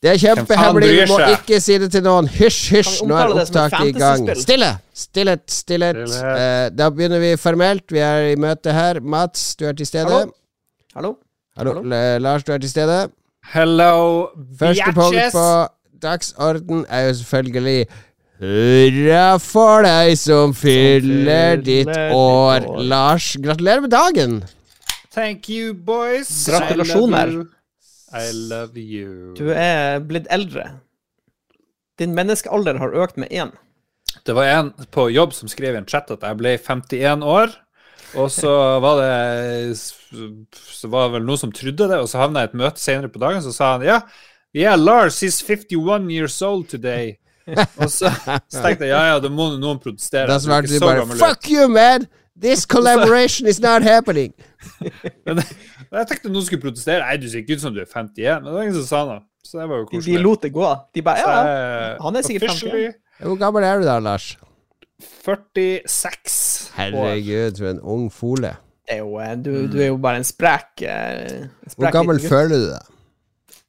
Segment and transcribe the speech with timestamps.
[0.00, 2.28] Det er kjempehemmelig, du må ikke si det til noen.
[2.32, 4.22] Hysj, hysj, nå er opptaket i gang.
[4.40, 4.70] Stille!
[4.96, 5.98] Stillhet, stillhet.
[6.08, 6.38] Stillhet.
[6.40, 7.84] Eh, da begynner vi formelt.
[7.92, 9.00] Vi er i møte her.
[9.04, 10.08] Mats, du er til stede.
[10.08, 10.32] Hallo?
[10.96, 11.12] Hallo?
[11.60, 11.74] Hallo.
[11.82, 12.18] Hallo?
[12.24, 13.02] Lars, du er til stede.
[13.52, 15.46] Hello, Første punkt på
[16.02, 17.86] dagsorden er jo selvfølgelig
[18.40, 22.64] Hurra for deg som fyller ditt år.
[22.88, 24.38] Lars, gratulerer med dagen.
[25.12, 26.30] Thank you, boys.
[26.48, 27.42] Gratulasjoner.
[28.12, 29.34] I love you.
[29.38, 30.80] Du er blitt eldre.
[32.00, 33.52] Din menneskealder har økt med én.
[34.26, 37.54] Det var en på jobb som skrev i en chat at jeg ble 51 år.
[38.18, 38.50] Og så
[38.82, 42.50] var det Så var det vel noen som trodde det, og så havna jeg i
[42.50, 44.00] et møte senere på dagen, så sa han ja,
[44.56, 47.14] yeah, Lars is 51 years old today.
[47.78, 48.10] Og så,
[48.50, 50.26] så tenkte jeg ja, ja, da må noen protestere.
[50.26, 51.06] Da Jeg er du bare.
[51.20, 52.08] Fuck you, man!
[52.40, 54.32] This collaboration is not happening.
[55.26, 57.02] Men jeg tenkte noen skulle protestere.
[57.04, 58.40] Nei, du ser ikke ut som du er 51.
[58.40, 59.22] Men det var ingen som sa noe.
[59.44, 60.68] Så det var jo De, de lot det gå.
[60.94, 61.90] De bare ja, ja.
[62.04, 62.94] Han er sikkert 51.
[63.24, 64.30] Hvor gammel er du da, Lars?
[65.00, 66.76] 46 år.
[66.76, 68.54] Herregud, for en ung fole.
[68.86, 72.56] Det er jo, eh, du, du er jo bare en sprek eh, Hvor gammel føler
[72.56, 72.86] du deg?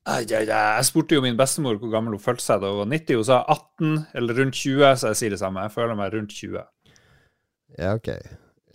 [0.09, 0.77] Ai, ai, ai.
[0.79, 3.19] Jeg spurte jo min bestemor hvor gammel hun følte seg da hun var 90.
[3.19, 5.65] Hun sa 18 eller rundt 20, så jeg sier det samme.
[5.67, 6.63] Jeg føler meg rundt 20.
[7.77, 8.09] Ja, ok.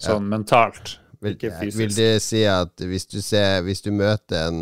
[0.03, 0.99] Sånn mentalt.
[1.25, 1.79] Vil, Ikke fysisk.
[1.81, 4.59] vil det si at hvis du, ser, hvis du møter en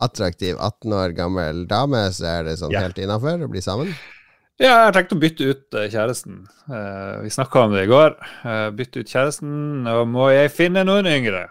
[0.00, 2.80] attraktiv 18 år gammel dame, så er det sånn Ja.
[2.86, 3.92] helt innafor å bli sammen?
[4.60, 6.46] Ja, jeg har tenkt å bytte ut eh, kjæresten.
[6.68, 8.16] Eh, vi snakka om det i går.
[8.44, 11.46] Eh, bytte ut kjæresten, og må jeg finne noen yngre.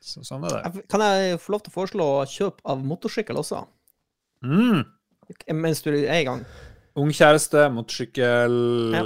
[0.00, 0.84] Så, sånn er det.
[0.88, 3.64] Kan jeg få lov til å foreslå kjøp av motorsykkel også?
[4.44, 4.84] Mm.
[5.52, 6.44] Mens du er i gang.
[6.96, 9.02] Ung kjæreste, motorsykkel Ja.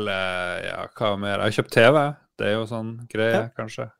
[0.62, 1.38] ja, hva mer?
[1.40, 2.16] Jeg har kjøpt TV.
[2.41, 3.48] Det er jo sånn greie, Ja.
[3.56, 3.91] kanskje.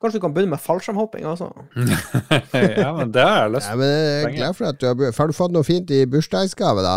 [0.00, 1.48] Kanskje du kan begynne med fallskjermhopping også?
[2.80, 3.80] ja, men det har jeg lyst til.
[3.82, 6.84] men jeg er glad for at du har Har du fått noe fint i bursdagsgave,
[6.84, 6.94] da?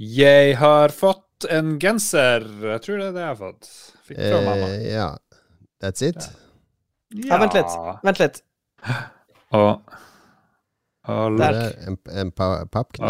[0.00, 2.46] Jeg har fått en genser.
[2.62, 3.68] Jeg tror det er det jeg har fått.
[4.08, 4.68] Fikk fra mamma.
[4.78, 5.10] Eh, ja.
[5.82, 6.30] That's it?
[7.26, 7.76] Ja, vent litt.
[8.06, 8.40] Vent litt.
[9.52, 9.82] Og, og Der.
[9.82, 13.08] Det er en, en pa pappkniv?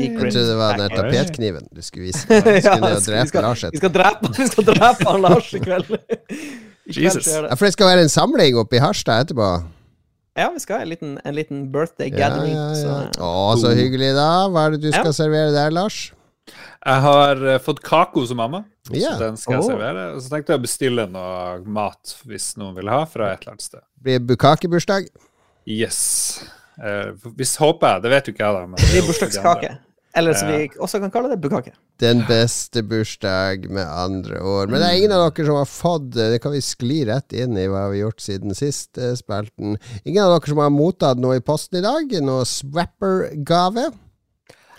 [0.00, 2.24] Jeg trodde det var den tapetkniven du skulle vise.
[2.30, 3.64] Du skulle Ja, ned og vi drepe skal- Lars.
[3.72, 5.90] Vi skal drepe, vi skal drepe han Lars i kveld.
[6.90, 7.26] I Jesus.
[7.28, 9.50] Ja, for det skal være en samling oppe i Harstad etterpå?
[10.38, 12.54] Ja, vi skal ha en liten, en liten birthday Ja, gathering.
[12.56, 13.02] ja, ja.
[13.12, 14.30] Så, Å, så hyggelig, da.
[14.48, 15.98] Hva er det du skal servere der, Lars?
[16.80, 18.62] Jeg har uh, fått kako som mamma,
[18.96, 19.12] Ja.
[19.12, 20.06] så den skal jeg servere.
[20.16, 23.52] Og så tenkte jeg å bestille noe mat hvis noen vil ha, fra et eller
[23.58, 23.84] annet sted.
[24.00, 25.10] Blir det bukakebursdag?
[25.68, 26.00] Yes.
[26.78, 28.66] Eh, hvis håper jeg, det vet jo ikke jeg, da.
[28.66, 29.70] Men det er bursdagskake.
[30.18, 30.56] Eller som Ja.
[30.58, 31.70] vi også kan kalle det, bukkake.
[32.02, 34.66] Den beste bursdag med andre år.
[34.66, 37.54] Men det er ingen av dere som har fått Det kan vi skli rett inn
[37.56, 39.76] i hva vi har gjort siden sist, eh, spalten.
[40.04, 42.10] Ingen av dere som har mottatt noe i posten i dag?
[42.26, 43.92] Noe Swapper-gave?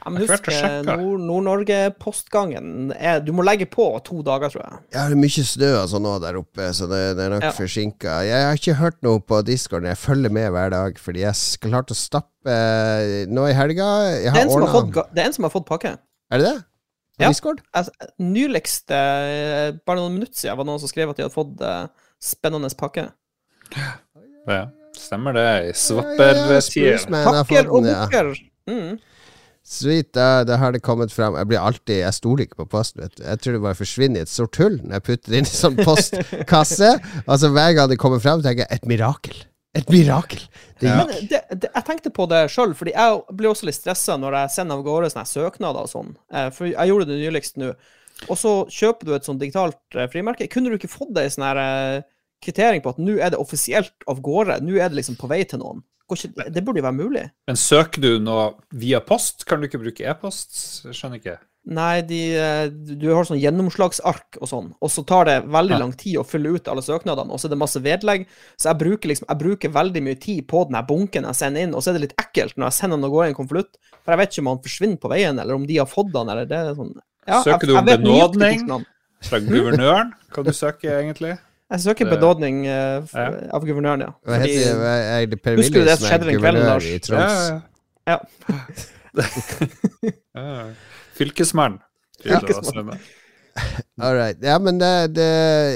[0.02, 0.86] Ja, men Jeg har husk.
[0.88, 4.80] Nord- Nord-Norge-postgangen -Nord Du må legge på to dager, tror jeg.
[4.96, 7.44] Ja, det er mye snø og sånn nå der oppe, så det, det er nok
[7.44, 7.52] Ja.
[7.52, 8.16] forsinka.
[8.26, 9.84] Jeg har ikke hørt noe på Discord.
[9.84, 13.86] Jeg følger med hver dag, fordi jeg klarte å stappe eh, nå i helga.
[14.18, 15.66] Jeg Det er, har en som har fått, ordna det er en som har fått
[15.70, 15.98] pakke.
[16.32, 16.64] Er det det?
[17.18, 17.28] På Ja.
[17.30, 17.62] Discord?
[17.76, 21.34] Altså, nyligst, eh, bare noen minutter siden, var det noen som skrev at de hadde
[21.36, 21.88] fått uh,
[22.20, 23.12] spennende pakke.
[24.48, 24.66] Ja,
[24.98, 25.46] stemmer det.
[25.46, 27.06] I Ja, swapper-tider.
[27.24, 28.34] Pakker og den, ja.
[28.68, 29.00] Mm.
[29.72, 31.38] Sweet, da, da har det kommet fram.
[31.40, 33.06] Jeg blir alltid Jeg stoler ikke på posten.
[33.06, 33.24] Vet du.
[33.24, 35.54] Jeg tror det bare forsvinner i et sort hull når jeg putter det inn i
[35.54, 36.90] sånn postkasse.
[37.32, 39.40] altså Hver gang det kommer fram, tenker jeg et mirakel.
[39.80, 40.42] Et mirakel!
[40.82, 40.98] Det Ja.
[41.00, 44.36] Men det, det, jeg tenkte på det sjøl, fordi jeg blir også litt stressa når
[44.42, 46.10] jeg sender av gårde sånne søknader og sånn.
[46.34, 47.72] Eh, For jeg gjorde det nyligst nå.
[48.28, 50.50] Og så kjøper du et sånt digitalt eh, frimerke.
[50.52, 52.04] Kunne du ikke fått ei sånn her eh,
[52.44, 54.60] kvittering på at nå er det offisielt av gårde?
[54.66, 55.86] Nå er det liksom på vei til noen?
[56.12, 57.24] Ikke, det burde jo være mulig.
[57.48, 59.46] Men søker du noe via post?
[59.48, 60.60] Kan du ikke bruke e-post?
[60.92, 61.38] Skjønner ikke.
[61.70, 65.92] Nei, de, eh, du har sånn gjennomslagsark og sånn, og så tar det veldig lang
[65.94, 68.26] tid å fylle ut alle søknadene, og så er det masse vedlegg.
[68.58, 71.76] Så jeg bruker liksom, jeg bruker veldig mye tid på den bunken jeg sender inn,
[71.78, 73.78] og så er det litt ekkelt når jeg sender den og går i en konvolutt,
[74.02, 76.34] for jeg vet ikke om han forsvinner på veien, eller om de har fått den,
[76.34, 78.66] eller det er sånn ja, Søker du om benådning?
[79.22, 80.16] Fra guvernøren?
[80.34, 81.36] Hva du søker egentlig?
[81.72, 82.72] Jeg søker benådning uh,
[83.16, 83.28] Ja.
[83.56, 84.12] av guvernøren, ja.
[84.28, 84.76] Jeg heter det?
[84.82, 86.86] Hva er det Per Husker du det som skjedde den kvelden, Lars?
[86.86, 87.62] i Ja,
[88.12, 88.18] ja.
[91.18, 91.80] Fylkesmann.
[92.24, 93.00] Fylkesmann.
[94.02, 94.38] All right.
[94.44, 95.28] Ja, men det, det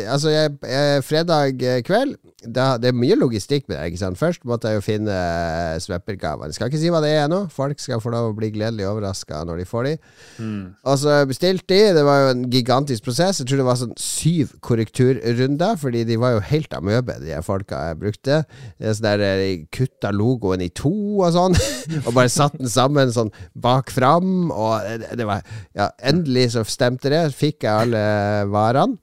[0.07, 2.15] Altså, jeg, jeg, fredag kveld
[2.45, 3.91] det, det, er mye logistikk med det.
[3.91, 4.19] ikke sant?
[4.19, 6.53] Først måtte jeg jo finne uh, sveppergavene.
[6.55, 7.45] Skal ikke si hva det er ennå.
[7.53, 9.93] Folk skal få lov å bli gledelig overraska når de får de.
[10.39, 10.63] Mm.
[10.85, 11.93] Og så bestilte de.
[11.97, 13.41] Det var jo en gigantisk prosess.
[13.41, 17.81] Jeg tror det var sånn syv korrekturrunder, fordi de var jo helt amøbe, de folka
[17.89, 18.41] jeg brukte.
[18.81, 21.55] Sånn der De Kutta logoen i to og sånn,
[22.05, 24.51] og bare satt den sammen sånn bak fram.
[24.51, 25.43] Og det, det var
[25.75, 27.25] Ja, endelig så stemte det.
[27.35, 28.05] Fikk jeg alle
[28.51, 28.99] varene.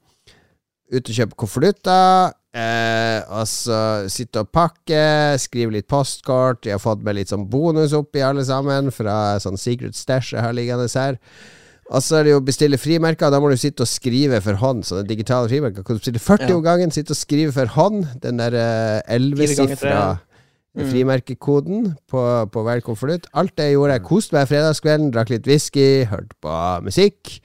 [0.93, 2.33] Ut og kjøpe konvolutter.
[2.53, 3.77] Eh, så
[4.13, 5.01] sitte og pakke,
[5.41, 6.67] skrive litt postkort.
[6.67, 10.45] Jeg har fått med litt sånn bonus oppi alle sammen fra sånn secret stash jeg
[10.45, 11.17] har liggende her.
[11.91, 13.33] Og så er det jo å bestille frimerker.
[13.33, 14.85] Da må du sitte og skrive for hånd.
[14.87, 15.83] Sånne digitale frimerker.
[15.83, 16.55] Kan du bestille 40 ja.
[16.55, 18.05] om gangen, sitte og skrive for hånd.
[18.23, 20.87] Den der eh, ellevesifra mm.
[20.93, 22.23] frimerkekoden på,
[22.53, 23.27] på hver konvolutt.
[23.33, 24.07] Alt det gjorde jeg.
[24.07, 26.57] Koste meg fredagskvelden, drakk litt whisky, hørte på
[26.87, 27.35] musikk.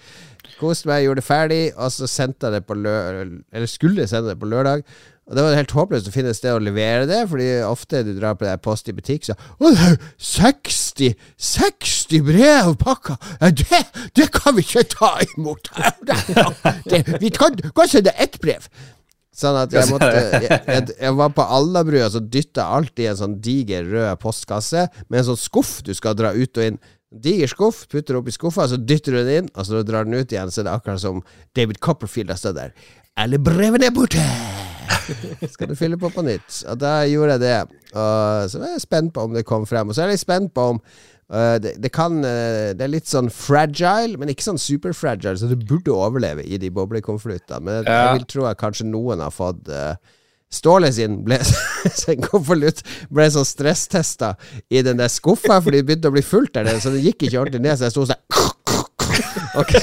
[0.58, 4.32] Koste meg, gjorde det ferdig, og så sendte jeg det på lørdag Eller skulle sende
[4.32, 4.82] det på lørdag.
[5.28, 8.14] Og Det var helt håpløst å finne et sted å levere det, Fordi ofte du
[8.16, 13.19] drar på det post i butikk, så Å, det er 60 60 brev pakka!
[13.55, 13.82] Det,
[14.16, 15.69] det kan vi ikke ta imot!
[16.90, 18.66] Det, vi kan, kan sende ett brev!
[19.38, 23.06] Sånn at jeg måtte Jeg, jeg, jeg var på Alnabru og så dytta alt i
[23.06, 26.81] en sånn diger rød postkasse med en sånn skuff du skal dra ut og inn.
[27.08, 30.05] Diger skuff, putter du opp i skuffa, så dytter du den inn, og så drar
[30.05, 31.22] den ut igjen, så det er akkurat som
[31.56, 32.75] David Copperfield har stått der.
[33.19, 34.25] Alle brevene er borte!
[35.55, 36.62] Skal du fylle på på nytt?
[36.69, 37.78] Og da gjorde jeg det.
[37.96, 39.88] Og så var jeg spent på om det kom frem.
[39.88, 42.93] Og så er jeg litt spent på om uh, det, det, kan uh, Det er
[42.93, 47.64] litt sånn fragile, men ikke sånn superfragile, så det burde overleve i de boblekonvoluttene.
[47.64, 47.99] Men ja.
[48.04, 49.96] jeg vil tro at kanskje noen har fått uh,
[50.49, 51.39] Ståle sin ble,
[52.03, 52.81] sin konvolutt
[53.12, 54.35] ble så stresstesta
[54.73, 57.27] i den der skuffa, for det begynte å bli fullt der nede, så det gikk
[57.29, 57.77] ikke ordentlig ned.
[57.77, 58.23] Så jeg sto sånn
[59.59, 59.75] og,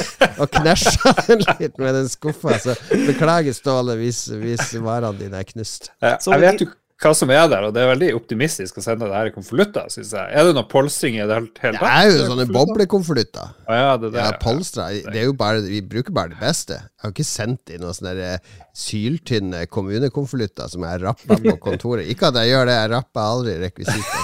[0.42, 2.58] og knæsja den litt med den skuffa.
[2.64, 5.92] Så beklager, Ståle, hvis, hvis varene dine er knust.
[6.02, 9.18] Jeg vet jo hva som er der, og det er veldig optimistisk å sende det
[9.18, 10.30] her i konvolutter, syns jeg.
[10.32, 11.82] Er det noe polstring i det hele tatt?
[11.82, 13.50] Det er jo sånne boblekonvolutter.
[13.68, 14.86] Ah, ja, det, ja, polstra.
[15.04, 16.78] Det er jo bare, vi bruker bare det beste.
[16.80, 18.38] Jeg har ikke sendt inn noen sånne
[18.80, 22.08] syltynne kommunekonvolutter som jeg rapper på kontoret.
[22.12, 24.20] Ikke at jeg gjør det, jeg rapper aldri rekvisitter.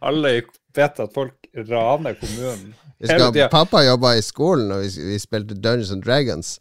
[0.08, 0.36] Alle
[0.72, 1.36] vet at folk
[1.68, 2.72] raner kommunen.
[3.02, 6.56] Skal, pappa jobba i skolen, og vi, vi spilte Dungeons and Dragons.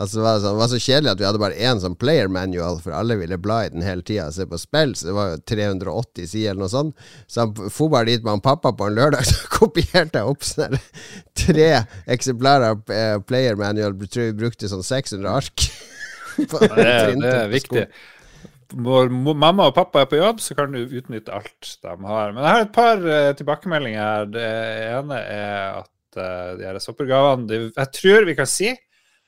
[0.00, 2.30] Altså, det, var sånn, det var så kjedelig at vi hadde bare én sånn player
[2.32, 4.94] manual, for alle ville bla i den hele tida og se på spill.
[4.96, 7.02] Så det var jo 380 sider eller noe sånt.
[7.28, 10.46] Så han for bare dit med han pappa på en lørdag, så kopierte jeg opp
[10.48, 10.80] sånne
[11.36, 11.68] tre
[12.16, 13.98] eksemplarer av eh, player manual.
[14.06, 15.68] Tror vi brukte sånn 600 ark.
[16.40, 17.86] det, er, det er viktig.
[18.80, 22.32] Når mamma og pappa er på jobb, så kan du utnytte alt de har.
[22.32, 24.30] Men jeg har et par uh, tilbakemeldinger her.
[24.32, 24.52] Det
[24.94, 28.70] ene er at uh, de her soppergavene Jeg tror vi kan si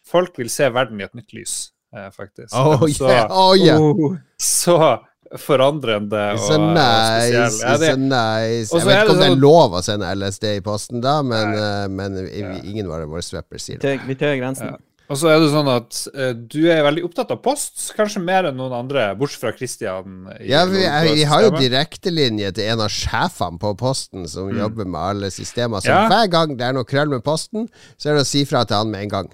[0.08, 1.56] folk vil se verden i et nytt lys,
[1.96, 2.52] eh, faktisk.
[2.56, 3.31] Oh, så, yeah.
[3.31, 3.81] Oh, yeah.
[3.81, 4.78] Oh, så
[5.40, 7.58] forandrende og, nice, spesiell.
[7.62, 8.76] Ja, det, nice.
[8.76, 11.54] Jeg vet ikke om det er sånn- lov å sende LSD i posten da, men,
[11.56, 12.56] uh, men ja.
[12.62, 14.00] ingen av våre swapper sier det.
[14.08, 14.75] Vi tøyer grensen.
[14.75, 14.81] Ja.
[15.12, 18.49] Og så er det sånn at uh, du er veldig opptatt av post, kanskje mer
[18.49, 20.28] enn noen andre, bortsett fra Christian.
[20.40, 24.60] Ja, vi, vi har jo direktelinje til en av sjefene på Posten som mm.
[24.62, 25.84] jobber med alle systemer.
[25.84, 26.06] Så ja.
[26.12, 28.81] hver gang det er noe krøll med Posten, så er det å si fra til
[28.81, 29.32] han med en gang.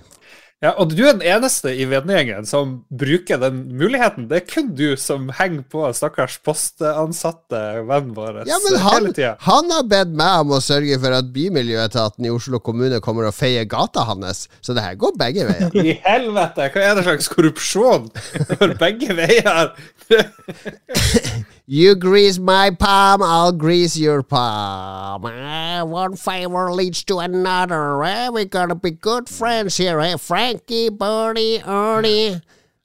[0.58, 4.24] Ja, og du er den eneste i vennegjengen som bruker den muligheten.
[4.26, 9.06] Det er kun du som henger på stakkars postansatte vennen vår ja, men han,
[9.46, 13.36] han, har bedt meg om å sørge for at Bymiljøetaten i Oslo kommune kommer og
[13.38, 15.78] feier gata hans, så det her går begge veier.
[15.92, 16.66] I helvete!
[16.74, 18.10] Hva er det slags korrupsjon?
[18.58, 19.70] For begge veier!
[21.70, 25.26] You grease my palm, I'll grease your palm.
[25.26, 28.02] Uh, one favor leads to another.
[28.02, 30.00] Uh, we're gonna be good friends here.
[30.00, 30.16] Eh?
[30.16, 32.40] Frankie, Bernie, Ernie.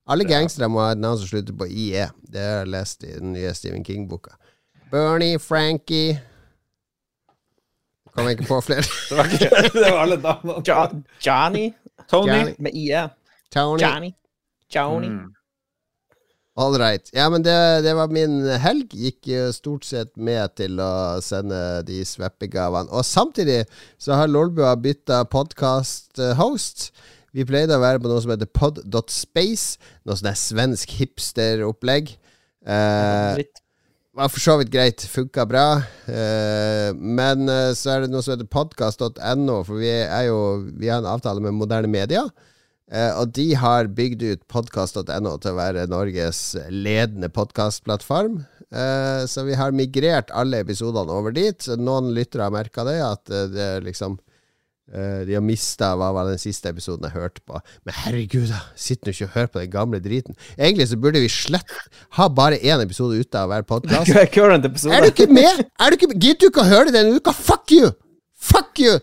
[0.06, 2.10] Alle gangstere må ha et navn som slutter på IE.
[2.28, 4.36] Det har jeg lest i den nye Stephen King-boka.
[4.92, 6.20] Bernie, Frankie
[8.12, 8.84] Kommer ikke på flere.
[9.10, 10.54] det, var ikke, det var alle navnene.
[10.68, 11.72] Jo Johnny.
[12.10, 12.32] Tony.
[12.32, 12.54] Johnny.
[12.60, 13.08] Med IE.
[13.52, 13.82] Tony.
[13.82, 14.12] Johnny.
[14.76, 15.08] Johnny.
[15.08, 15.34] Mm.
[16.56, 17.10] All right.
[17.14, 18.94] Ja, men det, det, var min helg.
[18.94, 22.94] Gikk stort sett med til å sende de sveppegavene.
[22.94, 23.64] Og samtidig
[23.98, 26.92] så har Lolbua bytta podkast-host.
[27.34, 29.82] Vi pleide å være på noe som heter pod.space.
[30.06, 32.14] Noe sånn svensk hipsteropplegg.
[32.62, 33.42] Eh,
[34.14, 35.02] var for så vidt greit.
[35.10, 35.68] Funka bra.
[36.06, 40.40] Eh, men eh, så er det noe som heter podkast.no, for vi, er jo,
[40.78, 42.28] vi har en avtale med moderne media.
[42.94, 48.44] Uh, og de har bygd ut podkast.no til å være Norges ledende podkastplattform.
[48.74, 51.70] Uh, så vi har migrert alle episodene over dit.
[51.82, 54.20] Noen lyttere har merka det, at uh, det liksom
[54.92, 57.60] Eh, de har mista hva var den siste episoden jeg hørte på.
[57.88, 58.60] Men herregud, da.
[58.76, 60.38] Sitter nå ikke og hører på den gamle driten.
[60.58, 61.78] Egentlig så burde vi slett
[62.20, 64.12] ha bare én episode ute av hver podkast.
[64.14, 65.64] Er du ikke med?
[65.80, 66.20] Er du ikke med?
[66.20, 67.34] Gidder du ikke å høre det denne uka?
[67.34, 67.94] Fuck you!
[68.36, 69.00] Fuck you!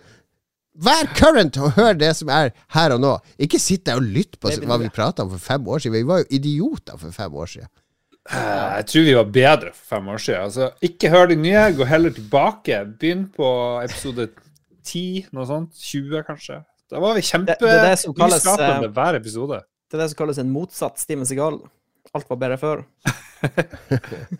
[0.80, 3.12] Vær current og hør det som er her og nå.
[3.42, 5.98] Ikke sitt der og lytt på hva vi prata om for fem år siden.
[5.98, 7.68] Vi var jo idioter for fem år siden.
[8.30, 10.40] Eh, Jeg tror vi var bedre for fem år siden.
[10.46, 12.80] Altså, ikke hør de nye, gå heller tilbake.
[13.00, 13.50] Begynn på
[13.84, 14.28] episode
[14.84, 15.74] 10, noe sånt.
[15.76, 16.62] 20, kanskje.
[16.90, 19.60] Da var vi kjempenyskapende eh, hver episode.
[19.90, 21.60] Det er det som kalles en motsatt Steven Segal.
[22.14, 22.84] Alt var bedre før.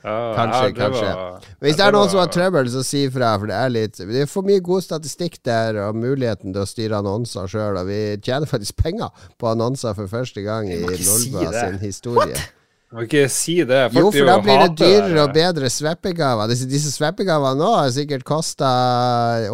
[0.03, 1.07] Kanskje, ja, kanskje.
[1.15, 3.33] var- Hvis det er noen som har trøbbel, så si ifra.
[3.41, 6.69] For det er litt Det er for mye god statistikk der, og muligheten til å
[6.69, 7.79] styre annonser sjøl.
[7.81, 12.37] Og vi tjener faktisk penger på annonser for første gang i Nolva si sin historie.
[12.91, 13.93] Jeg må ikke si det.
[13.93, 16.49] Folk Jo, for da blir det dyrere og bedre sveppegaver.
[16.51, 18.71] Disse, disse sveppegavene nå har sikkert kosta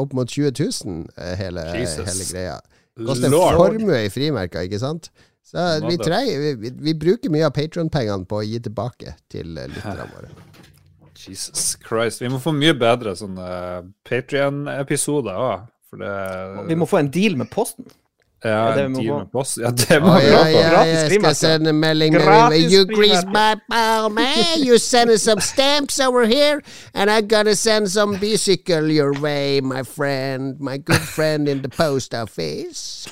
[0.01, 2.57] opp mot 20 000, eh, hele, hele greia.
[2.97, 5.11] Koster en formue i frimerker, ikke sant?
[5.47, 9.69] Så vi, trenger, vi, vi, bruker mye av Patron-pengene på å gi tilbake til eh,
[9.71, 10.33] lytterne våre.
[11.27, 12.23] Jesus Christ.
[12.23, 13.47] Vi må få mye bedre sånne
[14.07, 15.69] Patrion-episoder òg.
[15.97, 17.87] Det Vi må få en deal med Posten.
[18.45, 19.63] Ja, det en deal med Posten.
[19.65, 20.51] Ja, det må vi ja, få.
[20.51, 24.67] ja, Gratis jeg skal sende sende melding med Gratis You grease my ball, man.
[24.67, 26.61] You send us some stamps over here,
[26.93, 30.61] and I gotta send some bicycle your way, my friend.
[30.61, 33.09] My good friend in the post office.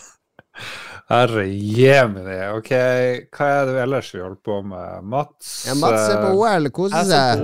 [1.12, 2.36] Herre jemini.
[2.56, 2.70] Ok,
[3.36, 5.02] hva er det ellers vi holder på med?
[5.12, 5.50] Mats?
[5.68, 7.42] Ja, Mats er på eh, OL, koser seg.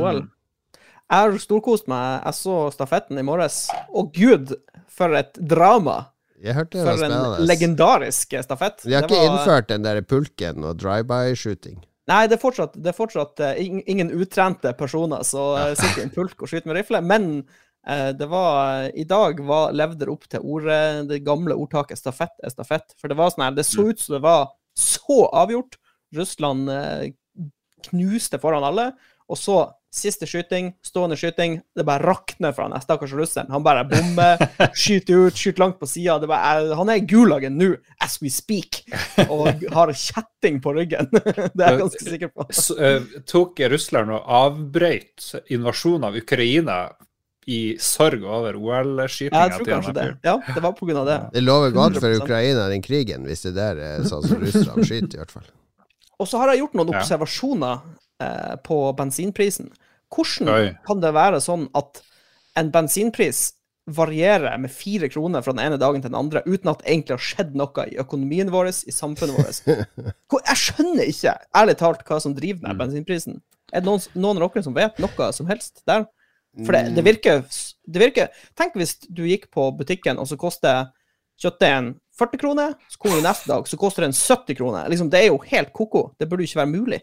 [1.11, 2.23] Jeg har storkost meg.
[2.25, 3.65] Jeg så stafetten i morges.
[3.91, 4.55] Å gud,
[4.89, 5.99] for et drama!
[6.41, 8.81] Jeg hørte det var For en legendarisk stafett.
[8.87, 11.83] De har Det ikke var- innført den der pulken og drive-by-shooting.
[12.09, 16.07] Nei, det er fortsatt, det er fortsatt eh, ingen utrente personer som uh, sitter i
[16.09, 17.45] en pulk og skyter med rifle, men eh,
[17.81, 22.53] det var I dag var, levde det opp til ordet, det gamle ordtaket 'stafett er
[22.53, 22.93] stafett'.
[23.01, 25.79] For det var sånn her, det så ut som det var så avgjort.
[26.15, 27.13] Russland eh,
[27.89, 28.91] knuste foran alle,
[29.31, 29.61] og så
[29.91, 31.57] Siste skyting, stående skyting.
[31.75, 33.49] Det bare rakner for han stakkars russeren.
[33.51, 34.39] Han bare bommer,
[34.79, 36.21] skyter ut, skyter langt på sida.
[36.79, 38.85] Han er i Gulagen nå, as we speak,
[39.27, 41.11] og har kjetting på ryggen.
[41.11, 42.47] Det er jeg ganske sikker på.
[42.55, 46.79] Så, eh, tok Russland og avbrøt invasjonen av Ukraina
[47.47, 50.09] i sorg over OL-skytinga tror til kanskje det.
[50.27, 51.19] Ja, det var av det.
[51.33, 55.17] Det lover godt for Ukraina, den krigen, hvis det der er sånn som Russland skyter,
[55.17, 55.49] i hvert fall.
[56.21, 57.79] Og så har jeg gjort noen observasjoner
[58.21, 59.71] eh, på bensinprisen.
[60.13, 60.69] Hvordan Oi.
[60.85, 62.03] kan det være sånn at
[62.61, 63.49] en bensinpris
[63.91, 67.17] varierer med fire kroner fra den ene dagen til den andre, uten at det egentlig
[67.17, 69.63] har skjedd noe i økonomien vår, i samfunnet vårt?
[70.51, 73.41] Jeg skjønner ikke, ærlig talt, hva som driver denne den bensinprisen.
[73.73, 76.05] Er det noen, noen av dere som vet noe som helst der?
[76.67, 77.45] For det, det, virker,
[77.87, 80.89] det virker Tenk hvis du gikk på butikken, og så koster
[81.41, 84.89] kjøttdeigen 40 kroner, så kommer du neste dag, så koster den 70 kroner.
[84.93, 86.11] Liksom, det er jo helt ko-ko.
[86.21, 86.99] Det burde jo ikke være mulig.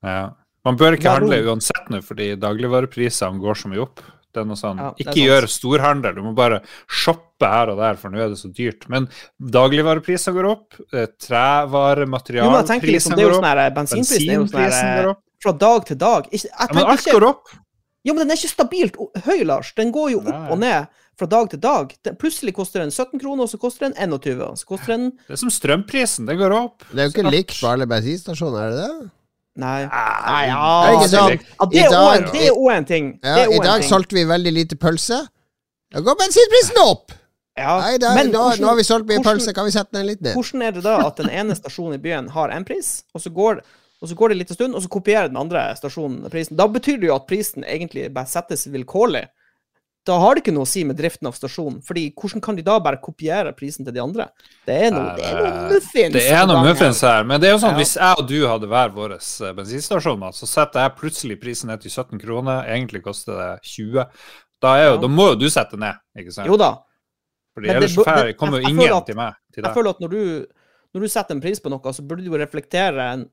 [0.00, 0.22] Ja.
[0.64, 4.02] Man bør ikke handle uansett nå, fordi dagligvareprisene går så mye opp.
[4.30, 7.96] Det er noe sånn, Ja, Ikke gjør storhandel, du må bare shoppe her og der,
[7.98, 8.86] for nå er det så dyrt.
[8.92, 9.08] Men
[9.42, 15.10] dagligvareprisene går opp, eh, liksom, trevarematerialprisene er jo går sånn opp, Bensinprisen sånn bensinprisen går
[15.16, 15.22] opp.
[15.42, 16.30] fra dag til dag.
[16.30, 17.56] Ikke, jeg Ja, men alt ikke, går opp!
[18.04, 19.72] Ja, men den er ikke stabilt høy, Lars.
[19.76, 20.50] Den går jo opp Nei.
[20.50, 20.86] og ned
[21.20, 21.94] fra dag til dag.
[22.06, 24.40] Den, plutselig koster den 17 kroner, og så koster den 21.
[24.46, 26.84] Og så koster den Det er som strømprisen, den går opp.
[26.90, 27.34] Det er jo ikke Snart.
[27.36, 29.10] likt på alle bensinstasjoner, er det det?
[29.60, 29.80] Nei.
[29.84, 31.30] Nei, ja, Det Er ikke sånn?
[31.60, 33.08] Ja, det er også dag- en- det òg en ting.
[33.22, 35.26] Ja, I dag solgte vi veldig lite pølse.
[35.92, 37.12] Da går bensinprisen opp!
[37.58, 39.92] Ja, Nei, da, men da, hvordan- nå har vi solgt mye pølse, kan vi sette
[39.92, 40.34] den litt ned?
[40.38, 43.28] Hvordan er det da at den ene stasjonen i byen har én pris, og så
[43.34, 43.60] går
[44.00, 46.56] og så går det en liten stund, og så kopierer den andre stasjonen prisen.
[46.56, 49.26] Da betyr det jo at prisen egentlig bare settes vilkårlig.
[50.08, 52.62] Da har det ikke noe å si med driften av stasjonen, fordi hvordan kan de
[52.64, 54.30] da bare kopiere prisen til de andre?
[54.64, 56.14] Det er noe, det er noe muffins.
[56.16, 57.26] Det er noe muffins her.
[57.28, 57.80] Men det er jo sånn, Ja.
[57.82, 61.82] hvis jeg og du hadde hver vår eh, bensinstasjon, så setter jeg plutselig prisen ned
[61.84, 62.64] til 17 kroner.
[62.64, 64.06] Egentlig koster det 20.
[64.62, 65.00] Da, er jo, Ja.
[65.04, 66.46] da må jo du sette ned, ikke sant?
[66.48, 66.78] Jo da,
[67.54, 69.34] Fordi men ellers det, det- kommer jo ingen at- til meg.
[69.52, 70.46] Til jeg føler at når du,
[70.94, 73.28] når du setter en pris på noe, så burde du jo reflektere en-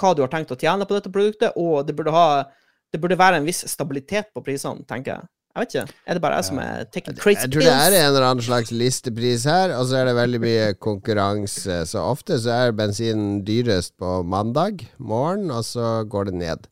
[0.00, 2.44] hva du har tenkt å tjene på dette produktet, og det burde, ha,
[2.92, 5.28] det burde være en viss stabilitet på prisene, tenker jeg.
[5.50, 5.94] Jeg vet ikke.
[6.06, 8.44] Er det bare jeg som er taking crazy Jeg tror det er en eller annen
[8.46, 11.80] slags listepris her, og så er det veldig mye konkurranse.
[11.90, 16.68] Så ofte så er bensinen dyrest på mandag morgen, og så går det ned.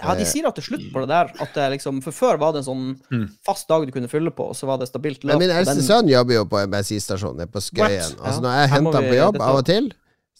[0.00, 1.28] Ja, de sier at det er slutt på det der.
[1.44, 3.28] At det liksom, for før var det en sånn Mm.
[3.46, 6.08] fast dag du kunne fylle på, og så var det stabilt Men min eldste sønn
[6.08, 8.16] jobber jo på en bensinstasjon nede på Skøyen.
[8.24, 9.92] Altså Når jeg henter ham på jobb av og til,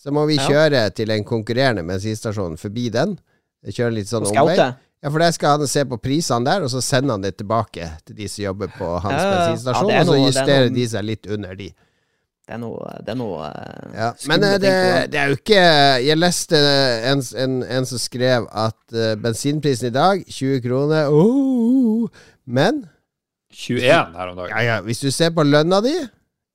[0.05, 0.47] så må vi Ja.
[0.49, 3.17] kjøre til en konkurrerende bensinstasjon forbi den.
[3.65, 4.59] Kjøre litt sånn omvei.
[5.05, 7.89] Ja, for der skal han se på prisene der, og så sender han det tilbake
[8.07, 10.69] til de som jobber på hans Ja, bensinstasjon, Ja, er og så noe- er justerer
[10.71, 11.69] noe- de seg litt under de.
[12.47, 14.73] Det er noe, det er noe eh, Ja, men eh, det,
[15.13, 15.63] det er jo ikke
[16.05, 16.59] Jeg leste
[17.09, 22.05] en, en, en som skrev at uh, bensinprisen i dag 20 kroner oh,
[22.45, 22.83] Men
[23.51, 24.51] 21 her om dagen.
[24.53, 25.95] ja, ja, hvis du ser på lønna di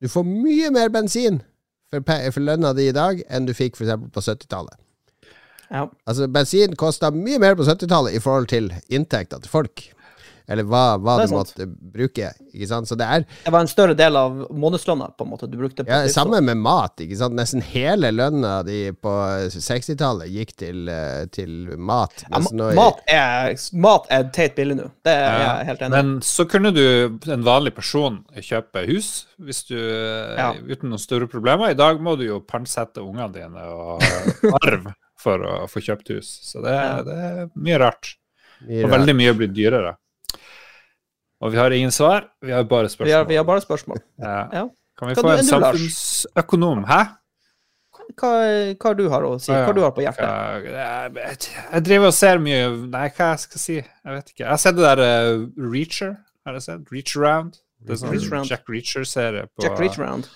[0.01, 1.41] Du får mye mer bensin
[1.89, 4.77] for, for lønna di i dag enn du fikk eksempel på 70-tallet.
[5.69, 5.85] Ja.
[6.09, 9.85] Altså Bensin kosta mye mer på 70-tallet i forhold til inntekta til folk.
[10.49, 12.31] Eller hva, hva du måtte bruke.
[12.49, 12.87] Ikke sant?
[12.89, 15.83] Så det er Det var en større del av månedslønna på en måte du brukte
[15.85, 16.07] på ja.
[16.09, 16.95] Samme med mat.
[17.05, 17.35] Ikke sant?
[17.37, 19.13] Nesten hele lønna di på
[19.53, 22.23] 60-tallet gikk til, eh, til mat.
[22.25, 24.89] Ja, ma- mat, er, mat er teit billig nå.
[25.05, 26.01] Det er Ja, jeg helt enig i.
[26.01, 26.83] Men så kunne du,
[27.31, 30.53] en vanlig person, kjøpe hus hvis du, Ja.
[30.57, 31.69] uten noen store problemer.
[31.71, 34.01] I dag må du jo pantsette ungene dine og
[34.63, 34.89] arv
[35.19, 36.27] for å få kjøpt hus.
[36.49, 37.01] Så det, Ja.
[37.03, 38.15] det er mye rart.
[38.67, 38.99] mye Og rart.
[38.99, 39.95] veldig mye blir dyrere.
[41.39, 43.15] Og vi har ingen svar, vi har bare Vi spørsmål.
[43.15, 44.01] har, vi har bare spørsmål.
[44.25, 44.39] Ja.
[44.53, 44.65] Ja.
[44.99, 46.83] Kan vi kan få en samfunnsøkonom?
[46.89, 46.99] Hæ?
[48.19, 48.31] Hva,
[48.81, 49.53] hva du har å si?
[49.53, 50.25] Hva du har på hjertet?
[50.25, 51.37] Jeg, jeg,
[51.71, 53.77] jeg driver og ser mye Nei, hva jeg skal si?
[53.79, 54.43] Jeg vet ikke.
[54.43, 56.15] Jeg har sett det der uh, Reacher.
[56.47, 56.91] Har jeg sett?
[56.91, 57.59] Reach Around.
[57.79, 60.27] Det er sånn Reach Jack Reacher-serie på Jack Reach Around.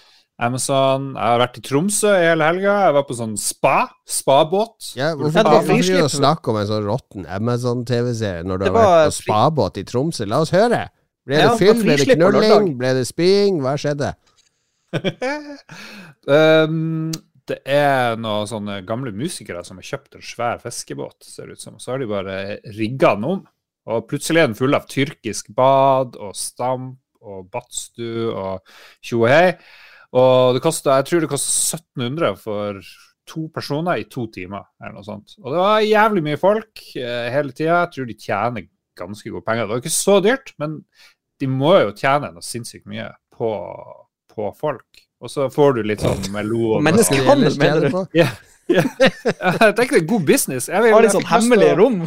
[0.42, 1.12] Amazon.
[1.14, 2.78] Jeg har vært i Tromsø i hele helga.
[2.88, 3.78] Jeg var på sånn spa.
[4.10, 4.94] Spabåt.
[4.98, 8.74] Ja, hvorfor vi driver du og snakker om en sånn råtten Amazon-TV-serie når du Det
[8.74, 10.28] har vært på spabåt i Tromsø?
[10.30, 10.88] La oss høre!
[11.24, 13.62] Ble det fyll, ble det knulling, ble det spying?
[13.64, 14.14] Hva skjedde?
[16.24, 17.10] Um,
[17.50, 21.66] det er noen sånne gamle musikere som har kjøpt en svær fiskebåt, ser det ut
[21.66, 21.76] som.
[21.76, 22.38] Så har de bare
[22.78, 23.42] rigga den om.
[23.92, 29.58] Og plutselig er den full av tyrkisk bad og stamp og badstue og tjohei.
[30.14, 32.80] Og det koster, jeg tror det kosta 1700 for
[33.30, 35.36] to personer i to timer, eller noe sånt.
[35.42, 37.80] Og det var jævlig mye folk eh, hele tida.
[37.86, 38.68] Jeg tror de tjener
[39.00, 39.66] ganske gode penger.
[39.66, 40.82] Det var ikke så dyrt, men
[41.42, 43.50] de må jo tjene noe sinnssykt mye på,
[44.34, 45.04] på folk.
[45.24, 48.20] Og så får du litt sånn melo og- Mennesker- Hva Handel, det ellers mener du?
[48.20, 48.30] ja,
[48.72, 48.86] Yeah.
[49.04, 50.70] Jeg tenker det er god business.
[50.72, 51.98] Jeg vil, Har de sånn hemmelig hemmelige rom?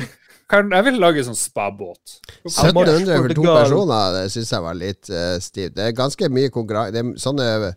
[0.49, 2.15] Kan, jeg vil lage sånn spabåt.
[2.47, 5.75] 1700 for to personer, det syns jeg var litt uh, stivt.
[5.77, 7.73] Det er ganske mye konkurranse sånne uh,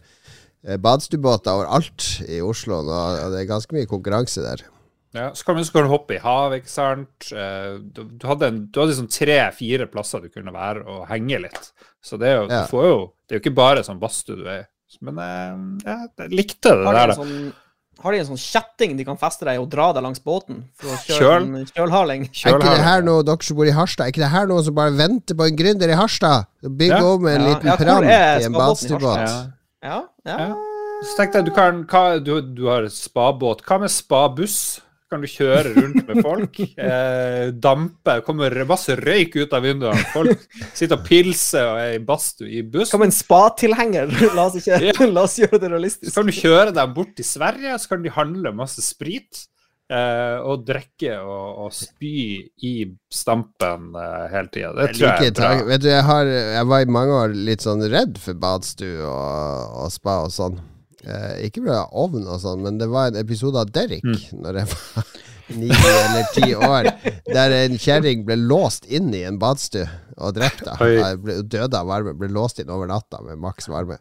[0.64, 4.66] badstuebåter overalt i Oslo nå, og det er ganske mye konkurranse der.
[5.16, 7.32] Ja, så kan du, så kan du hoppe i havet, ikke sant.
[7.34, 11.40] Eh, Du, du hadde, en, du hadde liksom tre-fire plasser du kunne være og henge
[11.48, 11.72] litt.
[12.04, 12.60] Så det er jo, Ja.
[12.66, 14.68] du får jo Det er jo ikke bare sånn badstue du er i.
[15.02, 17.34] Men eh, ja, jeg likte det der, sånn,
[18.04, 20.64] har de en sånn kjetting de kan feste deg og dra deg langs båten?
[20.80, 21.44] For å kjøre Kjøl.
[21.58, 22.24] en kjølhaling?
[22.46, 24.64] Er ikke det her noe dere som bor i Harstad, er ikke det her noe
[24.64, 26.46] som bare venter på en gründer i Harstad?
[26.62, 27.06] Bygge Ja.
[27.16, 27.48] om en Ja.
[27.50, 29.26] liten Ja, pram i en badstuebåt.
[29.84, 30.02] Ja.
[30.28, 30.52] Ja, ja.
[31.06, 33.64] Så tenkte jeg, du kan hva, du, du har spabåt.
[33.68, 34.60] Hva med spabuss?
[35.10, 36.60] Kan du kjøre rundt med folk?
[36.90, 38.20] Eh, dampe.
[38.28, 40.04] Kommer masse røyk ut av vinduene.
[40.14, 40.44] Folk
[40.78, 42.92] sitter og pilser og er i badstue i buss.
[42.92, 44.12] Som en spatilhenger.
[44.38, 46.14] La oss, ikke, la oss gjøre det Så realistisk.
[46.20, 49.48] kan du kjøre dem bort til Sverige, så kan de handle masse sprit.
[49.90, 52.12] Eh, og drikke og, og spy
[52.62, 52.74] i
[53.10, 54.70] stampen eh, hele tida.
[54.78, 55.50] Det Jeg tror jeg er bra.
[55.66, 59.80] Vet du, jeg, har, jeg var i mange år litt sånn redd for badstue og,
[59.82, 60.60] og spa og sånn.
[61.02, 64.22] Eh, ikke bra ovn og sånn, men det var en episode av Derrick Mm.
[64.46, 65.10] Når jeg var
[65.64, 66.92] ni eller ti år,
[67.26, 69.88] der en kjerring ble låst inn i en badstue
[70.22, 70.62] og drept.
[70.68, 70.78] da.
[71.42, 72.14] Døde av varme.
[72.14, 73.98] Ble låst inn over natta med maks varme.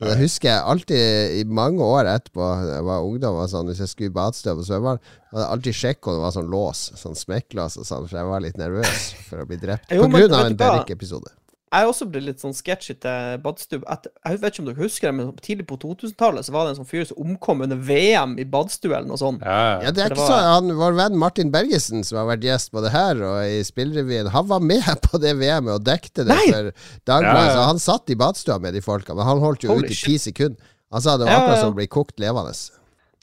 [0.00, 2.46] Så det husker jeg alltid i mange år etterpå.
[2.70, 5.76] Jeg var ungdom og sånn, Hvis jeg skulle i badstue på svømmehallen, hadde jeg alltid
[5.76, 9.02] sjekket om det var sånn lås, sånn smekklås og sånn, for jeg var litt nervøs
[9.28, 9.84] for å bli drept.
[9.90, 10.00] pga.
[10.00, 10.56] På grunn av en?
[10.56, 11.34] Derrick-episode.
[11.70, 13.78] Jeg har også blitt litt sånn sketchy til badstue.
[13.86, 16.78] Jeg vet ikke om dere husker det, men tidlig på 2000-tallet så var det en
[16.80, 19.44] sånn fyr som omkom under VM i badstue eller noe sånt.
[19.46, 19.92] Ja, Ja, ja.
[19.94, 22.72] det er det ikke var- så Han, Vår venn Martin Bergesen, som har vært gjest
[22.74, 26.48] både her og i Spillrevyen, han var med på det VM-et og dekte det Nei!
[26.50, 26.72] for
[27.06, 27.54] Dagbladet.
[27.54, 29.94] Ja, han satt i badstua med de folka, men han holdt jo Holy ut i
[29.94, 30.58] ti sekunder.
[30.90, 31.62] Han sa det var Ja, akkurat ja.
[31.62, 32.50] som å bli kokt levende.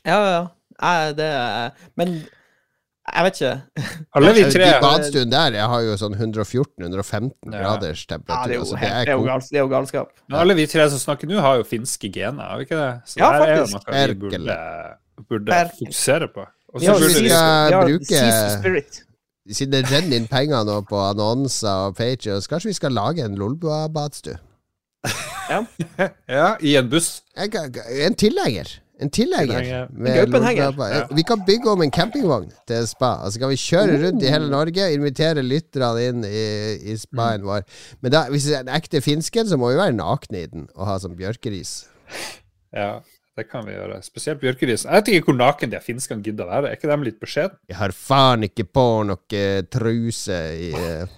[0.08, 0.48] Ja, ja, ja.
[0.80, 2.24] Jeg- Det er Men
[3.16, 3.52] jeg vet ikke.
[4.16, 7.62] Alle vi De tre Badstuen der jeg har jo sånn 114-115 Ja.
[7.62, 8.48] graders Ja, temperatur.
[8.48, 9.28] det er jo, det er det er jo, kokt.
[9.32, 10.12] gals, det er jo galskap.
[10.28, 13.02] Men alle vi tre som snakker nå, har jo finske gener, har vi ikke det?
[13.08, 14.58] Så Ja, der er jo noe vi burde,
[15.30, 16.46] burde fokusere på.
[16.74, 19.04] Og så burde vi bruke-
[19.48, 23.38] Siden det renner inn penger nå på annonser og pages, kanskje vi skal lage en
[23.40, 24.36] Lolbua-badstue?
[25.48, 27.22] Ja, i en buss.
[27.38, 28.68] En en tilhenger.
[28.98, 29.90] En tilhenger.
[31.14, 33.12] Vi kan bygge om en campingvogn til spa.
[33.28, 36.48] Altså kan vi kjøre rundt i hele Norge, invitere lytterne inn i,
[36.94, 37.68] i spaen vår.
[38.02, 40.66] Men da, hvis det er en ekte finsken, så må vi være nakne i den
[40.74, 41.78] og ha som bjørkeris.
[42.74, 42.98] Ja.
[43.38, 44.00] Det kan vi gjøre.
[44.02, 44.88] Spesielt bjørkeris.
[44.88, 46.72] Jeg vet ikke hvor naken de finskene gidder å være.
[46.72, 47.60] Er ikke de litt beskjedne?
[47.70, 51.18] Jeg har faen ikke på noe truse i uh...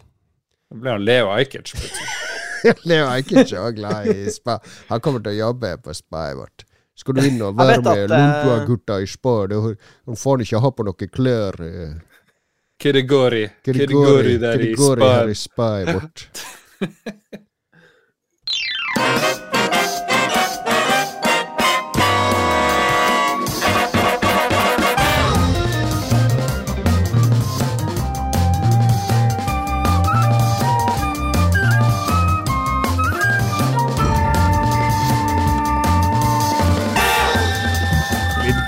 [0.69, 2.09] Da blir han Leo Ajkic plutselig.
[2.91, 4.57] Leo er ikke glad i spa.
[4.89, 6.67] Han kommer til å jobbe på spaet vårt.
[6.99, 9.35] Skal du inn og være med eh, Lundua-gutta i spa?
[9.51, 9.77] Det-
[10.09, 11.55] Han får ikke ha på noe klær.
[11.59, 11.97] Kedegori,
[12.79, 13.43] Kirigori.
[13.65, 15.33] Kirigori Kirigori der i Kirigori her Spar.
[15.33, 16.27] i spaet vårt.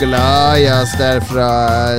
[0.01, 1.47] Gladjazz der fra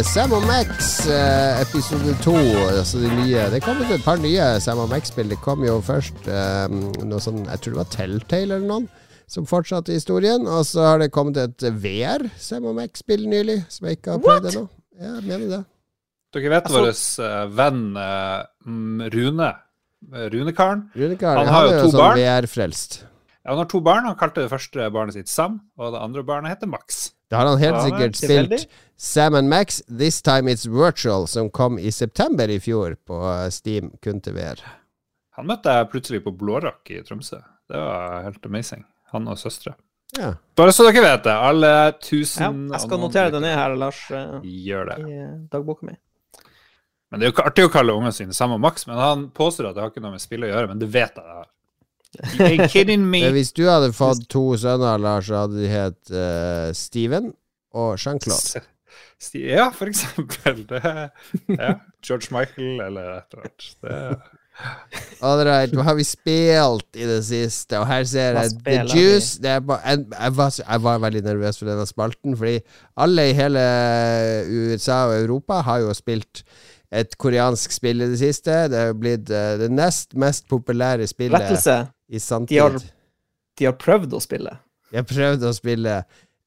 [0.02, 2.34] Sam og Max, eh, episode to.
[2.66, 3.44] Altså de nye.
[3.52, 5.28] Det kom ut et par nye Sam og Max-spill.
[5.30, 6.66] Det kom jo først eh,
[7.06, 8.88] noe sånn Jeg tror det var Telltale eller noen
[9.30, 10.48] som fortsatte historien.
[10.50, 14.26] Og så har det kommet et VR Sam og Max-spill nylig, som jeg ikke har
[14.26, 14.64] prøvd ennå.
[14.98, 15.62] Ja, jeg mener det.
[16.34, 19.54] Dere vet Altså- vår eh, venn uh, Rune.
[20.10, 20.30] Runekaren.
[20.34, 20.86] Runekaren.
[20.98, 22.18] Runekar Han han har jo jo to sånn barn.
[22.18, 23.02] VR-frelst.
[23.44, 24.10] Ja, han har to barn.
[24.10, 27.12] Han kalte det første barnet sitt Sam, og det andre barnet heter Max.
[27.32, 28.66] Da har han helt Ja, sikkert spilt
[29.00, 33.48] Sam and Max, This Time It's Virtual, som kom i september i fjor på eh,
[33.50, 34.60] Steam, kun til VR.
[35.38, 37.40] Han møtte jeg plutselig på Blårock i Tromsø.
[37.72, 38.84] Det var helt amazing.
[39.14, 39.72] Han og søstre.
[40.18, 40.34] Ja.
[40.60, 41.32] Bare så dere vet det.
[41.32, 44.98] Alle Ja, tusen jeg skal notere det ned her, Lars, eh, Gjør det.
[45.00, 45.96] i dagboken dagboka mi.
[47.10, 49.30] Men Det er jo ikke artig å kalle ungene sine Sam og Max, men han
[49.30, 51.36] påstår at det har ikke noe med spill å gjøre, men det vet jeg det
[51.40, 51.48] har.
[52.38, 53.24] You kidding me.
[53.36, 57.32] Hvis du hadde fått to sønner, Lars, så hadde de hett uh, Steven
[57.74, 58.66] og Jean-Claude.
[59.38, 60.64] Ja, for eksempel.
[60.66, 60.80] Det,
[61.46, 61.68] ja,
[62.02, 63.66] George Michael eller et eller annet.
[63.78, 63.98] Det,
[65.22, 67.78] Alright, hva har vi spilt i det siste?
[67.80, 68.74] Og her ser jeg The?
[68.90, 69.38] Juice.
[69.42, 72.58] Det er bare, jeg, var, jeg var veldig nervøs for denne spalten, fordi
[73.00, 73.62] alle i hele
[74.50, 76.42] USA og Europa har jo spilt
[76.92, 78.66] et koreansk spill i det siste.
[78.68, 81.78] Det er blitt eh, det nest mest populære spillet Rettelse.
[82.08, 82.60] I De sanntid.
[82.60, 82.76] har,
[83.58, 84.58] de har prøvd å spille.
[84.90, 86.02] De har prøvd å spille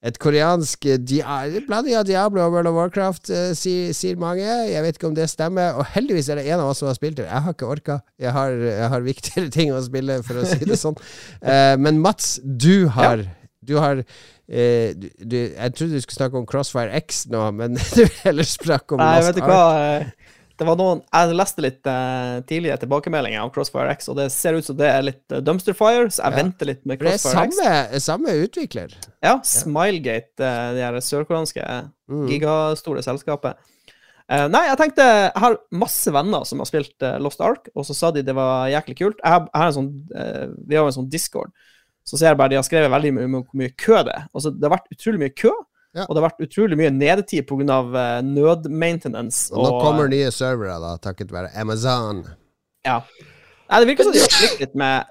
[0.06, 1.00] et koreansk eh,
[1.66, 4.44] blanding av Diablo og World of Warcraft, eh, sier, sier mange.
[4.44, 5.78] Jeg vet ikke om det stemmer.
[5.80, 7.26] Og heldigvis er det en av oss som har spilt det.
[7.26, 7.98] Jeg har ikke orka.
[8.20, 10.98] Jeg har, jeg har viktigere ting å spille, for å si det sånn.
[11.46, 13.22] Eh, men Mats, du har
[13.66, 17.76] Du har eh, du, du, Jeg trodde du skulle snakke om Crossfire X nå, men
[17.96, 19.60] du ellers heller snakke om Nei, vet du hva?
[19.78, 20.25] eh,
[20.56, 24.56] Det var noen, Jeg leste litt eh, tidlige tilbakemeldinger om Crossfire X, og det ser
[24.56, 26.36] ut som det er litt eh, dumpster fire, så jeg Ja.
[26.42, 27.56] venter litt med Crossfire X.
[27.56, 28.94] det er samme, samme utvikler.
[29.22, 32.28] Ja, Smilegate, eh, det her sørkoreanske Mm.
[32.30, 33.56] gigastore selskapet.
[34.28, 37.84] Eh, nei, jeg tenkte Jeg har masse venner som har spilt eh, Lost Ark, og
[37.84, 39.16] så sa de det var jæklig kult.
[39.22, 41.50] Jeg har, jeg har en sånn, eh, vi har en sånn Discord,
[42.06, 44.28] så ser jeg bare de har skrevet veldig mye om hvor mye kø det er.
[44.34, 45.50] Altså, det har vært utrolig mye kø,
[45.96, 46.04] Ja.
[46.04, 47.78] og det har vært utrolig mye nedetid pga.
[47.88, 49.48] Uh, nødmaintenance.
[49.54, 52.24] Og nå kommer nye servere, da, takket være Amazon.
[52.86, 53.00] Ja.
[53.66, 55.08] Nei, det virker som de har slitt litt med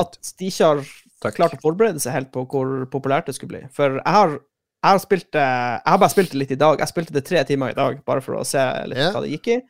[0.00, 0.84] at de ikke har
[1.20, 1.34] Takk.
[1.36, 3.62] klart å forberede seg helt på hvor populært det skulle bli.
[3.76, 4.38] For jeg har,
[4.80, 6.80] jeg har spilt Jeg har bare spilt det litt i dag.
[6.80, 9.10] Jeg spilte det tre timer i dag, bare for å se litt Ja.
[9.12, 9.60] hva det gikk i.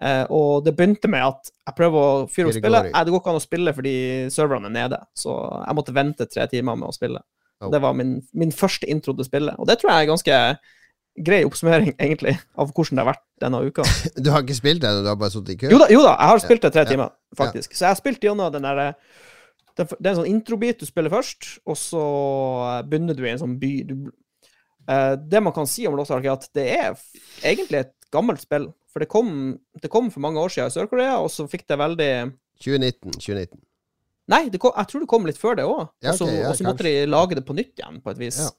[0.00, 2.90] Uh, og det begynte med at jeg prøver å fyre opp spillet.
[2.92, 3.94] Nei, det går ikke an å spille fordi
[4.32, 5.00] serverne er nede.
[5.16, 7.20] Så jeg måtte vente tre timer med å spille.
[7.60, 7.70] Oh.
[7.72, 9.58] Det var min, min første intro til spillet.
[9.60, 10.36] Og det tror jeg er ganske
[11.26, 13.84] grei oppsummering, egentlig, av hvordan det har vært denne uka.
[14.24, 15.72] Du har ikke spilt det du har bare sittet i kø?
[15.74, 16.90] Jo da, jo da, jeg har spilt det tre Ja.
[16.92, 17.74] timer, faktisk.
[17.74, 18.94] Så jeg har spilt gjennom den derre
[19.80, 22.02] det er en sånn introbit du spiller først, og så
[22.88, 23.70] begynner du i en sånn by.
[23.88, 23.94] Du,
[24.90, 27.00] uh, det man kan si om Lost Ark, er at det er
[27.46, 28.70] egentlig et gammelt spill.
[28.90, 29.32] For det kom,
[29.80, 32.12] det kom for mange år siden i Sør-Korea, og så fikk det veldig
[32.60, 33.16] 2019.
[33.16, 33.60] 2019.
[34.30, 35.84] Nei, det kom, jeg tror det kom litt før det òg.
[36.04, 38.20] Ja, og så ja, og så måtte de lage det på nytt igjen, på et
[38.20, 38.38] vis.
[38.44, 38.50] Ja.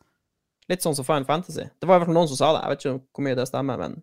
[0.72, 1.64] Litt sånn som Final Fantasy.
[1.80, 2.64] Det var i hvert fall noen som sa det.
[2.64, 4.00] Jeg vet ikke hvor mye det stemmer, men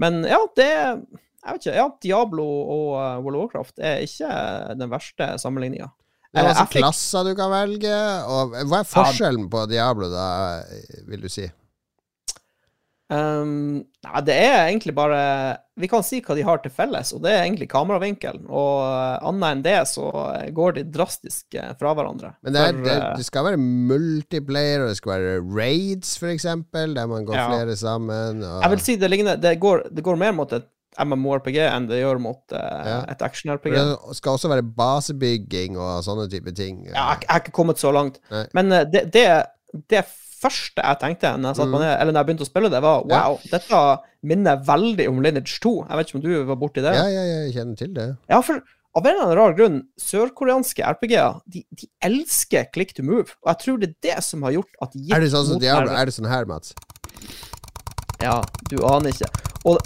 [0.00, 1.76] Men ja, det Jeg vet ikke.
[1.76, 4.30] Ja, Diablo og uh, World of Warcraft er ikke
[4.80, 5.90] den verste sammenligninga.
[6.34, 7.92] Det er Eh, masse klasser du kan velge.
[8.26, 10.24] Og hva er forskjellen på Diablo, da,
[11.06, 11.46] vil du si?
[13.12, 15.18] Um, nei, det er egentlig bare
[15.76, 18.46] Vi kan si hva de har til felles, og det er egentlig kameravinkelen.
[18.48, 22.30] Og uh, annet enn det så uh, går de drastisk uh, fra hverandre.
[22.46, 26.94] Men det, er, For, det, det skal være multiplayer, og det skal være raids, eksempel,
[26.96, 27.48] der man går Ja.
[27.50, 28.40] flere sammen.
[28.42, 31.88] Og, Jeg vil si det ligner Det går, det går mer mot et MMORPG enn
[31.90, 32.98] det gjør mot uh, Ja.
[33.10, 33.74] et action-RPG.
[33.74, 36.84] det skal også være basebygging og sånne type ting.
[36.86, 38.20] Ja, jeg, jeg er ikke kommet så langt.
[38.30, 38.46] Nei.
[38.54, 39.26] Men uh, det, det,
[39.90, 40.04] det
[40.44, 41.74] første jeg tenkte når jeg, Mm.
[41.80, 43.22] ned, eller når jeg begynte å spille det, var Ja.
[43.28, 43.82] wow, dette
[44.22, 45.74] minner veldig om Lineage 2.
[45.88, 46.94] Jeg vet ikke om du var borti det?
[46.94, 48.08] Ja, ja, ja, jeg kjenner til det.
[48.30, 48.62] Ja, for
[48.96, 53.34] av en eller annen rar grunn, sørkoreanske RPG-er de, de elsker click to move.
[53.42, 55.58] Og jeg tror det er det som har gjort at de Er det sånn som
[55.58, 55.90] Diablo?
[55.90, 56.74] Er det sånn her, Mats?
[58.22, 58.38] Ja,
[58.70, 59.28] du aner ikke.
[59.66, 59.80] Og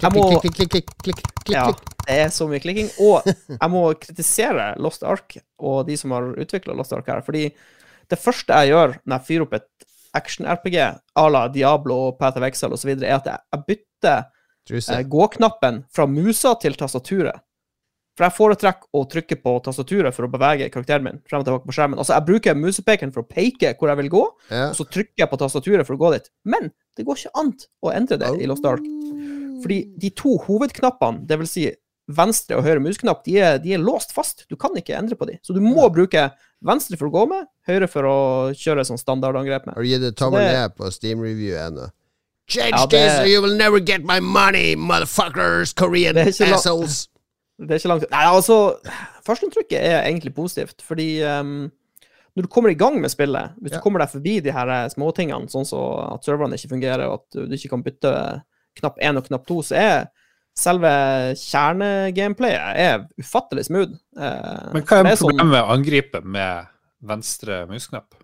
[0.00, 1.66] jeg må klikk, klikk, klikk, klikk, klikk, klikk, Ja,
[2.08, 2.88] det er så mye klikking.
[3.04, 7.20] Og jeg må kritisere Lost Ark og de som har utvikla Lost Ark her.
[7.24, 7.50] Fordi
[8.10, 9.68] det første jeg gjør når jeg fyrer opp et
[10.14, 10.76] action-RPG
[11.14, 14.22] à la Diablo, Path of Exile osv., er at jeg, bytter
[14.70, 17.42] eh, gå-knappen fra musa til tastaturet.
[18.14, 21.66] For jeg foretrekker å trykke på tastaturet for å bevege karakteren min frem og tilbake
[21.66, 21.98] på skjermen.
[21.98, 24.24] Altså, jeg bruker musepekeren for å peke hvor jeg vil gå,
[24.54, 24.68] Ja.
[24.70, 26.30] og så trykker jeg på tastaturet for å gå dit.
[26.46, 27.50] Men det går ikke an
[27.82, 28.86] å endre det i Lost Ark.
[29.64, 31.50] Fordi de to hovedknappene, dvs.
[31.50, 31.66] Si
[32.14, 34.44] venstre og høyre musknapp, de er, de er låst fast.
[34.50, 35.38] Du kan ikke endre på de.
[35.42, 36.28] Så du må bruke
[36.64, 38.16] venstre for å gå med, høyre for å
[38.56, 39.74] kjøre sånn standardangrep med.
[39.76, 41.90] Har du gitt et tommel ned på Steam-review ennå?
[42.48, 47.08] Change Ja, det- this or you will never get my money, motherfuckers, Korean Det assholes.
[47.58, 48.56] Det er ikke langt Nei, altså
[49.24, 51.70] Førsteinntrykket er egentlig positivt, fordi um,
[52.36, 53.78] når du kommer i gang med spillet, hvis Ja.
[53.78, 57.22] du kommer deg forbi de her eh, småtingene, sånn som at serverne ikke fungerer, og
[57.22, 58.42] at du ikke kan bytte
[58.80, 60.08] knapp 1 og knapp 2, så er
[60.54, 60.90] selve
[61.40, 63.94] kjernegameplayet er ufattelig smooth.
[64.16, 66.66] Eh, Men hva er er sånn- problemet med å angripe med
[67.02, 68.14] venstre musknapp?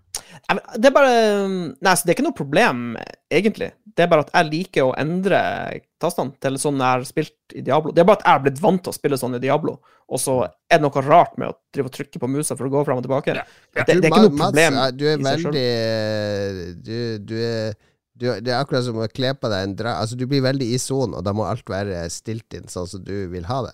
[0.76, 1.48] Det er bare
[1.80, 2.96] Nei, så det er ikke noe problem,
[3.30, 3.72] egentlig.
[3.94, 7.60] Det er bare at jeg liker å endre tastene til sånn jeg har spilt i
[7.66, 7.92] Diablo.
[7.92, 10.18] Det er bare at jeg har blitt vant til å spille sånn i Diablo, og
[10.22, 10.36] så
[10.70, 12.98] er det noe rart med å drive og trykke på musa for å gå fram
[12.98, 13.34] og tilbake.
[13.34, 13.42] Ja.
[13.74, 14.78] Det, det er ikke noe Mats, problem.
[14.78, 15.52] eh, Du er i seg selv.
[15.52, 17.74] veldig du, du er
[18.20, 19.96] du, Det er akkurat som å kle på deg en dra...
[20.02, 23.02] Altså, du blir veldig i sonen, og da må alt være stilt inn sånn som
[23.04, 23.72] du vil ha det.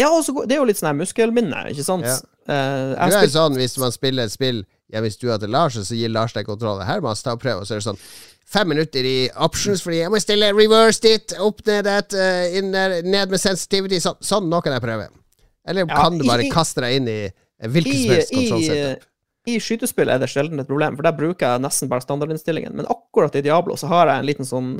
[0.00, 2.06] Ja, også, det er jo litt sånn her muskelminne, ikke sant?
[2.08, 2.18] Ja.
[2.48, 5.52] Uh, Du er jo sånn hvis man spiller et spill ja, Hvis du stua til
[5.54, 6.82] Lars, så gir Lars deg kontrollen.
[6.88, 8.00] Her, må Mats, ta og prøve, Og så er det sånn
[8.50, 12.72] fem minutter i options, fordi jeg må stille reverse it, opp ned et, uh, inn
[12.74, 14.00] der, ned med sensitivity.
[14.02, 15.06] Sånn, sånn, nå kan jeg prøve.
[15.68, 17.20] Eller Ja, kan du bare i- kaste deg inn i
[17.62, 19.06] hvilken som helst kontrollsetup?
[19.48, 22.74] I skytespill er det sjelden et problem, for der bruker jeg nesten bare standardinnstillingen.
[22.76, 24.70] Men akkurat i Diablo så har jeg en liten sånn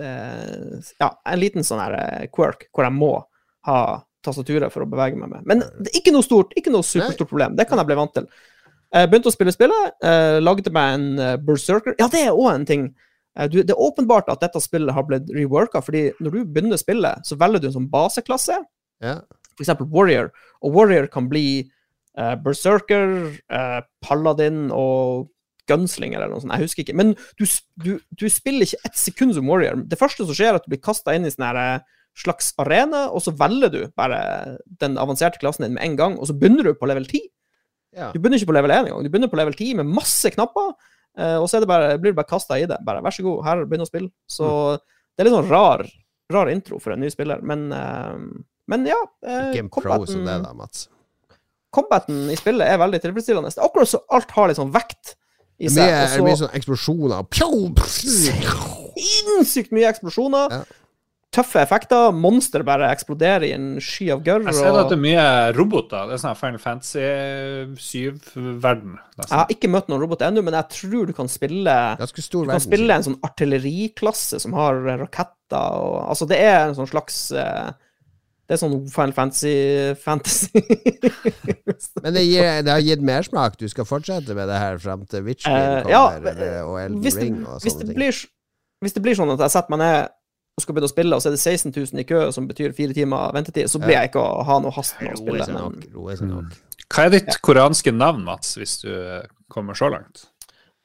[0.00, 3.10] eh, Ja, en liten sånn her eh, quirk hvor jeg må
[3.68, 3.80] ha
[4.26, 5.44] tastaturet for å bevege meg med.
[5.46, 7.56] Men det er ikke noe stort, ikke noe superstort problem.
[7.58, 8.26] Det kan jeg bli vant til.
[8.96, 11.94] Jeg begynte å spille spillet, eh, lagde meg en eh, berserker.
[12.00, 12.88] Ja, det er òg en ting.
[13.36, 16.80] Eh, du, det er åpenbart at dette spillet har blitt reworka, fordi når du begynner
[16.80, 18.62] spillet, så velger du en sånn baseklasse
[19.04, 19.18] Ja.
[19.60, 20.30] eksempel Warrior,
[20.64, 21.68] og Warrior kan bli
[22.16, 23.16] Berserker,
[23.52, 25.28] eh, Paladin og
[25.66, 26.96] Gunslinger eller noe sånt, jeg husker ikke.
[26.96, 27.44] Men du,
[27.82, 29.82] du, du spiller ikke ett sekund som Warrior.
[29.90, 31.84] Det første som skjer, er at du blir kasta inn i sånn eh,
[32.16, 34.20] slags arena, og så velger du bare
[34.80, 37.26] den avanserte klassen din med en gang, og så begynner du på level 10.
[37.98, 38.08] ja.
[38.14, 40.72] Du begynner ikke på level 1 engang, du begynner på level 10 med masse knapper,
[41.20, 42.80] eh, og så det bare, blir du bare kasta i det.
[42.86, 44.12] Bare vær så god, her, begynn å spille.
[44.30, 44.48] Så
[44.80, 45.84] det er litt sånn rar,
[46.32, 48.20] rar intro for en ny spiller, men eh,
[48.66, 48.98] men ja.
[49.54, 50.88] Game pro som det, da, Mats.
[51.76, 53.52] Combaten i spillet er veldig tilfredsstillende.
[53.54, 55.14] Det er akkurat så alt har litt sånn vekt
[55.60, 56.18] i Det er seg.
[56.18, 57.22] mye, er mye sånn eksplosjoner.
[58.96, 60.52] Sinnssykt mye eksplosjoner.
[60.52, 60.64] Ja.
[61.36, 62.12] Tøffe effekter.
[62.16, 64.46] Monster bare eksploderer i en sky av gørr.
[64.46, 65.24] Jeg ser at det er mye
[65.56, 66.06] roboter.
[66.08, 67.02] Det er sånn Final Fantasy
[67.76, 68.94] 7-verden.
[69.20, 72.44] Jeg har ikke møtt noen roboter ennå, men jeg tror du kan spille Ganske stor
[72.46, 72.66] Du kan verden.
[72.68, 77.68] spille en sånn artilleriklasse som har raketter og Altså, det er en sånn slags eh,
[78.46, 79.52] Det er sånn Final Fantasy
[79.98, 80.60] Fantasy.
[82.04, 83.56] Men det, gir, det har gitt mersmak.
[83.58, 87.00] Du skal fortsette med det her fram til Witcher uh, kommer, ja, eller- og Elden
[87.02, 87.98] hvis det, Ring og hvis, sånne det ting.
[87.98, 88.20] blir,
[88.86, 89.98] hvis det blir sånn at jeg setter meg ned
[90.56, 92.72] og skal begynne å spille, og så er det 16 000 i kø, som betyr
[92.72, 95.48] fire timer ventetid, så blir jeg ikke å ha noe hast med å Roe spille.
[95.50, 95.74] seg nok.
[95.82, 96.54] Men, Roe seg nok.
[96.86, 100.28] Hva er ditt koreanske navn, Mats, hvis du eh, kommer så langt?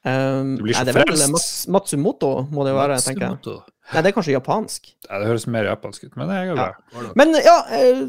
[0.06, 1.32] Um, Du blir så nei, det er vel.
[1.32, 3.62] Mats, Matsumoto, må det jo være, tenker jeg.
[3.92, 4.94] Nei, det er kanskje japansk.
[5.10, 6.56] Ja, det høres mer japansk ut, men det er Ja.
[6.94, 7.12] bra.
[7.20, 8.06] Men ja, eh,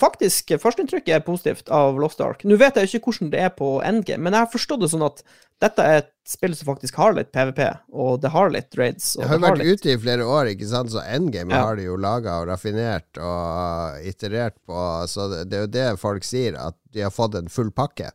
[0.00, 2.42] faktisk, førsteinntrykket er positivt av Lost Ark.
[2.44, 5.06] Nå vet jeg ikke hvordan det er på NG, men jeg har forstått det sånn
[5.06, 5.22] at
[5.62, 7.62] dette er et spill som faktisk har litt PVP,
[7.96, 9.14] og det har litt raids.
[9.16, 10.90] Og Det har det har vært litt, ute i flere år, ikke sant?
[10.92, 11.62] så Endgame Ja.
[11.64, 14.76] har de jo laga og raffinert og iterert på.
[15.08, 18.10] Så det, det er jo det folk sier, at de har fått en full pakke.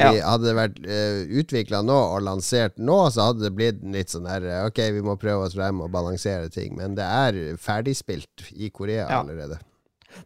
[0.00, 4.12] Fordi Hadde det vært uh, utvikla nå og lansert nå, så hadde det blitt litt
[4.12, 6.74] sånn her eh, Ok, vi må prøve oss frem og balansere ting.
[6.78, 9.20] Men det er ferdigspilt i Korea Ja.
[9.22, 9.60] allerede.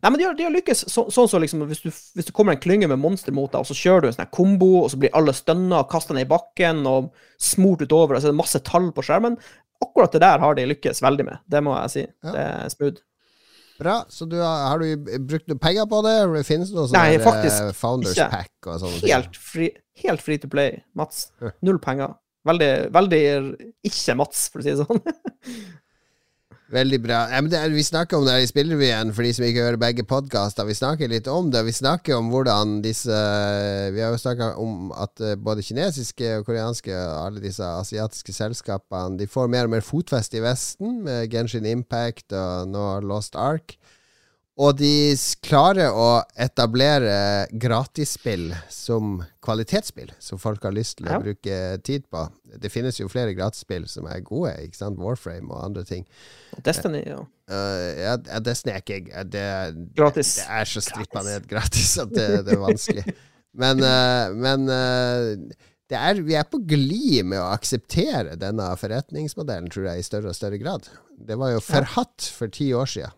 [0.01, 2.33] Nei, men de har, de har lykkes så, sånn som liksom, hvis, du, hvis det
[2.37, 4.89] kommer en klynge med monster mot deg, og så kjører du en sånn kombo, og
[4.93, 8.35] så blir alle stønna og kasta ned i bakken og smurt utover, og så er
[8.35, 9.37] det masse tall på skjermen.
[9.85, 12.05] Akkurat det der har de lykkes veldig med, det må jeg si.
[12.07, 12.31] Ja.
[12.33, 13.03] Det er smooth.
[13.81, 13.97] Bra.
[14.09, 16.15] Så du har, har du brukt noe penger på det?
[16.25, 18.29] Eller Finnes det noe sånn Nei, der, faktisk eh, Founders ikke.
[18.33, 19.01] Pack og sånne?
[19.07, 19.71] Helt Fri,
[20.05, 21.27] helt free to play, Mats.
[21.67, 22.15] Null penger.
[22.45, 23.23] Veldig, veldig
[23.89, 25.01] ikke Mats, for å si det sånn.
[26.75, 27.21] Veldig bra.
[27.31, 30.67] Ja, er, vi snakker om det i Spillrevyen, for de som ikke hører begge podkaster.
[30.67, 31.61] Vi snakker litt om det.
[31.69, 33.15] Vi snakker om hvordan disse
[33.95, 38.35] Vi har jo snakka om at eh, både kinesiske og koreanske og alle disse asiatiske
[38.35, 43.39] selskapene De får mer og mer fotfeste i Vesten, med Genshin Impact og nå Lost
[43.39, 43.77] Ark.
[44.55, 51.19] Og de klarer å etablere gratisspill som kvalitetsspill, som folk har lyst til å Ja.
[51.19, 52.23] bruke tid på.
[52.63, 54.99] Det finnes jo flere gratisspill som er gode, ikke sant?
[54.99, 56.07] Warframe og andre ting.
[56.63, 57.19] Destiny ja.
[57.51, 59.49] Uh, ja, Destiny er ikke det,
[59.97, 60.37] Gratis.
[60.37, 63.05] Det er så strippa ned gratis at det, det er vanskelig.
[63.55, 65.35] Men, uh, men uh,
[65.87, 70.33] det er, vi er på glid med å akseptere denne forretningsmodellen, tror jeg, i større
[70.33, 70.89] og større grad.
[71.15, 73.15] Det var jo forhatt for ti år siden.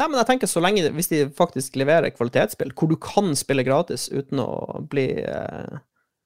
[0.00, 3.64] Nei, men jeg tenker så lenge Hvis de faktisk leverer kvalitetsspill hvor du kan spille
[3.66, 5.78] gratis uten å bli eh,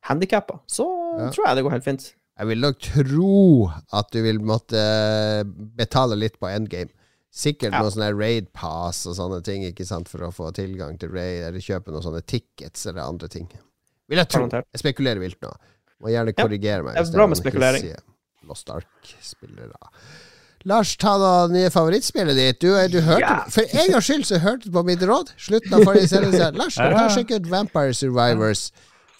[0.08, 0.86] handikappa, så
[1.18, 1.30] Ja.
[1.34, 2.04] tror jeg det går helt fint.
[2.38, 4.80] Jeg vil nok tro at du vil måtte
[5.78, 6.90] betale litt på endgame.
[7.34, 7.80] Sikkert Ja.
[7.82, 11.42] noe sånn raid pass og sånne ting, ikke sant, for å få tilgang til raid,
[11.48, 13.48] eller kjøpe noen sånne tickets eller andre ting.
[14.08, 14.46] Vil jeg tro.
[14.48, 15.50] Jeg spekulerer vilt nå.
[16.02, 16.94] Må gjerne Ja, korrigere meg.
[16.94, 17.94] det er bra med spekulering.
[18.46, 19.72] Lost Ark-spillere.
[20.64, 22.60] Lars, ta da nye favorittspillet ditt.
[22.64, 23.44] Du, du hørte yeah.
[23.52, 25.34] For en gangs skyld så hørte du på mitt råd.
[25.36, 26.48] Slutten av forrige sendelse.
[26.60, 28.70] Lars, du ta og ut Vampire Survivors?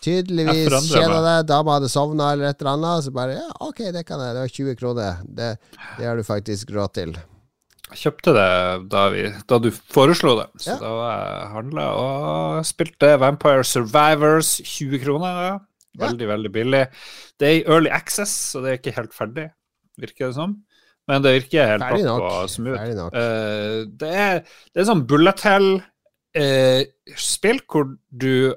[0.04, 3.04] Tydeligvis kjeda deg, dama hadde sovna eller et eller annet.
[3.06, 4.36] Så bare ja, ok, det kan jeg.
[4.36, 5.22] Det var 20 kroner.
[5.24, 5.52] Det,
[5.98, 7.14] det har du faktisk råd til.
[7.90, 8.48] Jeg kjøpte det
[8.90, 10.76] da, vi, da du foreslo det, så Ja.
[10.80, 15.40] da var jeg handla og spilte Vampire Survivors 20 kroner.
[15.44, 15.54] Ja.
[15.94, 16.08] Ja.
[16.08, 16.86] Veldig, veldig billig.
[17.38, 19.44] Det er i early access, så det er ikke helt ferdig,
[20.00, 20.56] virker det som.
[21.08, 22.22] Men det virker helt Færlig nok.
[22.30, 22.80] og smooth.
[22.96, 23.12] Nok.
[23.12, 24.38] Uh, det, er,
[24.72, 28.54] det er sånn bullet hell-spill hvor du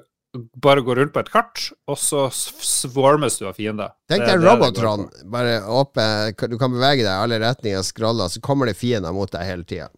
[0.60, 3.94] bare går rundt på et kart, og så s- swarmes du av fiender.
[4.10, 5.06] Tenk deg Robotron.
[5.32, 9.30] Bare åpen, Du kan bevege deg i alle retninger, scrolle, så kommer det fiender mot
[9.32, 9.88] deg hele tida.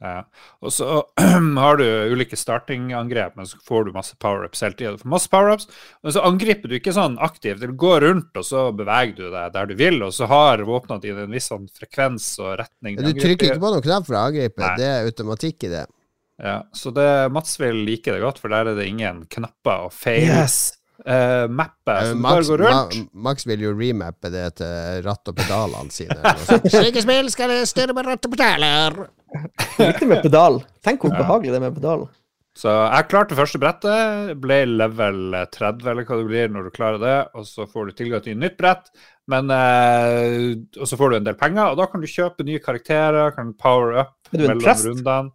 [0.00, 0.22] Ja.
[0.62, 0.86] Og så
[1.58, 4.92] har du ulike startingangrep, men så får du masse power-ups hele tida.
[4.94, 5.68] Du får masse power-ups,
[6.06, 7.64] men så angriper du ikke sånn aktivt.
[7.64, 11.02] Du går rundt, og så beveger du deg der du vil, og så har våpnene
[11.02, 12.98] dine en viss sånn frekvens og retning.
[13.02, 14.62] Du trykker ikke på noen knapp for å angripe.
[14.62, 14.74] Nei.
[14.78, 15.86] Det er automatikk i det.
[16.38, 19.94] Ja, så det, Mats vil like det godt, for der er det ingen knapper og
[19.96, 20.28] feil.
[20.30, 20.78] Yes!
[21.08, 22.96] Eh, mappet, som så du bare går rundt.
[22.98, 26.18] Ma, Max vil jo remappe det til ratt og pedalene sine.
[26.68, 28.98] Slike spill skal jeg styre med ratt og pedaler.
[29.78, 30.60] Viktig med pedal.
[30.84, 32.08] Tenk hvor behagelig det er med pedal.
[32.58, 36.98] Så jeg klarte første brettet, ble level 30, eller hva det blir når du klarer
[37.02, 38.88] det, og så får du tilgang til et nytt brett,
[39.30, 42.60] men eh, Og så får du en del penger, og da kan du kjøpe nye
[42.64, 44.88] karakterer, kan power up du mellom prest?
[44.88, 45.30] rundene.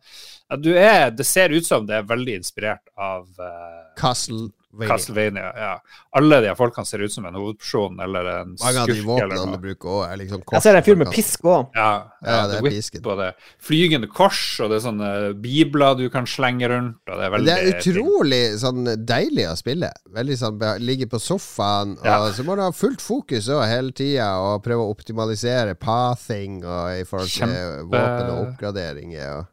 [0.52, 4.52] Ja, du er Det ser ut som det er veldig inspirert av uh, Castlevania.
[4.82, 5.52] Castlevania.
[5.56, 5.74] Ja.
[6.18, 9.36] Alle de folkene ser ut som en hovedperson eller en Mange av de skurk eller
[9.36, 9.62] våpnene du noe.
[9.62, 11.70] bruker òg, er liksom Jeg ser en fyr med pisk òg.
[11.76, 11.92] Ja,
[12.26, 13.02] Ja, det er pisken.
[13.04, 17.38] det flygende kors, og det er sånne bibler du kan slenge rundt, og det er
[17.44, 19.92] Det er utrolig sånn deilig å spille.
[20.10, 22.32] Veldig sånn Ligge på sofaen, og Ja.
[22.32, 26.92] så må du ha fullt fokus også hele tida, og prøve å optimalisere pathing og
[27.00, 29.38] i forhold til Kjempe- våpen og oppgraderinger.
[29.40, 29.46] Og.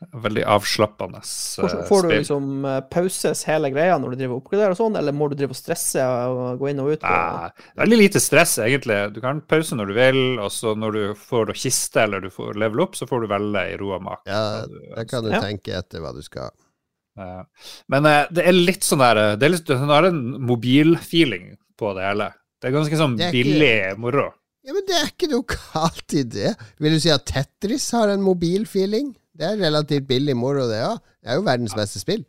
[0.00, 1.74] Veldig avslappende spill.
[1.84, 5.12] Får du liksom eh, pauses hele greia når du driver og oppgraderer og sånn, eller
[5.12, 7.04] må du drive og stresse og gå inn og ut?
[7.04, 7.34] Og...
[7.36, 8.96] Nei, veldig lite stress, egentlig.
[9.12, 12.30] Du kan pause når du vil, og så når du får da kiste eller du
[12.32, 14.24] får level opp, så får du velge i ro og mak.
[14.24, 14.64] Ja,
[14.96, 16.48] Da kan du tenke etter hva du skal.
[17.20, 17.44] Ja.
[17.92, 21.50] Men eh, det er litt sånn der eh, Det er litt, den har en mobilfeeling
[21.76, 22.32] på det hele.
[22.60, 24.30] Det er ganske sånn ikke- billig moro.
[24.64, 26.50] Ja, Men det er ikke noe galt i det.
[26.80, 29.14] Vil du si at Tetris har en mobilfeeling?
[29.40, 31.00] Det er relativt billig moro, det òg.
[31.24, 32.26] Det er jo verdens beste spill.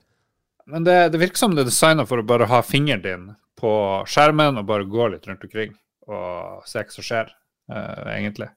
[0.71, 3.25] Men det, det virker som det er designa for å bare ha fingeren din
[3.59, 3.71] på
[4.07, 5.73] skjermen og bare gå litt rundt omkring
[6.07, 7.29] og se hva som skjer,
[7.71, 8.47] uh, egentlig.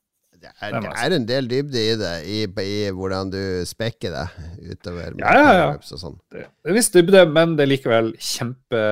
[0.45, 4.13] Det er, Det det er en del dybde i det, i, i hvordan du spekker
[4.13, 5.67] deg utover Ja, ja, ja.
[5.79, 6.19] og sånn.
[6.31, 8.83] Det, det er visst dybde, men det er likevel kjempe,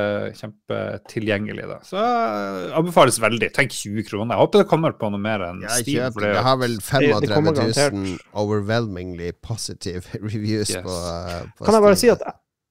[0.40, 1.66] kjempetilgjengelig.
[1.70, 1.78] Da.
[1.86, 3.50] Så eh, anbefales veldig.
[3.56, 4.34] Tenk 20 kroner.
[4.36, 5.98] Jeg håper det kommer på noe mer enn Ja, Steam.
[6.06, 6.28] kjøp det.
[6.28, 8.28] det Det har vel 35 000 garantert.
[8.44, 10.82] overwhelmingly positive reviews Yes.
[10.84, 12.16] på, uh, på Kan jeg bare Steam.
[12.16, 12.22] si at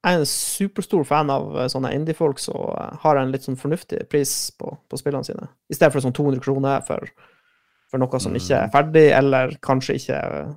[0.02, 3.58] jeg er en superstor fan av eh, sånne indie-folk som så har en litt sånn
[3.60, 7.06] fornuftig pris på, på spillene sine, i stedet for sånn 200 kroner for,
[7.92, 8.64] for noe som ikke Mm.
[8.64, 10.54] er ferdig, eller kanskje ikke eh,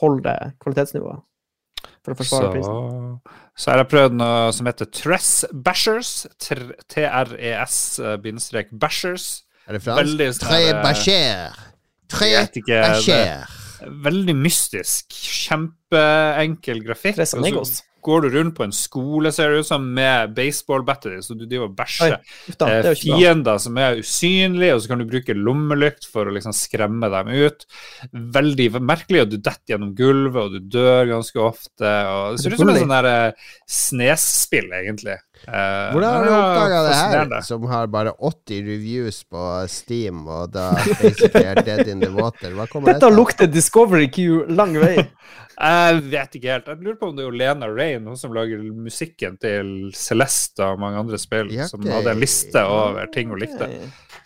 [0.00, 1.20] holder kvalitetsnivået.
[2.04, 2.72] For å forsvare prisen.
[2.72, 3.20] Så,
[3.58, 6.26] så har jeg prøvd noe som heter Tress Bashers.
[7.98, 9.26] T-R-E-S-bashers.
[9.68, 10.22] Er det fransk?
[10.38, 11.52] Sånn Tre her, bachère.
[12.08, 12.30] Tre
[12.70, 13.48] bachère.
[14.08, 15.12] Veldig mystisk.
[15.12, 17.14] Kjempeenkel grafikk.
[17.18, 17.82] Tres så- Amigos.
[18.04, 21.68] Går du rundt på en skole, ser det ut som, med baseballbatter, så du driver
[21.68, 22.14] og bæsjer.
[22.14, 26.54] Er Eh, fiender som er usynlige, og så kan du bruke lommelykt for å liksom
[26.56, 27.66] skremme dem ut.
[28.38, 31.94] Veldig merkelig, og du detter gjennom gulvet, og du dør ganske ofte.
[32.12, 35.18] og Det ser ut som en sånn eh, snesspill, egentlig.
[35.46, 40.50] Eh, Hvordan har du oppdaga det her, som har bare 80 reviews på Steam, og
[40.52, 42.50] da basically er dead in the water?
[42.56, 44.96] Hva kommer Dette lukter Discovery Q lang vei.
[45.58, 46.68] Jeg vet ikke helt.
[46.70, 50.78] Jeg lurer på om det er Lena Rain, hun som lager musikken til Celeste og
[50.78, 53.66] mange andre spill, Ja, som hadde en liste over ting hun likte.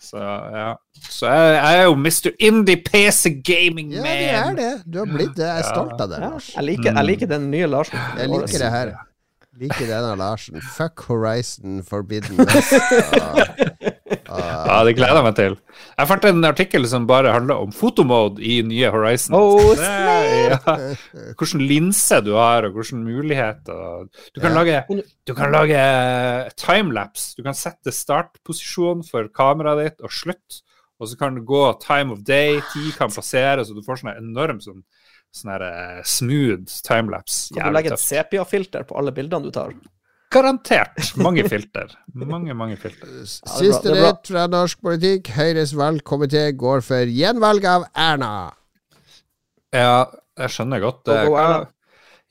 [0.03, 0.73] Så ja.
[1.09, 2.29] Så jeg, jeg er jo Mr.
[2.43, 4.69] Indie PC Gaming Ja, det er det.
[4.85, 5.47] Du har blitt det.
[5.47, 7.97] Jeg er stolt av det, Ja, jeg, liker, jeg liker den nye Larsen.
[8.19, 8.93] Jeg liker det her.
[9.61, 10.57] Liker denne Larsen.
[10.73, 12.73] Fuck Horizon Forbidden West.
[14.33, 15.55] Ja, det gleder jeg meg til.
[15.99, 19.35] Jeg fant en artikkel som bare handler om fotomode i nye Horizon.
[19.37, 20.57] Oh, ja.
[21.37, 24.07] Hvilken linse du har, og hvilke muligheter.
[24.33, 24.63] Du kan Ja.
[24.63, 25.83] lage, du kan lage
[26.57, 27.35] timelapse.
[27.37, 30.63] Du kan sette startposisjon for kameraet ditt og slutt,
[30.99, 34.17] og så kan det gå time of day, tid kan passere, så du får sånn
[34.17, 34.81] enorm sånn,
[35.33, 37.53] sånn her, eh, smooth timelapse.
[37.55, 39.73] Kan du legge et sepia-filter på alle bildene du tar?
[40.33, 41.11] Garantert.
[41.21, 41.91] Mange filter.
[42.13, 43.09] Mange, mange filter.
[43.27, 45.29] Siste det er nytt fra norsk politikk.
[45.35, 48.31] Høyres valgkomité går for gjenvalg av Erna.
[49.73, 50.07] Ja,
[50.37, 51.03] jeg skjønner godt.
[51.05, 51.67] Go, go, Det-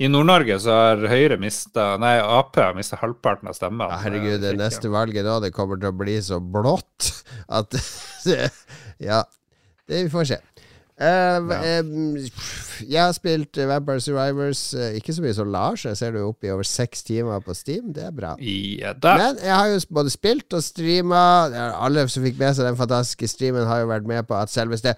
[0.02, 3.90] I Nord-Norge så har Høyre mista Nei, Ap har mista halvparten av stemmene.
[3.90, 7.12] Ja, herregud, det neste valget nå, det kommer til å bli så blått
[7.48, 7.70] at
[8.98, 9.22] Ja,
[9.86, 10.38] det vi får se.
[11.02, 12.28] Eh, eh,
[12.86, 15.84] jeg har spilt Vampire Survivors, eh, ikke så mye som Lars.
[15.86, 17.92] Jeg ser du opp i over seks timer på Steam.
[17.94, 18.34] Det er bra.
[18.38, 18.94] Ja.
[19.02, 21.22] Men jeg har jo både spilt og streama.
[21.82, 24.94] Alle som fikk med seg den fantastiske streamen, har jo vært med på at selveste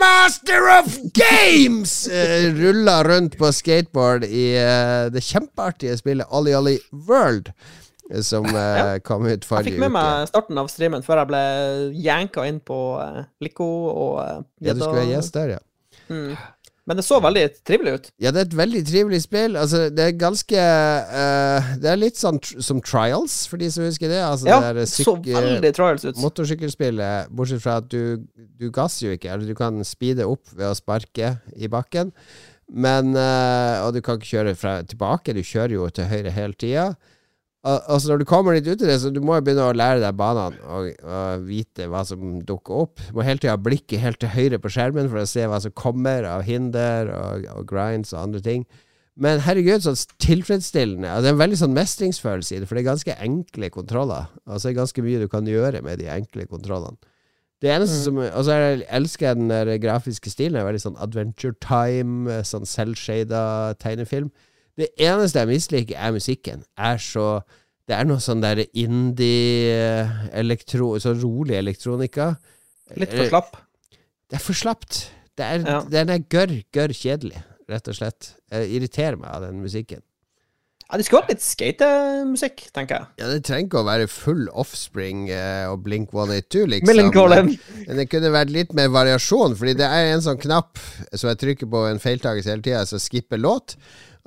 [0.00, 6.80] Master of Games uh, rulla rundt på skateboard i eh, det kjempeartige spillet Ollie Ollie
[7.08, 7.54] World, eh,
[8.26, 9.72] som eh, kom ut forrige uke.
[9.72, 11.44] Jeg fikk med meg starten av streamen før jeg ble
[12.04, 15.62] janka inn på uh, Lico og uh, Ja, du skulle være gjest der, ja.
[16.12, 16.34] Mm.
[16.82, 18.06] Men det så veldig trivelig ut.
[18.18, 19.54] Ja, det er et veldig trivelig spill.
[19.56, 23.86] Altså, det er ganske uh, Det er litt sånn tr som Trials, for de som
[23.86, 24.18] husker det.
[24.26, 26.18] Altså, Ja, det så veldig trials ut.
[26.18, 28.26] motorsykkelspillet, bortsett fra at du,
[28.58, 32.10] du gasser jo ikke, eller du kan speede opp ved å sparke i bakken.
[32.72, 36.58] Men uh, Og du kan ikke kjøre fra, tilbake, du kjører jo til høyre hele
[36.58, 36.90] tida.
[37.62, 40.00] Altså når du kommer litt ut i det, så du må jo begynne å lære
[40.02, 43.02] deg banene og, og vite hva som dukker opp.
[43.06, 45.60] Du må hele tida ha blikket helt til høyre på skjermen for å se hva
[45.62, 48.64] som kommer av hinder og, og grinds og andre ting.
[49.14, 49.92] Men herregud, så
[50.24, 51.06] tilfredsstillende.
[51.06, 54.30] Altså, det er en veldig sånn mestringsfølelse i det, for det er ganske enkle kontroller.
[54.48, 56.98] Altså det er ganske mye du kan gjøre med de enkle kontrollene.
[57.62, 58.04] Det eneste Mm.
[58.04, 60.56] som Og så er elsker jeg den der grafiske stilen.
[60.56, 64.32] Det er veldig sånn Adventure Time, sånn selvshada tegnefilm.
[64.78, 66.62] Det eneste jeg misliker, er musikken.
[66.78, 67.42] Er så
[67.88, 70.94] Det er noe sånn der indie-elektro...
[71.02, 72.36] Så rolig elektronika.
[72.96, 73.56] Litt for slapp.
[74.30, 75.10] Det er for slapt.
[75.36, 75.80] Det er, Ja.
[75.90, 78.34] Den er gørr, gørr kjedelig, rett og slett.
[78.52, 80.00] Jeg irriterer meg av den musikken.
[80.92, 83.04] Ja, Det skulle vært litt skatemusikk, tenker jeg.
[83.22, 86.88] Ja, Det trenger ikke å være full offspring eh, og Blink 182, liksom.
[86.90, 87.48] Millencolin.
[87.88, 90.76] Men det kunne vært litt mer variasjon, Fordi det er en sånn knapp
[91.14, 93.76] som jeg trykker på en feiltakelse hele tida, så skipper låt.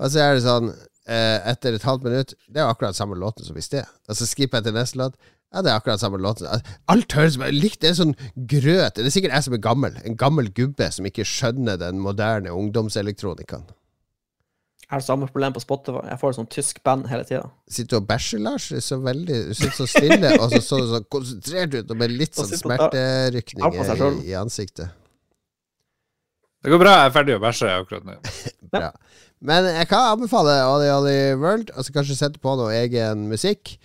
[0.01, 3.17] Og så er det sånn eh, etter et halvt minutt Det er jo akkurat samme
[3.19, 3.87] låten som i sted.
[4.09, 5.15] Og så skipper jeg til neste låt.
[5.53, 6.49] Ja, det er akkurat samme låten.
[6.91, 8.97] Alt høres likt Det er sånn grøt.
[8.97, 9.95] Det er sikkert jeg som er gammel.
[10.03, 13.67] En gammel gubbe som ikke skjønner den moderne ungdomselektronikaen.
[14.85, 16.03] Jeg har samme problem på Spotify.
[16.11, 17.47] Jeg får et sånt tysk band hele tida.
[17.71, 18.67] Sitter du og bæsjer, Lars?
[18.69, 21.97] Du så veldig Du sitter så stille, og så så du så konsentrert ut, og
[21.97, 24.93] med litt sånn smerterykninger i, i ansiktet.
[26.61, 28.19] Det går bra, jeg er ferdig å bæsje akkurat nå.
[28.75, 28.91] Bra.
[29.41, 33.75] Men jeg kan anbefale Ali Ali World, og så kanskje sette på noe egen musikk.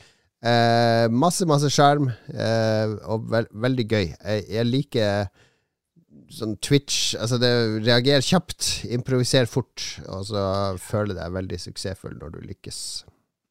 [0.40, 4.06] Eh, masse, masse sjarm, eh, og vel, veldig gøy.
[4.14, 5.28] Jeg, jeg liker
[6.30, 7.50] sånn Twitch Altså, det
[7.84, 10.44] reagerer kjapt, improviser fort, og så
[10.80, 12.80] føler deg veldig suksessfull når du lykkes.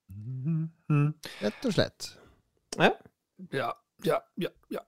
[0.10, 1.12] Mm.
[1.44, 2.12] Rett og slett.
[3.54, 3.70] Ja,
[4.06, 4.84] ja, ja, ja.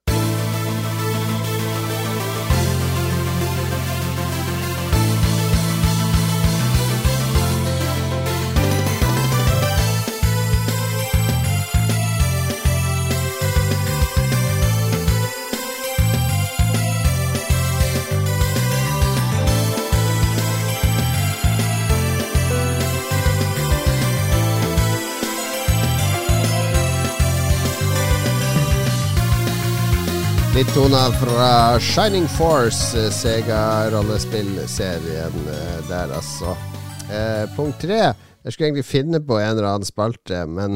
[30.51, 36.59] Litt toner fra Shining Force, eh, Sega-rollespillserien eh, der, altså.
[37.07, 38.11] Eh, punkt tre.
[38.43, 40.75] Jeg skulle egentlig finne på en eller annen spalte, men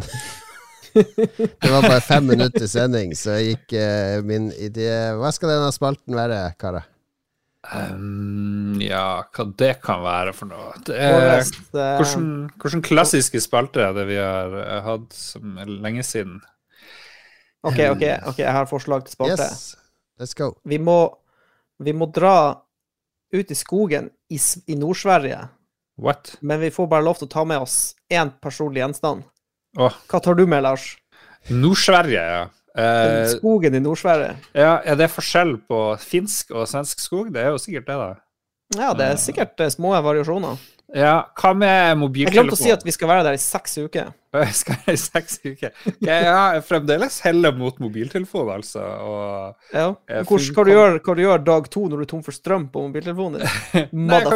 [0.95, 6.15] det var bare fem minutter sending, så gikk eh, min idé Hva skal denne spalten
[6.15, 6.87] være, karer?
[7.67, 10.71] Um, ja, hva det kan være for noe.
[10.87, 11.43] Det er,
[11.75, 16.39] hvordan, hvordan klassiske spalter er det vi har eh, hatt som lenge siden?
[17.65, 19.45] OK, OK, ok, jeg har forslag til spalte.
[19.49, 19.75] Yes,
[20.21, 20.51] let's go.
[20.63, 20.97] Vi, må,
[21.81, 22.35] vi må dra
[23.35, 25.39] ut i skogen i, i Nord-Sverige,
[25.97, 26.35] What?
[26.41, 29.23] men vi får bare lov til å ta med oss én personlig gjenstand.
[29.79, 29.95] Oh.
[30.11, 30.93] Hva tar du med, Lars?
[31.49, 32.45] Nord-Sverige, ja.
[32.75, 34.35] Eh, Skogen i Nord-Sverige.
[34.53, 34.77] ja.
[34.83, 37.33] Er det forskjell på finsk og svensk skog?
[37.33, 38.09] Det er jo sikkert det, da.
[38.73, 40.57] Ja, det er sikkert eh, små variasjoner.
[40.95, 42.33] Ja, hva med Jeg mobiltelefon?
[42.35, 44.07] glemte å si at vi skal være der i seks uker.
[44.35, 45.71] skal skal i seks uker.
[46.03, 48.81] Jeg er fremdeles heller mot mobiltelefon, altså.
[49.05, 49.87] Og Ja.
[50.27, 52.65] Hvor, hva, du gjør, hva du gjør dag to når du er tom for strøm
[52.73, 53.47] på mobiltelefonen din?
[54.09, 54.31] Nei, jeg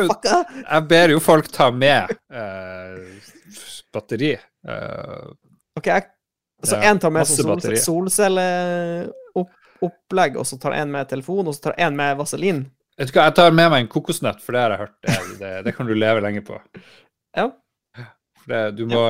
[0.63, 2.01] jeg ber jo folk ta med
[2.33, 2.97] uh,
[3.93, 4.31] batteri.
[4.67, 5.27] Uh,
[5.79, 6.03] Ok, jeg,
[6.65, 9.37] så én tar med solcelleopplegg, sånn batteri.
[10.41, 12.65] og så tar én med telefon, og så tar én med vaselin.
[12.99, 14.95] Vet du hva, jeg tar med meg en kokosnøtt, for det har jeg hørt.
[15.07, 16.59] Det, det, det kan du leve lenge på.
[17.37, 17.49] Ja.
[18.39, 19.01] For det, du må,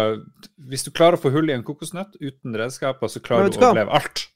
[0.69, 3.63] Hvis du klarer å få hull i en kokosnøtt uten redskaper, så klarer du du
[3.63, 4.27] å overleve alt.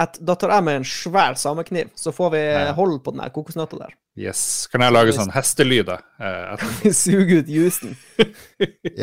[0.00, 2.70] Et, da tar jeg med en svær samekniv, så får vi Ja.
[2.72, 3.96] hold på den kokosnøtta der.
[4.16, 4.66] Yes.
[4.72, 6.00] Kan jeg lage sånn hestelyder?
[6.20, 6.64] Eh?
[6.82, 7.92] Vi suger ut jusen?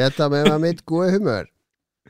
[0.02, 1.46] Jeg tar med meg mitt gode humør.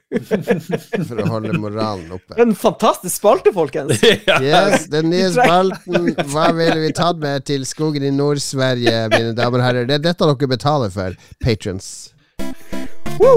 [0.07, 2.37] For å holde moralen oppe.
[2.39, 3.99] En fantastisk spalte, folkens!
[4.47, 6.13] Yes, den nye spalten.
[6.31, 9.89] Hva ville vi tatt med til skogen i Nord-Sverige, mine damer og herrer?
[9.89, 11.91] Det er dette dere betaler for, patrons.
[13.19, 13.35] Woo!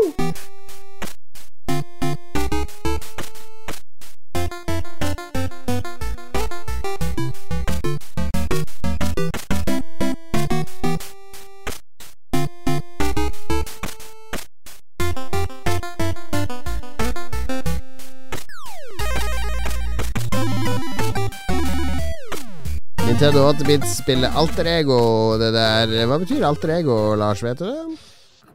[23.20, 24.96] Nintendo 8-bit-spillet Alter Ego,
[25.36, 27.42] det der Hva betyr Alter Ego, Lars?
[27.44, 27.98] Vet du det?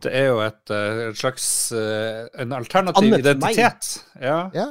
[0.01, 1.45] Det er jo et, eh, et slags
[1.77, 3.91] eh, En alternativ Annet identitet.
[4.17, 4.39] Ja.
[4.57, 4.65] Ja.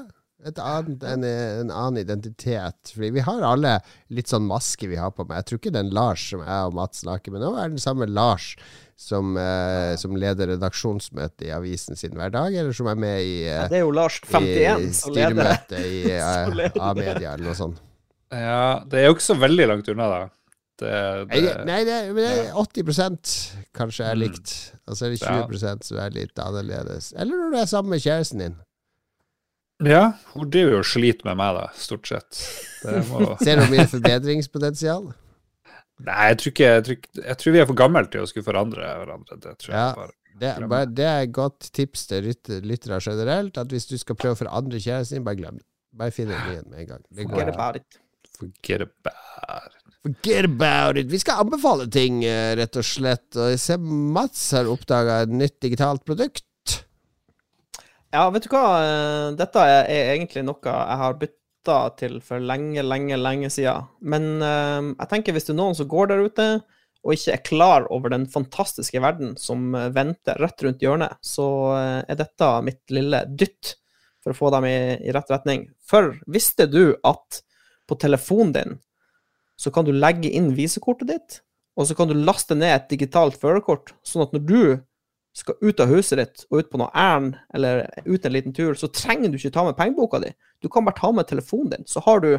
[0.50, 2.90] Et annet, en, en annen identitet.
[2.90, 3.76] Fordi vi har alle
[4.10, 5.44] litt sånn maske vi har på meg.
[5.44, 8.10] Jeg tror ikke den Lars som jeg og Mats snakker med nå, er den samme
[8.10, 8.50] Lars
[8.98, 13.40] som, eh, som leder redaksjonsmøtet i avisen sin hver dag, eller som er med i,
[13.46, 15.58] eh, Det er jo Lars i 51 som leder.
[15.78, 16.80] i eh.
[16.82, 17.84] A-media eller noe sånt.
[18.34, 18.84] Ja.
[18.90, 20.22] Det er jo ikke så veldig langt unna, da.
[20.74, 20.90] Det,
[21.30, 23.34] det, nei det, men det er 80
[23.78, 24.22] kanskje er Mm.
[24.24, 24.54] likt.
[24.88, 25.46] Og så er det Ja.
[25.46, 27.12] 20 som er litt annerledes.
[27.16, 28.56] Eller når du er sammen med kjæresten din.
[29.84, 32.40] ja, hun driver jo og sliter med meg, da, stort sett.
[32.82, 33.36] Det må...
[33.44, 35.12] Ser du mye forbedringspotensial?
[36.04, 38.26] Nei, jeg tror, ikke, jeg, tror ikke, jeg tror vi er for gamle til å
[38.30, 39.38] skulle forandre hverandre.
[39.38, 39.94] Det tror jeg Ja.
[39.94, 40.12] bare.
[40.34, 43.56] Det, bare, det er et godt tips til lyt- lyttere generelt.
[43.62, 45.66] At hvis du skal prøve å forandre kjæresten din, bare glem det.
[45.94, 47.04] Bare finn en ny en med en gang.
[47.14, 47.54] Det Forget går.
[47.54, 48.00] about it.
[48.38, 49.84] Forget about it.
[50.04, 51.06] Forget about it.
[51.06, 53.36] Vi skal anbefale ting, eh, rett og slett.
[53.36, 56.44] Og jeg ser Mats har oppdaga et nytt digitalt produkt.
[58.12, 58.66] Ja, vet du hva?
[58.82, 63.88] Eh, Dette er, egentlig noe jeg har bytta til for lenge, lenge, lenge siden.
[64.02, 66.48] Men eh, jeg tenker hvis det er noen som går der ute
[67.04, 72.16] og ikke er klar over den fantastiske verden som venter rett rundt hjørnet, så er
[72.16, 73.74] dette mitt lille dytt
[74.24, 75.66] for å få dem i, i rett retning.
[75.84, 77.42] For visste du at
[77.88, 78.76] på telefonen din
[79.60, 81.36] så kan du legge inn visekortet ditt,
[81.78, 84.62] og så kan du laste ned et digitalt førerkort, sånn at når du
[85.34, 88.76] skal ut av huset ditt og ut på noe ærend eller ut en liten tur,
[88.78, 90.30] så trenger du ikke ta med pengeboka di.
[90.62, 91.88] Du kan bare ta med telefonen din.
[91.90, 92.36] Så har du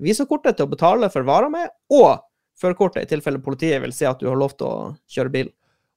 [0.00, 2.24] visakortet til å betale for varer med, og
[2.60, 5.52] førerkortet i tilfelle politiet vil si at du har lov til å kjøre bil.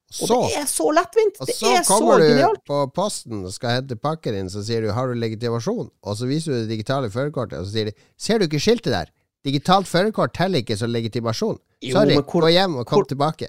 [0.08, 1.34] Og Så, det er så lettvint!
[1.36, 1.80] Det er så genialt!
[1.80, 2.62] Og så kommer du genialt!
[2.66, 5.90] på posten og skal hente pakken din, så sier du 'har du legitimasjon'?
[6.02, 8.92] Og så viser du det digitale førerkortet, og så sier de 'ser du ikke skiltet
[8.92, 9.10] der'?
[9.44, 11.58] Digitalt førerkort teller ikke som legitimasjon.
[11.82, 13.46] Jo, Sorry, hvor- gå hjem og kom hvor- tilbake.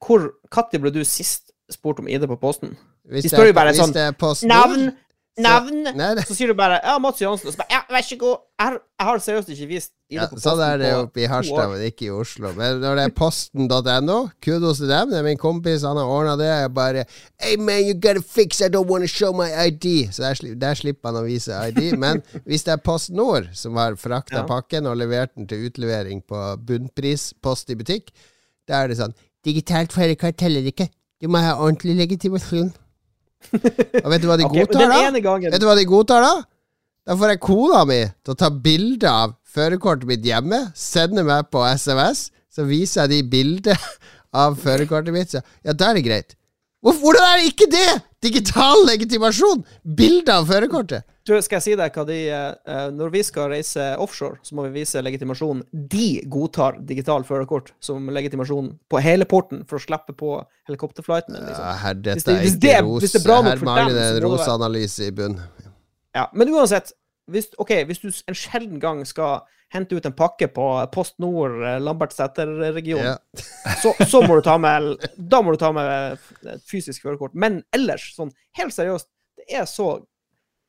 [0.00, 0.32] Hvor
[0.72, 2.76] Når ble du sist spurt om ID på posten?
[3.10, 4.92] Hvis De spør jo bare sånn, PostNord,
[5.38, 5.86] Navn!
[5.86, 8.16] så- Nei, Så sier du bare 'ja, Mats Johansen', og så bare 'ja, vær så
[8.18, 8.38] god'.
[8.60, 11.80] Jeg har, jeg har seriøst ikke vist ja, sånn er det oppe i Harstad, men
[11.88, 12.52] ikke i Oslo.
[12.52, 15.08] Men når det er posten.no, kudos til dem.
[15.10, 16.46] Det er min kompis, han har ordna det.
[16.46, 17.04] Jeg bare
[17.40, 20.08] Hey man, you gotta fix, I don't wanna show my ID.
[20.12, 21.96] Så der, der slipper han å vise ID.
[21.96, 24.46] Men hvis det er Post Nord som har frakta Ja.
[24.46, 28.10] pakken og levert den til utlevering på bunnpris, post i butikk,
[28.68, 29.14] da er det sånn
[29.44, 30.88] Digitalt førerkort teller ikke.
[31.20, 32.72] Du må ha ordentlig legitimasjon.
[34.02, 35.20] Og vet du hva de okay, godtar, da?
[35.24, 36.34] gangen Vet du hva de godtar, da?
[37.08, 41.50] Da får jeg kona mi til å ta bilde av førerkortet mitt hjemme, sende meg
[41.52, 43.88] på SMS, så viser jeg de bildet
[44.44, 45.34] av førerkortet mitt.
[45.34, 46.36] Så, ja, da er det greit.
[46.82, 47.90] Hvordan er det ikke det?!
[48.22, 49.64] Digital legitimasjon!
[49.82, 51.06] Bilde av førerkortet!
[51.24, 54.64] Du, skal jeg si deg hva de eh, Når vi skal reise offshore, så må
[54.66, 55.60] vi vise legitimasjon.
[55.70, 60.32] De godtar digital førerkort som legitimasjon på hele porten for å slippe på
[60.70, 61.36] helikopterflighten.
[61.38, 61.62] Liksom.
[61.68, 63.02] Ja, her, Hvis det- er hvis ikke ros.
[63.04, 65.38] hvis det er bra nok Her mangler det en rosanalyse i bunn.
[66.14, 66.92] Ja, men uansett,
[67.30, 69.42] hvis, OK, hvis du en sjelden gang skal
[69.72, 73.16] hente ut en pakke på Post Nord, eh, Lambertseter-regionen, Ja.
[73.82, 76.18] så, så må du ta med Da må du ta med
[76.68, 77.32] fysisk førerkort.
[77.34, 79.06] Men ellers, sånn helt seriøst,
[79.38, 80.04] det er så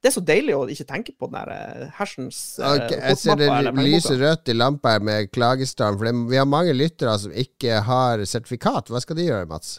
[0.04, 3.20] det er så deilig å ikke tenke på den der eh, hersens eh, Ok, jeg
[3.22, 3.48] ser det
[3.78, 5.96] lyser rødt i lampa her med klagestorm.
[5.96, 8.92] For det, vi har mange lyttere som ikke har sertifikat.
[8.92, 9.78] Hva skal de gjøre, Mats?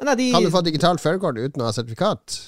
[0.00, 2.38] Nei, de, Kan du få digitalt førerkort uten å ha sertifikat?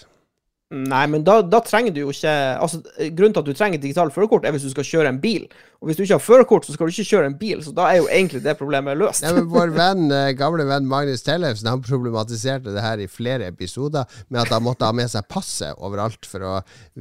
[0.70, 2.30] Nei, men da, da trenger du jo ikke
[2.62, 2.78] Altså,
[3.18, 5.48] Grunnen til at du trenger digitalt førerkort, er hvis du skal kjøre en bil.
[5.82, 7.88] Og hvis du ikke har førerkort, så skal du ikke kjøre en bil, så da
[7.90, 9.24] er jo egentlig det problemet løst.
[9.26, 13.48] Nei, men Vår venn, eh, gamle venn Magnus Tellefsen Han problematiserte det her i flere
[13.50, 16.52] episoder med at han måtte ha med seg passet overalt for å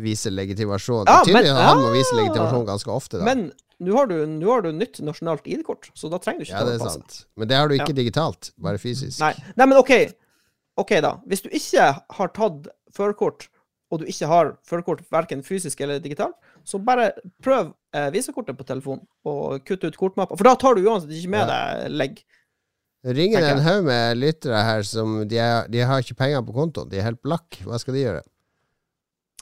[0.02, 1.06] vise legitimasjon.
[1.06, 3.22] Ja, det men- at han må vise legitimasjon ganske ofte.
[3.22, 3.52] da Men
[3.86, 6.66] nå har, du, nå har du nytt nasjonalt ID-kort, så da trenger du ikke Ja,
[6.68, 7.06] det passet.
[7.06, 7.22] sant.
[7.38, 9.22] Men det har du ikke digitalt, bare fysisk.
[9.22, 9.36] Nei.
[9.56, 9.94] Nei, men OK.
[10.82, 11.14] OK, da.
[11.30, 11.86] Hvis du ikke
[12.18, 12.68] har tatt
[12.98, 13.46] førerkort,
[13.90, 16.36] og du ikke har førerkort verken fysisk eller digitalt,
[16.68, 17.12] så bare
[17.44, 20.38] prøv eh, visakortet på telefonen, og kutt ut kortmappa.
[20.38, 22.20] For da tar du uansett ikke med deg legg.
[23.16, 26.90] Ringer en haug med lyttere her som de, er, de har ikke penger på kontoen.
[26.92, 27.62] De er helt blakk.
[27.64, 28.22] Hva skal de gjøre?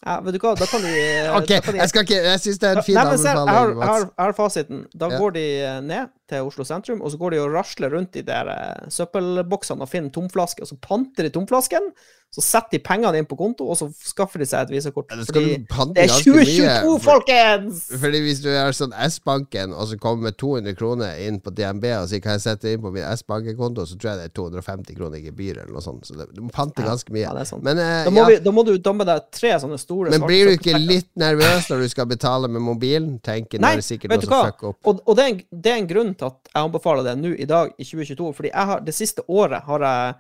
[0.06, 0.92] Ja, vet du hva, da kan de
[1.40, 3.32] Ok, kan de, jeg skal ikke Jeg syns det er en fin Nei, men se,
[3.34, 4.84] jeg har, jeg, har, jeg har fasiten.
[4.94, 5.18] Da Ja.
[5.24, 8.26] går de eh, ned til Oslo sentrum, og så går de og rasler rundt i
[8.28, 11.92] der eh, søppelboksene og finner tomflasker, og så panter de tomflasken.
[12.28, 15.08] Så setter de pengene inn på konto, og så skaffer de seg et visakort.
[15.14, 16.48] Ja, det Fordi det er ganske mye,
[16.84, 17.86] 2022, folkens!
[18.02, 21.88] Fordi hvis du er sånn S-banken, og så kommer med 200 kroner inn på DNB
[21.96, 25.00] og sier kan jeg sette inn på min S-bankekonto, så tror jeg det er 250
[25.00, 26.04] kroner i gebyr eller noe sånt.
[26.10, 27.24] Så det, du må pante Ja, ganske mye.
[27.24, 27.64] ja, det er sant.
[27.64, 30.52] Men, eh, Da må, vi, da må du da deg tre sånne store men blir
[30.52, 33.16] du ikke litt nervøs når du skal betale med mobilen?
[33.24, 34.82] Tenker Nei, nå er det sikkert noe som fucker opp.
[34.84, 37.32] Og, og det, er en, det er en grunn til at jeg anbefaler det nå
[37.38, 38.34] i dag, i 2022.
[38.38, 40.16] Fordi jeg har, det siste året har jeg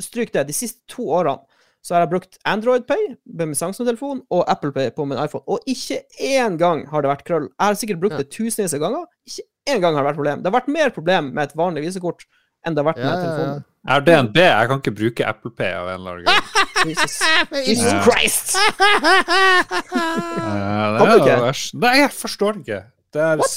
[0.00, 0.46] Stryk det.
[0.48, 1.42] De siste to årene
[1.84, 5.44] så har jeg brukt Android Pay med min Samsung-telefon og Apple Pay på min iPhone.
[5.52, 7.50] Og ikke én gang har det vært krøll.
[7.52, 8.22] Jeg har sikkert brukt Ja.
[8.22, 9.04] det tusenvis av ganger.
[9.28, 10.40] Ikke én gang har det vært problem.
[10.40, 12.24] Det har vært mer problem med et vanlig visekort
[12.64, 13.24] enn det har vært med Ja, ja, ja.
[13.26, 13.64] telefonen.
[13.84, 16.42] Jeg har DNB, jeg kan ikke bruke Apple Pay av en eller annen grunn.
[16.88, 17.20] Jesus,
[17.68, 18.00] Jesus Ja.
[18.08, 18.56] Christ!
[19.92, 21.78] uh, det er det verste.
[21.84, 22.80] Nei, jeg forstår det ikke.
[23.14, 23.50] Det er What?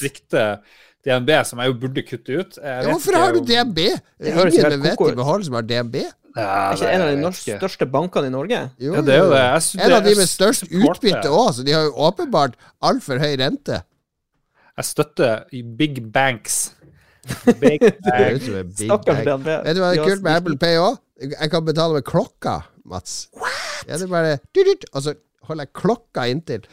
[1.08, 2.58] DNB, som jeg jo burde kutte ut.
[2.60, 3.78] Jeg Ja, hvorfor har du DNB?
[4.20, 6.02] Det høres Ingen vet i behold som har DNB.
[6.38, 7.60] Ja, Er ikke en av de jeg vet norsk, ikke.
[7.62, 8.60] største bankene i Norge?
[8.78, 9.42] Jo, Ja, det er jo det.
[9.42, 13.38] Jeg En av de med størst utbytte òg, så de har jo åpenbart altfor høy
[13.42, 13.82] rente.
[14.78, 16.74] Jeg støtter i big banks.
[17.60, 18.46] Big er banks.
[18.78, 19.24] Stakkars.
[19.26, 19.48] DNB.
[19.66, 21.00] Vet du hva det er kult med Apple Pay òg?
[21.18, 23.28] Jeg kan betale med klokka, Mats.
[23.88, 24.38] Ja, det er bare
[24.94, 25.16] Og så
[25.48, 26.68] holder jeg klokka inntil.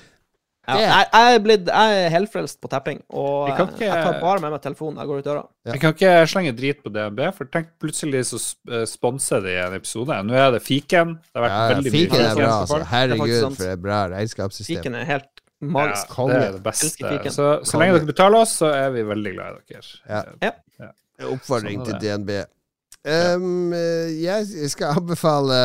[0.67, 4.05] Ja, jeg, jeg, er blitt, jeg er helfrelst på tapping, og jeg, kan ikke- jeg
[4.07, 5.43] tar bare med meg telefonen når jeg går ut døra.
[5.67, 5.73] Ja.
[5.75, 8.41] Jeg kan ikke slenge drit på DNB, for tenk plutselig så
[8.73, 10.17] eh, sponser de en episode.
[10.25, 11.19] Nå er det fiken.
[11.21, 12.73] Det har vært Ja, veldig Fiken mye er bra, altså.
[12.73, 12.83] folk.
[12.85, 14.77] Det Herregud, for et bra regnskapssystem.
[14.81, 16.17] Fiken er helt magisk.
[16.19, 17.31] Ja, det er det beste.
[17.37, 19.95] Så, så lenge dere betaler oss, så er vi veldig glad i dere.
[20.09, 20.23] Ja.
[20.81, 20.91] Ja.
[21.29, 22.31] Oppfordring Sånn til DNB.
[23.05, 25.57] Um, eh, jeg skal anbefale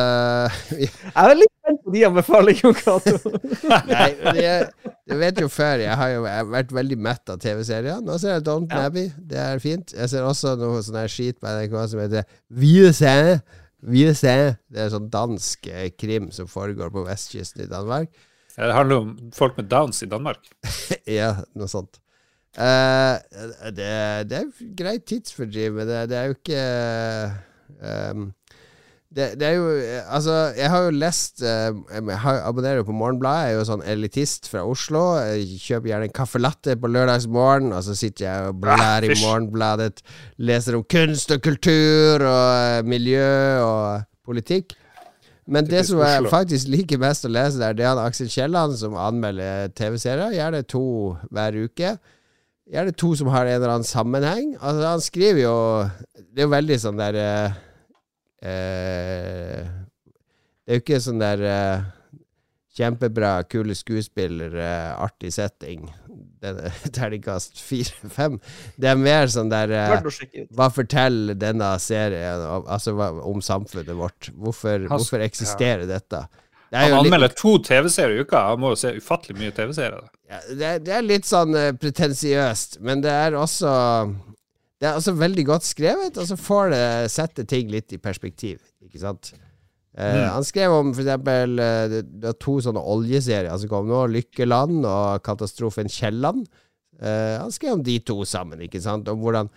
[0.76, 3.14] Jeg er litt spent på de anbefalingene, Cato.
[3.88, 4.66] Nei, du jeg,
[5.08, 8.02] jeg vet jo før Jeg har jo jeg har vært veldig mett av TV-serier.
[8.04, 8.84] Nå ser jeg Don't Ja.
[8.90, 9.08] Abbey.
[9.16, 9.94] Det er fint.
[9.96, 13.14] Jeg ser også noe sånn her skit på NRK som heter Viese.
[13.88, 14.36] Viese.
[14.68, 18.12] Det er sånn dansk eh, krim som foregår på vestkysten i Danmark.
[18.52, 20.44] Det handler om folk med downs i Danmark.
[21.20, 22.02] ja, noe sånt.
[22.58, 23.14] Eh,
[23.70, 23.92] det,
[24.30, 26.62] det er greit tidsfordriv, men det, det er jo ikke
[28.10, 28.24] um,
[29.10, 31.78] det, det er jo eh, Altså, jeg har jo lest uh,
[32.08, 33.46] Jeg har, abonnerer jo på Morgenbladet.
[33.48, 35.02] Jeg er jo sånn elitist fra Oslo.
[35.18, 39.10] Jeg kjøper gjerne en caffè latte på lørdagsmorgen, og så sitter jeg og blar i.
[39.24, 40.04] Morgenbladet.
[40.38, 43.32] Leser om kunst og kultur og uh, miljø
[43.64, 44.76] og politikk.
[45.50, 48.76] Men det som jeg faktisk liker best å lese der, det er han Aksel Kielland
[48.78, 50.36] som anmelder TV-serier.
[50.36, 50.84] Gjerne to
[51.34, 51.96] hver uke.
[52.70, 54.52] Gjerne to som har en eller annen sammenheng.
[54.60, 55.54] Altså, han skriver jo
[56.14, 57.56] Det er jo veldig sånn der eh,
[58.46, 59.64] eh,
[60.62, 61.88] Det er jo ikke sånn der eh,
[62.80, 65.88] Kjempebra, kule skuespillere, artig setting.
[66.40, 68.38] Det er Terningkast fire-fem.
[68.78, 73.90] Det er mer sånn der eh, hva forteller denne serien om, altså, hva, om samfunnet
[73.98, 74.30] vårt?
[74.38, 76.22] Hvorfor, hvorfor eksisterer dette?
[76.70, 78.44] Han anmelder litt, to TV-serier i uka.
[78.52, 80.04] Han må jo se ufattelig mye TV-serier.
[80.30, 83.72] ja, det, det er litt sånn uh, pretensiøst, men det er også
[84.80, 88.60] Det er også veldig godt skrevet, og så får det sette ting litt i perspektiv,
[88.86, 89.32] ikke sant?
[89.98, 94.86] Eh, Han skrev om for eksempel eh, det, to sånne oljeserier som kom nå, 'Lykkeland'
[94.86, 96.46] og 'Katastrofen Kielland'.
[97.00, 99.08] Han skrev om de to sammen, ikke sant?
[99.08, 99.48] Om hvordan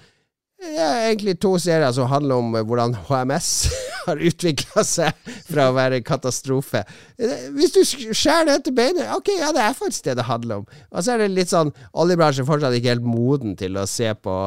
[0.64, 3.50] det er egentlig to serier som handler om hvordan HMS
[4.06, 6.84] har utvikla seg fra å være katastrofe.
[7.18, 10.28] Eh, Hvis du sk- skjærer det til beinet, ok, ja, det er faktisk det det
[10.30, 10.68] handler om.
[10.92, 14.38] Og så er det litt sånn Oljebransjen fortsatt ikke helt moden til å se på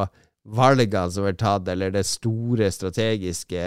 [0.46, 3.62] valgene som er tatt, eller de store strategiske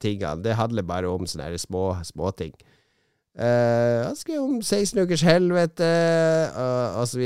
[0.00, 0.40] tingene.
[0.46, 2.54] Det handler bare om sånne små småting.
[3.32, 5.86] Uh, han skrev om 16 ukers helvete
[6.52, 7.22] og, osv.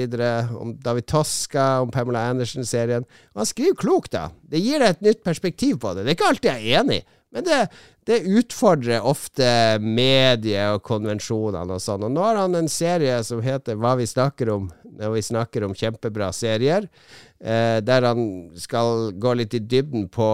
[0.55, 3.03] Om David Toska, om Pamela Andersen-serien.
[3.35, 4.29] Han skriver klokt, da.
[4.47, 6.05] Det gir deg et nytt perspektiv på det.
[6.07, 7.01] Det er ikke alltid jeg er enig,
[7.37, 7.61] men det,
[8.09, 9.47] det utfordrer ofte
[9.85, 12.07] medier og konvensjonene og sånn.
[12.09, 15.67] Og nå har han en serie som heter Hva vi snakker om, når vi snakker
[15.67, 16.89] om kjempebra serier,
[17.37, 18.23] eh, der han
[18.57, 20.31] skal gå litt i dybden på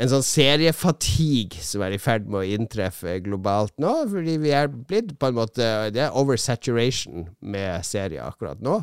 [0.00, 4.72] en sånn seriefatigue som er i ferd med å inntreffe globalt nå, fordi vi er
[4.72, 8.80] blitt på en måte Det er oversaturation med serier akkurat nå.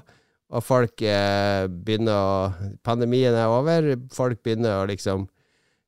[0.52, 3.94] Og folk eh, begynner å Pandemien er over.
[4.14, 5.26] Folk begynner å liksom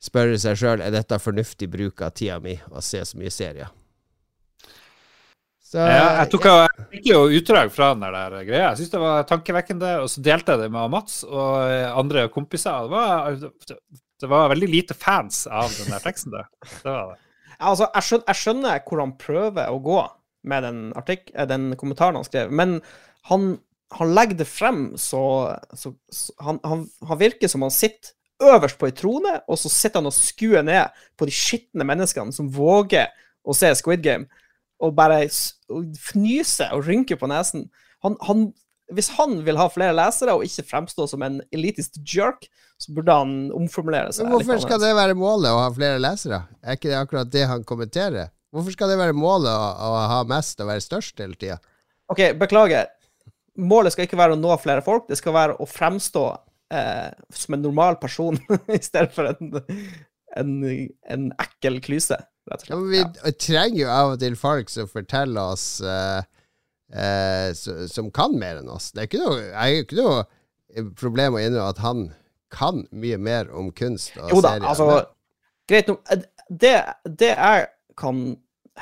[0.04, 3.72] spørre seg sjøl er dette fornuftig bruk av tida mi å se så mye serier.
[5.74, 8.68] Så Ja, jeg tok jo, jeg fikk jo utdrag fra den der greia.
[8.68, 9.94] Jeg syns det var tankevekkende.
[10.04, 12.86] Og så delte jeg det med Mats og eh, andre kompiser.
[12.86, 13.40] Det var,
[14.22, 16.46] det var veldig lite fans av den der teksten Det,
[16.76, 17.20] Det var det.
[17.64, 20.00] Altså, jeg skjønner, jeg skjønner hvor han prøver å gå
[20.52, 22.78] med den, artik eh, den kommentaren han skrev, men
[23.32, 23.54] han,
[23.98, 25.24] han legger det frem så,
[25.80, 28.14] så, så han, han, han virker som han sitter
[28.52, 32.36] øverst på ei trone, og så sitter han og skuer ned på de skitne menneskene
[32.36, 33.12] som våger
[33.44, 34.28] å se Squid Game,
[34.84, 35.24] og bare
[36.10, 37.68] fnyser og rynker på nesen.
[38.04, 38.50] Han, han,
[38.94, 42.48] hvis han vil ha flere lesere og ikke fremstå som en elitist jerk,
[42.82, 44.28] så burde han omformulere seg.
[44.28, 46.42] Men hvorfor skal det være målet å ha flere lesere?
[46.64, 48.34] Er ikke det akkurat det han kommenterer?
[48.54, 51.58] Hvorfor skal det være målet å, å ha mest og være størst hele tida?
[52.12, 52.92] OK, beklager.
[53.58, 56.26] Målet skal ikke være å nå flere folk, det skal være å fremstå
[56.72, 58.38] eh, som en normal person
[58.78, 59.58] i stedet for en,
[60.38, 60.54] en,
[61.10, 62.20] en ekkel klyse,
[62.70, 63.32] Ja, vi Ja.
[63.40, 66.24] trenger jo av og til folk som forteller oss eh,
[66.94, 67.54] eh,
[67.88, 68.92] Som kan mer enn oss.
[68.92, 72.04] Det er ikke noe, jeg har ikke noe problem å innrømme at han
[72.54, 74.68] kan mye mer om kunst og Jo da, serier.
[74.70, 75.06] altså
[75.70, 76.02] Greit nok.
[76.12, 76.74] eh, Det,
[77.08, 78.20] det jeg kan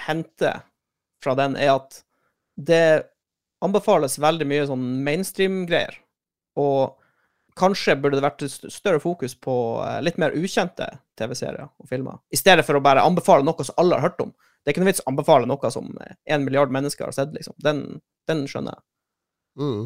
[0.08, 0.56] hente
[1.22, 2.00] fra den, er at
[2.58, 2.84] det
[3.62, 5.94] anbefales veldig mye sånn mainstream-greier.
[6.58, 6.96] Og
[7.60, 10.88] kanskje burde det vært større fokus på eh, litt mer ukjente
[11.20, 14.32] TV-serier og filmer, i stedet for å bare anbefale noe som alle har hørt om.
[14.62, 17.56] Det er ikke noe vits å anbefale noe som en milliard mennesker har sett, liksom.
[17.66, 17.82] Den,
[18.30, 18.86] den skjønner jeg.
[19.64, 19.82] mm.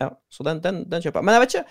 [0.00, 1.26] Ja, så den, den, den kjøper jeg.
[1.28, 1.66] Men jeg vet ikke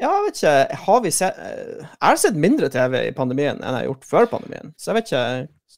[0.00, 3.74] Ja, jeg vet ikke Har vi sett Jeg har sett mindre TV i pandemien enn
[3.76, 5.24] jeg har gjort før pandemien, så jeg vet ikke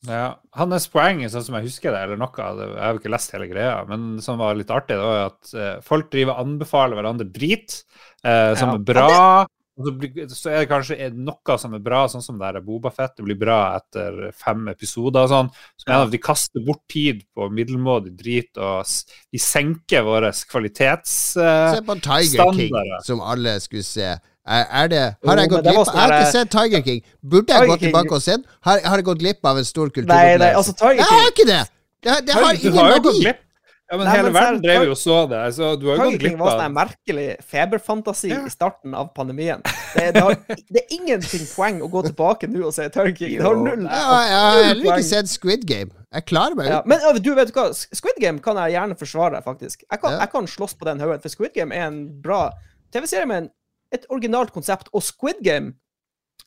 [0.08, 0.34] Ja.
[0.58, 3.46] Hans poeng, sånn som jeg husker det, eller noe jeg har jo ikke lest hele
[3.50, 7.28] greia, men som var litt artig, det var at eh, folk driver og anbefaler hverandre
[7.30, 7.82] drit
[8.24, 8.74] eh, som Ja.
[8.74, 9.46] er bra.
[9.78, 12.60] Og så, blir- så er det kanskje noe som er bra, sånn som det her
[12.60, 13.14] Bobafett.
[13.16, 15.48] Det blir bra etter fem episoder og sånn.
[15.80, 18.84] Så mener at de kaster bort tid på middelmådig drit, og
[19.32, 21.72] de senker vår kvalitetsstandarder.
[21.72, 24.10] eh, Se på Tiger King, som alle skulle se.
[24.42, 27.00] Er, det, har jeg gått glipp av Jeg har ikke sett Tiger King.
[27.22, 28.42] Burde jeg gå tilbake og sett?
[28.66, 31.46] Har, har jeg gått glipp av en stor Nei, nei, altså Tiger Jeg har ikke
[31.46, 31.62] det!
[32.02, 33.32] Det, det har ingen har verdi.
[33.92, 35.40] Ja, men Nei, hele men er verden drev jo og så det.
[35.54, 38.38] Så du har gått King glipp var sånn en merkelig feberfantasi Ja.
[38.48, 39.60] i starten av pandemien.
[39.92, 43.34] Det, det, har, det er ingenting poeng å gå tilbake nå og se Tiger King.
[43.36, 45.92] Det har null, Jeg, har- jeg har heller ikke sett Squid Game.
[46.12, 49.84] Jeg klarer meg Ja, men du vet hva, Squid Game kan jeg gjerne forsvare, faktisk.
[49.84, 50.24] Jeg kan, Ja.
[50.24, 52.46] jeg kan slåss på den haugen, for Squid Game er en bra
[52.92, 53.50] TV-serie med en,
[53.92, 54.88] et originalt konsept.
[54.92, 55.74] Og Squid Game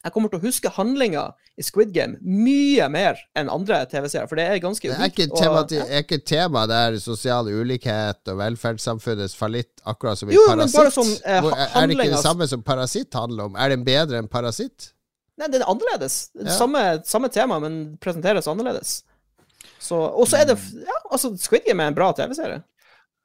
[0.06, 1.22] Jeg kommer til å huske handlinga
[1.58, 5.26] i Squid Game mye mer enn andre TV-serier, for det er ganske Det er ikke,
[5.32, 5.39] og-
[5.70, 10.60] tema, er ikke tema der sosial ulikhet og velferdssamfunnets fallitt, akkurat som i Jo, men
[10.60, 10.78] Parasitt?
[10.78, 13.56] bare som, eh, Hvor- er er det ikke det samme som Parasitt handler om?
[13.56, 14.91] Er den bedre enn Parasitt?
[15.39, 16.30] Nei, det er annerledes.
[16.36, 16.52] Ja.
[16.52, 19.02] Samme, samme tema, men presenteres annerledes.
[19.91, 20.82] Og så er det Mm.
[20.86, 22.64] Ja, altså, Squid Game er en bra TV-serie.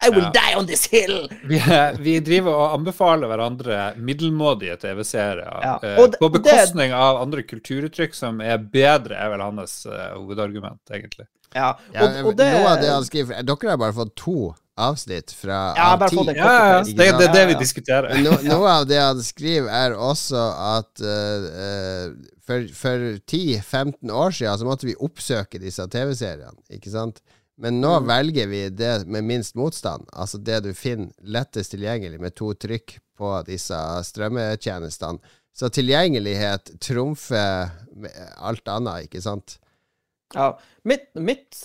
[0.02, 0.30] I will Ja.
[0.32, 1.28] die on this hill!
[1.44, 1.58] Vi,
[2.06, 8.14] vi driver og anbefaler hverandre middelmådige TV-serier Ja, eh, på bekostning det- av andre kulturuttrykk
[8.16, 11.26] som er bedre, er vel hans uh, hovedargument, egentlig.
[11.54, 14.54] Ja, Ja, og, og det Noe av det han skriver Dere har bare fått to
[14.80, 16.16] avsnitt fra Ja, av ti.
[16.16, 16.96] fått en Ja, ja, copy-paste.
[16.96, 18.14] det, det er det vi diskuterer.
[18.22, 20.44] No, noe av det han skriver, er også
[20.78, 22.14] at uh, eh,
[22.46, 27.20] for, for 10-15 år siden så måtte vi oppsøke disse TV-seriene, ikke sant?
[27.60, 32.32] Men nå velger vi det med minst motstand, altså det du finner lettest tilgjengelig med
[32.38, 33.76] to trykk på disse
[34.08, 35.20] strømmetjenestene.
[35.52, 37.68] Så tilgjengelighet trumfer
[38.40, 39.58] alt annet, ikke sant?
[40.32, 40.54] Ja.
[40.88, 41.58] Mitt, mitt,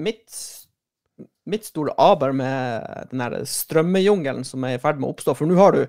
[0.00, 0.38] mitt,
[1.46, 5.46] mitt store aber med den der strømmejungelen som er i ferd med å oppstå, for
[5.46, 5.86] nå har du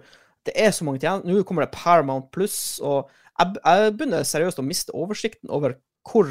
[0.48, 1.28] Det er så mange tjenester.
[1.28, 5.76] Nå kommer det Paramount Pluss, og jeg, jeg begynner seriøst å miste oversikten over
[6.08, 6.30] hvor,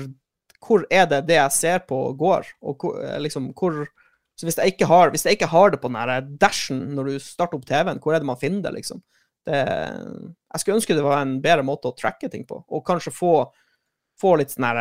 [0.63, 3.85] hvor er det det jeg ser på, går, og hvor, liksom, hvor
[4.37, 7.57] så hvis jeg, har, hvis jeg ikke har det på den dashen når du starter
[7.57, 9.01] opp TV-en, hvor er det man finner det, liksom?
[9.47, 13.15] Det, jeg skulle ønske det var en bedre måte å tracke ting på, og kanskje
[13.17, 13.33] få,
[14.21, 14.81] få litt sånn her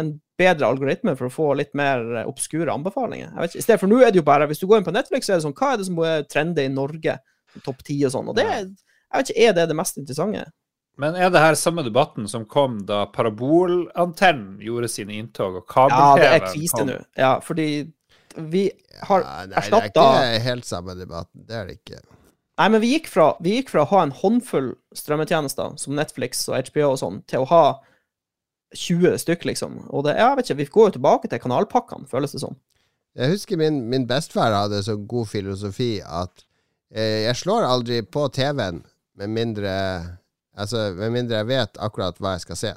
[0.00, 3.28] En bedre algoritme for å få litt mer obskure anbefalinger.
[3.28, 4.88] Jeg vet ikke, I stedet for nå er det jo bare Hvis du går inn
[4.88, 7.18] på Netflix, så er det sånn Hva er det som er trender i Norge?
[7.62, 8.32] Topp ti og sånn.
[8.32, 8.48] Og det
[9.12, 10.46] jeg vet ikke, er det det mest interessante?
[11.00, 15.86] Men er det her samme debatten som kom da parabolantennen gjorde sine inntog, og Ja,
[16.18, 16.90] det er kabel-TV kom?
[16.90, 16.98] nå.
[17.16, 17.68] Ja, fordi
[18.36, 18.70] vi
[19.08, 21.46] har Ja, nei, det er ikke helt samme debatten.
[21.48, 22.02] Det er det ikke.
[22.60, 26.44] Nei, men vi gikk, fra, vi gikk fra å ha en håndfull strømmetjenester, som Netflix
[26.48, 27.64] og HBO og sånn, til å ha
[28.76, 29.80] 20 stykk, liksom.
[29.88, 32.56] Og det, jeg vet ikke, vi går jo tilbake til kanalpakkene, føles det som.
[33.16, 36.44] Jeg husker min, min bestefar hadde så god filosofi at
[36.94, 38.80] eh, jeg slår aldri på TV-en
[39.20, 39.72] med mindre
[40.58, 42.72] Altså, med mindre jeg vet akkurat hva jeg skal se.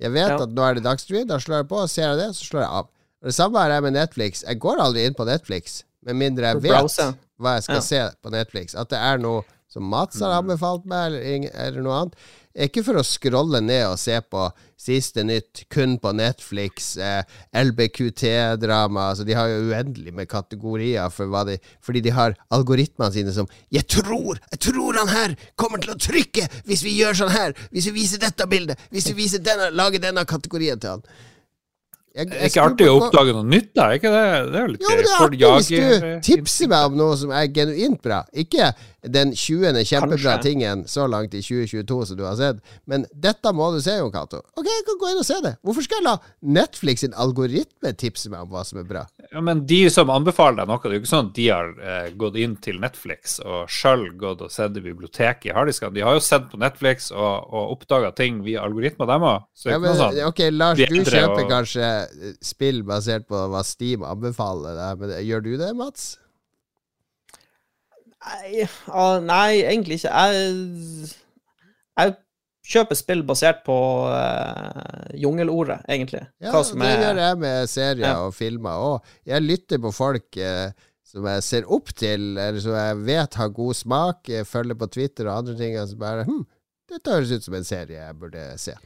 [0.00, 0.42] Jeg vet Ja.
[0.42, 2.70] at nå er det Dagsrevy, da slår jeg på, ser jeg det, så slår jeg
[2.70, 2.86] av.
[3.20, 4.42] Og Det samme er jeg med Netflix.
[4.46, 7.80] Jeg går aldri inn på Netflix med mindre jeg vet hva jeg skal Ja.
[7.80, 8.74] se på Netflix.
[8.74, 12.14] At det er noe som Mats har anbefalt meg, eller, eller noe annet.
[12.50, 14.48] Ikke for å scrolle ned og se på
[14.80, 17.22] siste nytt kun på Netflix, eh,
[17.54, 23.32] LBQT-drama altså De har jo uendelig med kategorier for de, fordi de har algoritmene sine
[23.32, 24.40] som 'Jeg tror!
[24.50, 27.54] Jeg tror han her kommer til å trykke hvis vi gjør sånn her!
[27.70, 28.78] Hvis vi viser dette bildet!
[28.90, 31.04] Hvis vi viser denne, lager denne kategorien til han!'
[32.10, 33.84] Jeg, Det er ikke artig å oppdage noe nytt, da?
[33.94, 34.22] ikke det?
[34.50, 37.30] Det er jo litt jo, det er artig hvis du tipser meg om noe som
[37.30, 38.24] er genuint bra.
[38.34, 38.72] Ikke
[39.02, 39.80] den 20.
[39.84, 40.42] kjempebra Kanskje.
[40.42, 44.12] tingen så langt i 2022 som du har sett, men dette må du se, Jon
[44.12, 44.42] Cato.
[44.58, 45.54] Ok, jeg kan gå inn og se det.
[45.64, 46.16] Hvorfor skal jeg la
[46.60, 49.06] Netflix sin algoritme tipse meg om hva som er bra?
[49.32, 51.72] Ja, men de som anbefaler deg noe, det er jo ikke sånn at de har
[51.80, 55.94] eh, gått inn til Netflix og sjøl gått og sett i biblioteket i harddisken.
[55.94, 59.46] De har jo sett på Netflix og, og oppdaga ting via algoritmer, dem òg.
[59.66, 60.18] Ja, men, sånn.
[60.28, 65.14] ok, Lars, du kjøper og- kanskje eh, spill basert på hva Steam anbefaler deg, men
[65.24, 66.10] gjør du det, Mats?
[68.20, 70.12] Nei, ah, nei egentlig ikke.
[70.12, 71.14] Jeg,
[71.96, 72.14] jeg
[72.70, 73.76] kjøper spill basert på
[74.12, 76.22] uh, jungelordet, egentlig.
[76.42, 78.14] Ja, det er gjør jeg med serier Ja.
[78.26, 79.10] og filmer òg.
[79.26, 80.68] Jeg lytter på folk uh,
[81.10, 84.90] som jeg ser opp til, eller som jeg vet har god smak, jeg følger på
[84.94, 86.44] Twitter og andre ting, og så bare hm,
[86.90, 88.76] dette høres ut som en serie jeg burde se.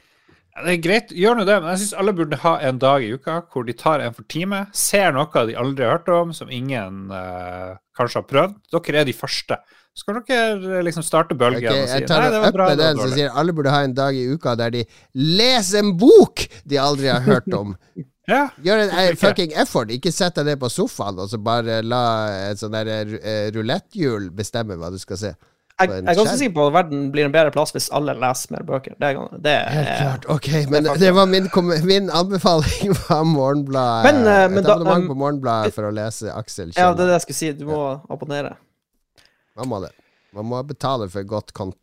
[0.55, 3.03] Ja, Det er greit, gjør nå det, men jeg syns alle burde ha en dag
[3.03, 6.35] i uka hvor de tar en for time, ser noe de aldri har hørt om,
[6.37, 8.61] som ingen eh, kanskje har prøvd.
[8.77, 9.59] Dere er de første.
[9.95, 12.97] Så kan dere liksom starte bølgen okay, og si nei, det var bra, det var
[12.99, 13.15] dårlig.
[13.15, 14.83] sier alle burde ha en dag i uka der de
[15.15, 17.77] leser en bok de aldri har hørt om.
[18.25, 19.21] Ja, Gjør en eh, Ikke.
[19.21, 19.91] fucking effort.
[19.93, 21.99] Ikke sett deg ned på sofaen og så bare la
[22.47, 25.33] et sånn der eh, ruletthjul bestemme hva du skal se.
[25.81, 28.53] Jeg, jeg er ganske sikker på at verden blir en bedre plass hvis alle leser
[28.55, 28.95] mer bøker.
[28.95, 30.29] Det, er det er Helt klart.
[30.31, 34.07] Ok, men det det var min, kom- min anbefaling var Morgenbladet.
[34.07, 37.03] Men, uh, men et da- abonnement um, på Morgenbladet for å lese Aksel Ja, det
[37.09, 37.51] er det jeg skulle si.
[37.59, 38.55] Du må abonnere.
[39.59, 39.91] Man må det.
[40.35, 41.81] Man må betale for godt content.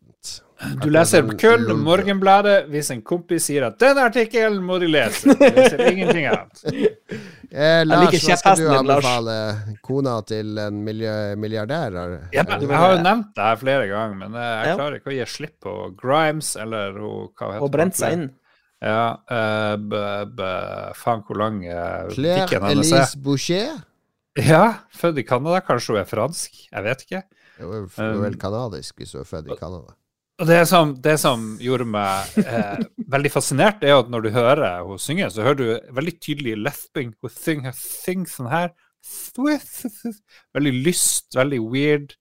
[0.84, 5.34] Du leser kun Morgenbladet hvis en kompis sier at 'den artikkelen må du lese'.
[5.36, 6.64] Du leser ingenting annet.
[7.52, 9.34] Eh, Lars, hva skal du din, anbefale
[9.84, 11.97] kona til en miljø, milliardær?
[12.32, 14.76] Ja, jeg har jo nevnt det her flere ganger, men jeg Ja.
[14.80, 18.30] klarer ikke å gi slipp på Grimes eller hva heter Og brent seg inn.
[18.82, 19.99] Ja, eh, b,
[20.32, 20.47] b,
[20.95, 23.04] faen hvor lang uh, Claire pikken hennes er.
[23.04, 23.76] Elise Boucher?
[24.39, 24.64] Ja,
[24.95, 25.60] født i Canada.
[25.62, 26.56] Kanskje hun er fransk?
[26.72, 27.24] Jeg vet ikke.
[27.60, 29.91] Hun er vel kanadisk hvis hun er født i Canada.
[30.40, 32.80] Og det som, det som gjorde meg eh,
[33.14, 37.12] veldig fascinert, er at når du hører hun synge, så hører du veldig tydelig lesping.
[37.22, 38.72] Hun synger, sing sånn her.
[40.56, 42.16] Veldig lyst, veldig weird.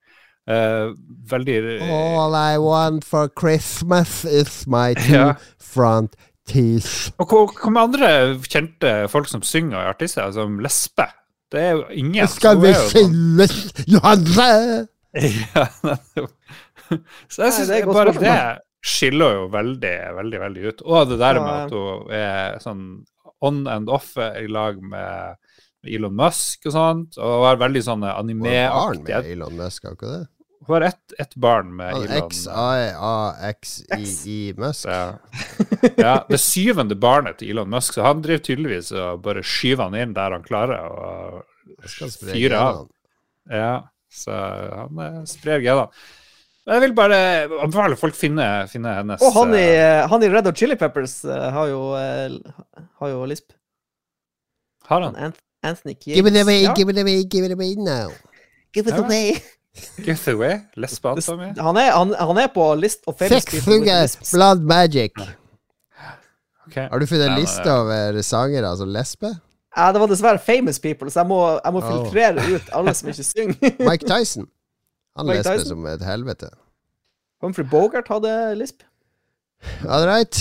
[0.51, 0.91] eh,
[1.31, 1.57] veldig
[1.87, 5.35] All I want for Christmas is my two Ja.
[5.59, 6.17] front
[6.49, 7.13] teeth.
[7.21, 8.09] Og hva med andre
[8.49, 11.13] kjente folk som synger og er artister, som lesber?
[11.51, 12.29] Det er jo ingen.
[12.31, 13.57] Skal vi skilles,
[13.89, 14.87] Johanne?
[15.11, 15.65] Ja.
[17.33, 18.25] Så jeg syns bare spørsmål.
[18.25, 18.41] det
[18.91, 20.83] skiller jo veldig, veldig veldig ut.
[20.89, 22.85] Og det der med at hun er sånn
[23.45, 25.37] on and off i lag med
[25.89, 29.85] Elon Musk og sånt, og har veldig sånn animeaktig Hun har barn med Elon Musk,
[29.85, 30.27] har hun ikke det?
[30.61, 32.27] Hun har ett et barn med Elon.
[33.31, 34.87] X-A-A-X-I-I Musk.
[34.89, 35.17] Ja.
[35.97, 39.97] ja, det syvende barnet til Elon Musk, så han driver tydeligvis og bare skyver han
[40.03, 41.43] inn der han klarer, og
[42.21, 42.89] fyrer av.
[43.51, 43.75] Ja,
[44.13, 45.89] så han eh, sprer genene.
[46.69, 47.17] Jeg vil bare
[47.65, 51.25] anbefale folk finne, finne hennes Og han i, eh, han i Red Hot Chili Peppers
[51.25, 52.37] eh, har jo, eh,
[53.01, 53.53] har jo lisp.
[54.91, 55.17] Har han?
[55.17, 56.17] Ant Anthony Kiedis.
[56.21, 58.11] Give it away, Ja, give it away, give it away now.
[58.75, 59.05] give it Ja.
[59.05, 59.41] away.
[60.05, 60.61] Give it away?
[60.77, 61.09] Lesbe?
[61.61, 64.33] Han er, han, han er på list of famous Thick people with finger, lisps.
[64.33, 65.13] blood magic.
[66.67, 66.89] Okay.
[66.91, 69.31] Har du funnet en liste over sangere som lesbe?
[69.77, 71.91] Ja, det var dessverre famous people, så jeg må, jeg må Oh.
[72.05, 73.77] filtrere ut alle som ikke synger.
[73.91, 74.47] Mike Tyson.
[75.21, 75.75] Han Mike lesper Tyson?
[75.77, 76.49] som et helvete.
[77.45, 78.83] Humphrey Bogart hadde lisp.
[79.89, 80.33] All right.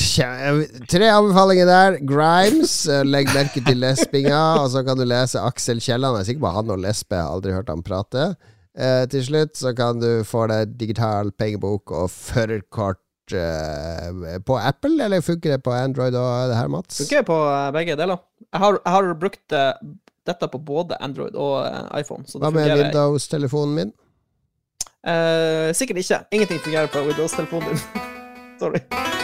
[0.91, 1.97] Tre anbefalinger der.
[2.07, 4.39] Grimes, eh, legg merke til lespinga.
[4.63, 6.15] Og så kan du lese Aksel Kielland.
[6.19, 7.17] Jeg er sikker på han og lesbe.
[7.17, 8.30] Jeg har aldri hørt han prate.
[8.80, 14.95] Eh, til slutt så kan du få deg digital pengebok og førerkort eh, på Apple,
[15.03, 17.01] eller funker det på Android og det her, Mats?
[17.01, 18.21] Funker på eh, begge deler.
[18.47, 19.73] Jeg har, jeg har brukt eh,
[20.30, 21.65] dette på både Android og
[21.97, 22.23] iPhone.
[22.30, 22.77] Så det Hva med.
[22.86, 23.91] Windows-telefonen min?
[25.07, 26.19] Eh, sikkert ikke.
[26.31, 27.77] Ingenting fungerer på Windows-telefonen din.
[28.59, 29.18] Sorry.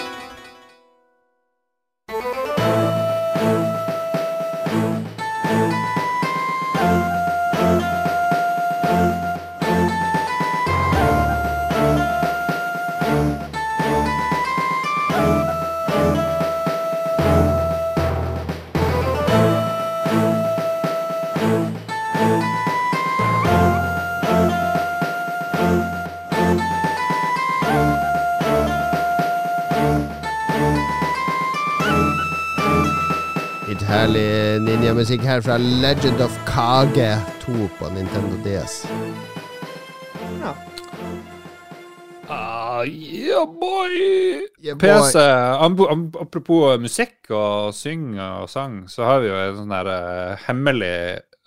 [33.85, 37.11] Litt herlig ninjamusikk her fra Legend of Kage
[37.43, 38.79] 2 på Nintendo DS.
[40.39, 40.53] Ja.
[42.25, 43.93] Ah, yeah, boy!
[44.57, 44.81] Yeah, boy.
[44.81, 45.21] PC,
[46.17, 50.97] apropos musikk og syng og sang, så har vi jo et sånn der eh, hemmelig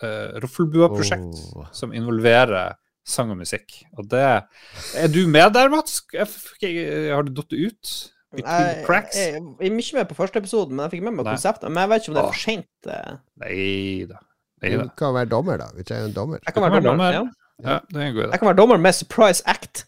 [0.07, 1.66] uh, Roffelbua-prosjekt oh.
[1.74, 3.80] som involverer sang og musikk.
[3.99, 4.22] Og det
[4.95, 6.05] Er du med der, Mats?
[6.14, 7.97] Jeg Har du datt ut?
[8.36, 9.16] Between Jeg, cracks?
[9.16, 11.70] jeg, jeg er mye med på første episoden, men jeg fikk med meg konseptet.
[11.72, 12.88] Men jeg vet ikke om det er for seint.
[12.92, 13.14] eh.
[13.44, 14.18] Nei da.
[14.58, 15.68] Du kan være dommer, da.
[15.76, 16.38] Vi trenger en dommer.
[16.44, 17.12] Jeg kan være kan være dommer.
[17.12, 17.34] dommer.
[17.62, 17.72] Ja.
[17.72, 18.30] Ja, det er en god idé.
[18.30, 19.86] Jeg kan være dommer med surprise act.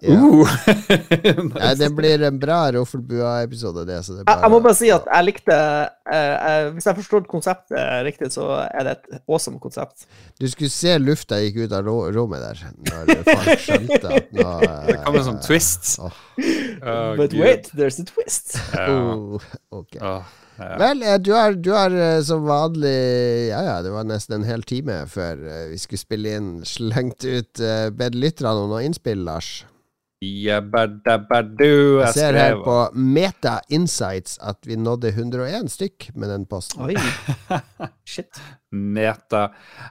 [0.00, 0.16] Ja.
[0.16, 0.48] Uh.
[1.54, 3.98] Nei, det blir en bra Roffelbua-episode, det.
[4.06, 7.28] Så det Jeg, jeg må bare si at jeg likte uh, uh, Hvis jeg forstod
[7.30, 10.08] konseptet riktig, så er det et awesome konsept.
[10.40, 14.50] Du skulle se lufta gikk ut av rommet der, når folk skjønte at nå
[14.90, 15.96] Det kommer som twist.
[16.00, 16.20] Oh.
[16.40, 17.40] Å, But Gud.
[17.42, 18.56] wait, there's a twist.
[18.72, 18.88] Ja.
[18.88, 19.50] Oh,
[19.82, 19.98] ok.
[20.00, 20.76] Åh, ja.
[20.78, 24.48] Vel, eh, du har, du har eh, som vanlig Ja ja, det var nesten en
[24.48, 28.84] hel time før eh, vi skulle spille inn, slengt ut uh, bedt lytterne om noe
[28.84, 29.62] innspill, Lars.
[30.20, 36.84] Jabbadabadu, Jeg ser her på Meta Insights at vi nådde 101 stykk med den posten.
[36.84, 36.96] Oi.
[38.10, 38.40] Shit.
[38.70, 39.46] Meta.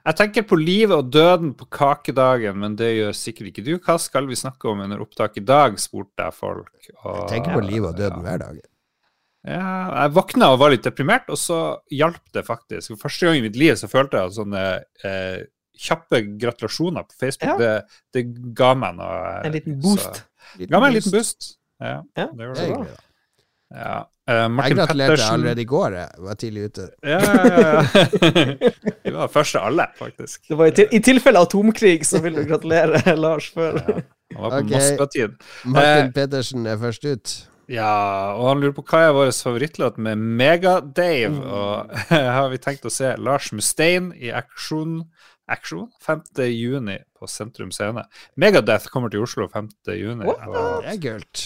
[0.06, 3.74] Jeg tenker på livet og døden på kakedagen, men det gjør sikkert ikke du.
[3.82, 6.76] Hva skal vi snakke om under opptak i dag, spurte jeg folk.
[7.02, 8.62] Og, Jeg tenker på livet og døden hver dag.
[9.50, 9.68] Ja,
[10.04, 12.94] jeg våkna og var litt deprimert, og så hjalp det faktisk.
[12.94, 14.66] For første gang i mitt liv så følte jeg sånne
[15.08, 15.40] eh,
[15.80, 17.50] kjappe gratulasjoner på Facebook.
[17.50, 17.58] Ja.
[17.60, 19.20] Det, det ga meg noe.
[19.48, 20.24] En liten boost.
[20.60, 21.54] Det ga meg en liten boost.
[21.80, 23.04] Ja, Ja, det gjorde Det da.
[23.80, 23.98] Ja.
[24.30, 25.94] Eh, Jeg gratulerte Pettersen allerede i går.
[26.00, 26.88] Jeg var tidlig ute.
[27.06, 28.72] Ja, ja, ja.
[29.10, 30.42] Du var første alle, faktisk.
[30.50, 33.80] Det var i, til, I tilfelle atomkrig så vil du gratulere Lars før.
[33.88, 34.00] Ja.
[34.36, 34.74] Han var på Ok.
[34.76, 35.38] Moskva-tid.
[35.66, 37.36] Martin uh, Pettersen er først ut.
[37.70, 41.34] Ja, og han lurer på hva er vår favorittlåt med Mega-Dave.
[41.36, 41.42] Mm.
[41.46, 41.98] Og
[42.38, 45.04] har vi tenkt å se Lars Mustaine i aksjon,
[46.06, 46.22] 5.
[46.54, 48.04] juni på Sentrum Scene.
[48.39, 49.70] Megadeth kommer til Oslo 5.
[49.97, 50.26] juni.
[50.30, 51.45] Det er gult.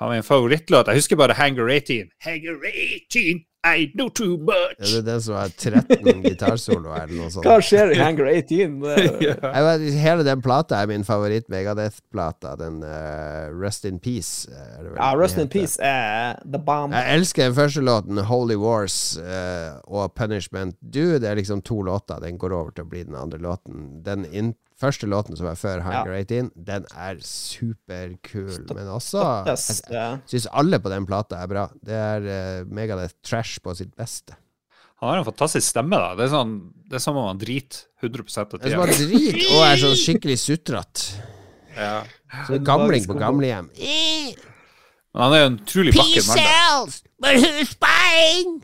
[0.00, 0.88] Har vi en favorittlåt.
[0.88, 2.10] Jeg husker bare Hanger 18.
[2.24, 4.78] Hanger 18, I know too much.
[4.80, 7.46] det er den som har 13 gitarsoloer eller noe sånt?
[7.46, 8.80] Hva skjer i Hanger 18?
[8.82, 8.94] Det,
[9.54, 12.56] Jeg vet, hele den plata er min favoritt Megadeth-plata.
[12.58, 14.48] Den uh, Rest in Peace.
[14.50, 15.50] eh, er det vel ja, Rest in.
[15.52, 16.90] Peace er the bomb.
[16.96, 21.20] Jeg elsker den første låten, Holy Wars uh, og Punishment Dude.
[21.22, 22.18] Det er liksom to låter.
[22.24, 24.02] Den går over til å bli den andre låten.
[24.02, 28.52] Den inn, første låten som er før Hunger 18, den er superkul.
[28.74, 30.06] Men også Jeg ja.
[30.28, 31.66] syns alle på den plata er bra.
[31.82, 34.36] Det er uh, Megadeth trash på sitt beste.
[35.02, 36.12] Han har en fantastisk stemme, da.
[36.14, 36.50] Det er, sånn,
[36.86, 38.84] det er som om han driter 100 av tida.
[38.86, 41.24] drit og er sånn skikkelig sutrete.
[41.74, 42.02] Ja.
[42.46, 43.72] Så gamling på gamlehjem.
[45.12, 46.38] Men han er jo en utrolig vakker mann.
[46.38, 46.44] da.
[46.44, 48.60] cells, but who's buying?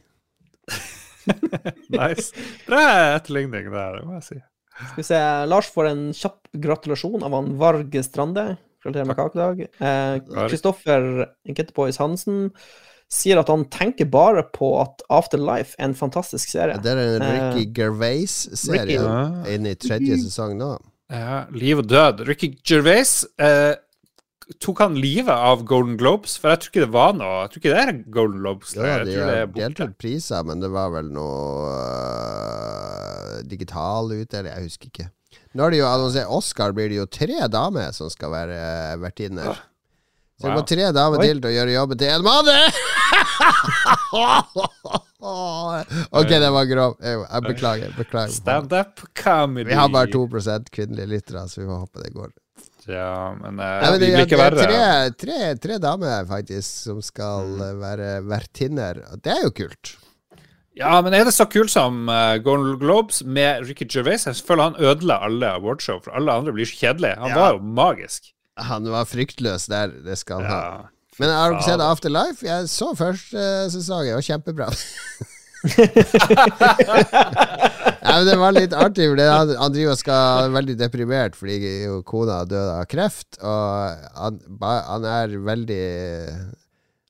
[1.93, 2.31] Nice.
[2.69, 2.85] Bra
[3.17, 4.39] etterligning der, det må jeg si.
[4.79, 5.21] Skal vi se,
[5.51, 8.45] Lars får en kjapp gratulasjon av han Varg Strande.
[8.83, 9.65] Gratulerer med kakedag.
[9.83, 12.53] Eh, Kristoffer Inketteboys Hansen
[13.11, 16.77] sier at han tenker bare på at Afterlife er en fantastisk serie.
[16.85, 20.75] Det er en Eh, Ricky Gervais-serie inn inne i tredje sesong nå.
[21.11, 22.27] Ja, liv og død.
[22.29, 23.25] Ricky Gervais.
[23.41, 23.75] Eh,
[24.65, 26.39] tok han livet av Golden Globes?
[26.41, 28.75] For jeg tror ikke det var noe Jeg tror ikke det er Golden Globes.
[28.77, 34.53] Ja, de det har delt ut priser, men det var vel noe uh, digital utdeling,
[34.55, 35.09] jeg husker ikke.
[35.57, 38.97] Nå er de jo annonsert Oscar, blir det jo tre damer som skal være uh,
[39.05, 39.53] vertinner.
[40.39, 40.61] Så det Wow.
[40.61, 42.47] må tre damer til til å gjøre jobben til en mann!
[46.15, 46.95] ok, den var grov.
[47.03, 47.95] Jeg, jeg beklager.
[47.97, 48.35] beklager.
[48.37, 49.67] Standup comedy.
[49.73, 52.31] Vi har bare 2% kvinnelige lyttere, så vi får håpe det går.
[52.89, 54.65] Ja, men, uh, Nei, men vi det, blir ikke det verre.
[54.65, 57.61] er tre, tre, tre damer faktisk som skal Mm.
[57.61, 59.03] uh, være vertinner.
[59.23, 59.95] Det er jo kult.
[60.79, 64.25] Ja, men er det så kult som uh, Golden Globes med Ricky Gervais?
[64.31, 67.19] Jeg føler han ødela alle awardshow, for alle andre blir så kjedelige.
[67.19, 67.35] Han Ja.
[67.41, 68.31] var jo magisk.
[68.57, 70.63] Han var fryktløs der, det skal han ha.
[71.19, 71.81] Men har dere sett.
[71.83, 72.47] Afterlife?
[72.47, 74.71] Jeg så første uh, sesong, det var kjempebra.
[78.03, 81.39] ja, men det var litt artig, for han, han driver og skal er veldig deprimert
[81.39, 85.83] fordi jo kona døde av kreft, og han, ba, han er veldig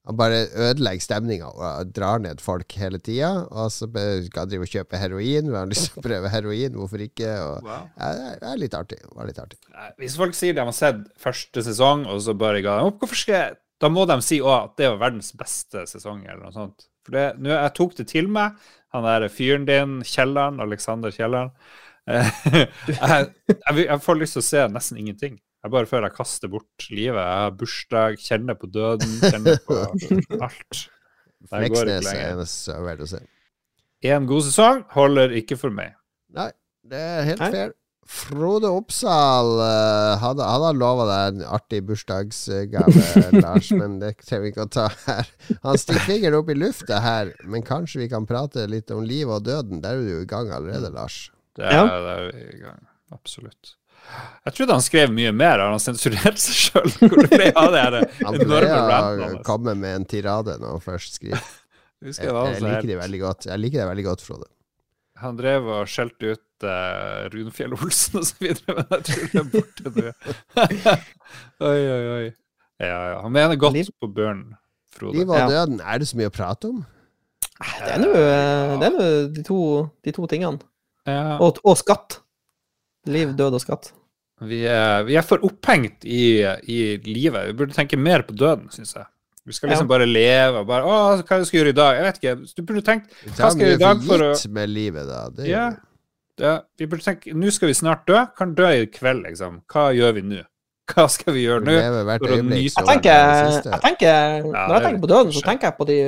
[0.09, 3.29] Han bare ødelegger stemninga og drar ned folk hele tida.
[3.53, 5.51] Og så skal han drive og kjøpe heroin.
[5.51, 6.73] Vil han å prøve heroin?
[6.81, 7.29] Hvorfor ikke?
[7.45, 7.83] Og, Wow.
[8.01, 9.03] ja, det er- litt artig.
[9.03, 9.59] Det var litt artig.
[10.01, 13.35] Hvis folk sier de har sett første sesong, og så bare ga opp, hvorfor skal
[13.43, 16.89] jeg Da må de si òg at det var verdens beste sesong, eller noe sånt.
[17.09, 18.57] For det, nå, jeg tok det til meg.
[18.95, 21.53] Han der fyren din, Kielland, Alexander Kielland
[22.09, 25.35] jeg, jeg, jeg får lyst til å se nesten ingenting.
[25.65, 27.19] Jeg bare føler jeg kaster bort livet.
[27.19, 29.77] Jeg har bursdag, kjenner på døden, kjenner på
[30.47, 30.85] alt.
[31.49, 33.21] Fleksnes er eneste jeg er verdt å se.
[34.09, 35.97] Én god sesong holder ikke for meg.
[36.35, 36.49] Nei,
[36.87, 37.51] det er helt Nei.
[37.55, 37.75] fair.
[38.09, 43.03] Frode Oppsal hadde, hadde, han lova deg en artig bursdagsgave,
[43.45, 45.29] Lars, men det trenger vi ikke å ta her.
[45.67, 49.35] Han stikker fingeren opp i lufta her, men kanskje vi kan prate litt om livet
[49.37, 49.83] og døden.
[49.85, 51.27] Der er du jo i gang allerede, Lars.
[51.59, 51.85] Det er, Ja.
[51.85, 52.81] det er vi i gang.
[53.13, 53.75] Absolutt.
[54.47, 55.61] Jeg trodde han skrev mye mer.
[55.61, 56.91] Har han sensurert seg sjøl?
[58.25, 61.45] Han pleier å komme med en tirade når han først skriver.
[61.99, 63.47] Jeg Jeg, jeg liker det veldig godt.
[63.51, 64.47] Jeg liker det veldig godt, Frode.
[65.19, 69.93] Han drev og skjelte ut uh, Runefjell Olsen videre, men jeg tror det er borte
[69.95, 70.13] nå.
[71.69, 72.27] oi, oi, oi.
[72.79, 73.21] Ja, ja.
[73.25, 74.45] Han mener godt Liv- på Børn,
[74.95, 75.19] Frode.
[75.19, 75.49] Liv og Ja.
[75.51, 76.85] døden, er det så mye å prate om?
[77.59, 78.99] Det er nå eh, det er
[79.35, 79.43] de,
[80.07, 80.61] de to tingene.
[81.09, 82.21] Ja, Og, og skatt.
[83.09, 83.93] Liv, død og skatt.
[84.45, 87.49] vi, er, vi er for opphengt i, i livet.
[87.49, 89.07] Vi burde tenke mer på døden, syns jeg.
[89.49, 89.93] Vi skal liksom Ja.
[89.95, 91.95] bare leve og bare Å, hva skal jeg gjøre i dag?
[91.97, 92.35] Jeg vet ikke.
[92.59, 93.07] Du burde tenkt
[93.39, 95.21] Hva skal jeg gjøre i dag for å for å- gitt med livet, da.
[95.33, 95.63] Det, Ja.
[95.71, 95.77] Ja,
[96.79, 98.21] vi burde tenke Nå skal vi snart dø.
[98.39, 99.61] Kan dø i kveld, liksom.
[99.73, 100.43] Hva gjør vi nå?
[100.93, 101.75] Hva skal vi gjøre nå?
[102.09, 102.63] Hvert for å øyeblikk.
[102.63, 105.77] nyte- Jeg tenker, er jeg tenker Når jeg er tenker på døden, så tenker jeg
[105.79, 105.99] på de,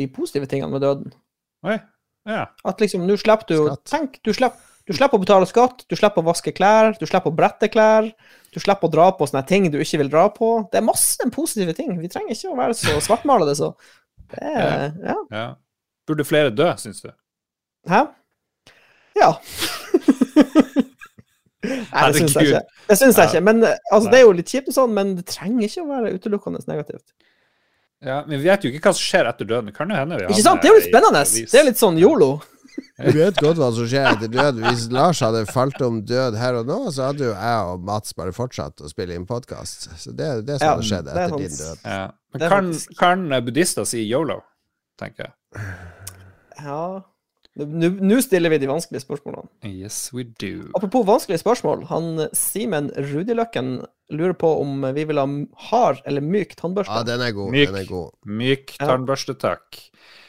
[0.00, 1.12] de positive tingene med døden.
[1.68, 1.76] Oi.
[2.28, 2.46] Ja.
[2.64, 3.84] At liksom, nå slipper du Skatt.
[3.90, 4.56] Tenk, du slipper,
[4.88, 8.08] du slipper å betale skatt, du slipper å vaske klær, du slipper å brette klær,
[8.52, 10.48] du slipper å dra på sånne ting du ikke vil dra på.
[10.72, 11.92] Det er masse positive ting.
[12.00, 13.74] Vi trenger ikke å være så svartmalede, så
[14.32, 15.16] det er Ja.
[15.30, 15.44] ja.
[16.08, 17.12] Burde flere dø, syns du?
[17.88, 18.06] Hæ?
[19.20, 19.34] Ja.
[21.60, 22.60] Nei, det syns jeg ikke.
[22.88, 23.42] Det syns jeg ikke.
[23.44, 25.88] Men eh, altså, det er jo litt kjipt og sånn, men det trenger ikke å
[25.90, 27.04] være utelukkende negativt.
[28.00, 29.68] Ja, Men vi vet jo ikke hva som skjer etter døden.
[29.68, 30.62] Det kan jo hende vi Ikke sant?
[30.62, 31.20] Det er jo litt spennende.
[31.52, 32.30] Det er litt sånn yolo.
[32.96, 34.62] Du vet godt hva som skjer etter død.
[34.64, 38.16] Hvis Lars hadde falt om død her og nå, så hadde jo jeg og Mats
[38.16, 39.90] bare fortsatt å spille inn podkast.
[40.00, 41.84] Så det er det som Ja, hadde skjedd er etter din død.
[41.84, 42.00] ja.
[42.32, 44.38] Men kan, kan buddhister si yolo,
[45.00, 45.68] tenker jeg.
[46.62, 46.82] Ja
[47.58, 49.48] Nå stiller vi de vanskelige spørsmålene.
[49.66, 50.68] Yes, we do.
[50.78, 51.82] Apropos vanskelige spørsmål.
[51.90, 53.80] Han Simen Rudiløkken
[54.14, 55.26] lurer på om vi vil ha
[55.70, 56.94] hard eller myk tannbørste.
[56.94, 57.50] Ja, den er god.
[57.54, 57.68] Myk.
[57.72, 58.12] Den er god.
[58.26, 59.80] Myk tannbørste, takk.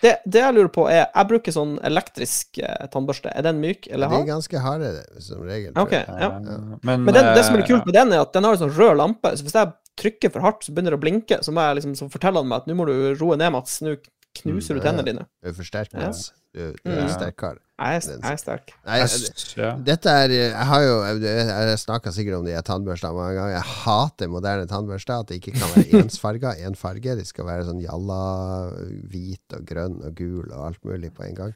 [0.01, 3.29] Det, det jeg lurer på, er Jeg bruker sånn elektrisk eh, tannbørste.
[3.37, 4.23] Er den myk eller hard?
[4.23, 4.89] De er ganske harde,
[5.21, 5.75] som regel.
[5.75, 6.15] tror Ok, jeg.
[6.25, 6.29] ja.
[6.41, 8.57] Eh, Men, Men den, det som er eh, kult med den, er at den har
[8.57, 9.35] en sånn rød lampe.
[9.37, 11.37] Så hvis jeg trykker for hardt, så begynner det å blinke.
[11.45, 13.77] Så, må jeg liksom, så forteller han meg at nå må du roe ned, Mats.
[13.85, 13.93] Nå
[14.39, 15.25] knuser du Mm, tennene dine.
[15.43, 16.11] Du er for sterk, Ja.
[16.53, 17.03] Du, du er Mm.
[17.07, 17.57] en sterk kar.
[17.81, 18.71] Jeg er, jeg er sterk.
[18.85, 23.35] Nei, jeg dette er Jeg har jo Jeg har snakka sikkert om de tannbørstene mange
[23.39, 23.53] ganger.
[23.55, 25.19] Jeg hater moderne tannbørster.
[25.19, 26.53] At det ikke kan være ensfarga.
[26.59, 27.15] Én farge.
[27.17, 28.71] De skal være sånn jalla,
[29.09, 31.53] hvit og grønn og gul og alt mulig på en gang.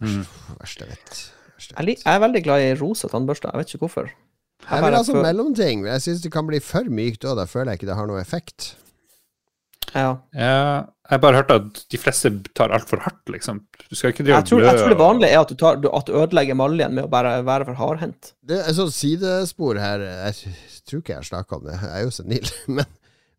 [0.00, 0.24] Mm.
[0.60, 1.30] Verst jeg vet.
[1.78, 3.50] Jeg Jeg, jeg er veldig glad i rosa tannbørster.
[3.52, 4.08] Jeg vet ikke hvorfor.
[4.70, 5.84] Jeg vil ha sånn mellomting.
[5.86, 7.36] Jeg syns det kan bli for mykt òg.
[7.36, 8.76] Da føler jeg ikke det har noe effekt.
[9.94, 10.08] Ja.
[10.32, 10.56] Ja,
[11.12, 13.58] jeg har bare hørt at de fleste tar altfor hardt, liksom.
[13.90, 15.88] Du skal ikke drive jeg, tror, jeg tror det vanlige er at du, tar, du,
[15.92, 18.30] at du ødelegger maljen med å bare være for hardhendt.
[18.40, 20.04] Det er et sånt sidespor her.
[20.30, 20.54] Jeg
[20.88, 21.76] tror ikke jeg har snakka om det.
[21.82, 22.52] Jeg er jo senil.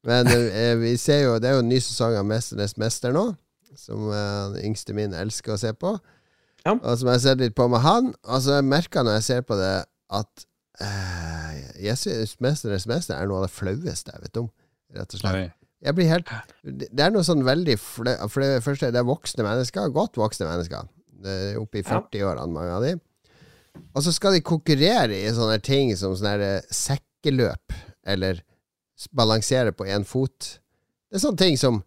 [0.03, 3.13] Men, men eh, vi ser jo Det er jo en ny sesong av 'Mesternes mester'
[3.15, 3.21] nå.
[3.79, 5.93] Som eh, den yngste min elsker å se på.
[6.65, 6.73] Ja.
[6.75, 8.11] Og som jeg har sett litt på med han.
[8.27, 9.71] Og så merker jeg når jeg ser på det,
[10.11, 10.45] at
[10.83, 11.55] eh,
[11.87, 14.51] jeg syns 'Mesternes mester' er noe av det flaueste jeg vet om.
[14.93, 15.39] rett og slett.
[15.39, 15.62] Oi.
[15.83, 16.29] Jeg blir helt
[16.63, 20.19] Det det er noe sånn veldig fle, For det første, det er voksne mennesker, godt
[20.19, 20.87] voksne mennesker.
[21.23, 22.95] Det er Oppe i 40-årene, mange av de.
[23.93, 27.73] Og så skal de konkurrere i sånne ting som sånne eh, sekkeløp,
[28.05, 28.41] eller
[29.15, 30.57] balansere på én fot.
[31.09, 31.81] Det er sånne ting som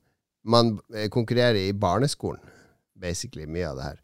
[0.46, 2.42] man eh, konkurrerer i barneskolen,
[2.98, 4.00] basically, mye av det her.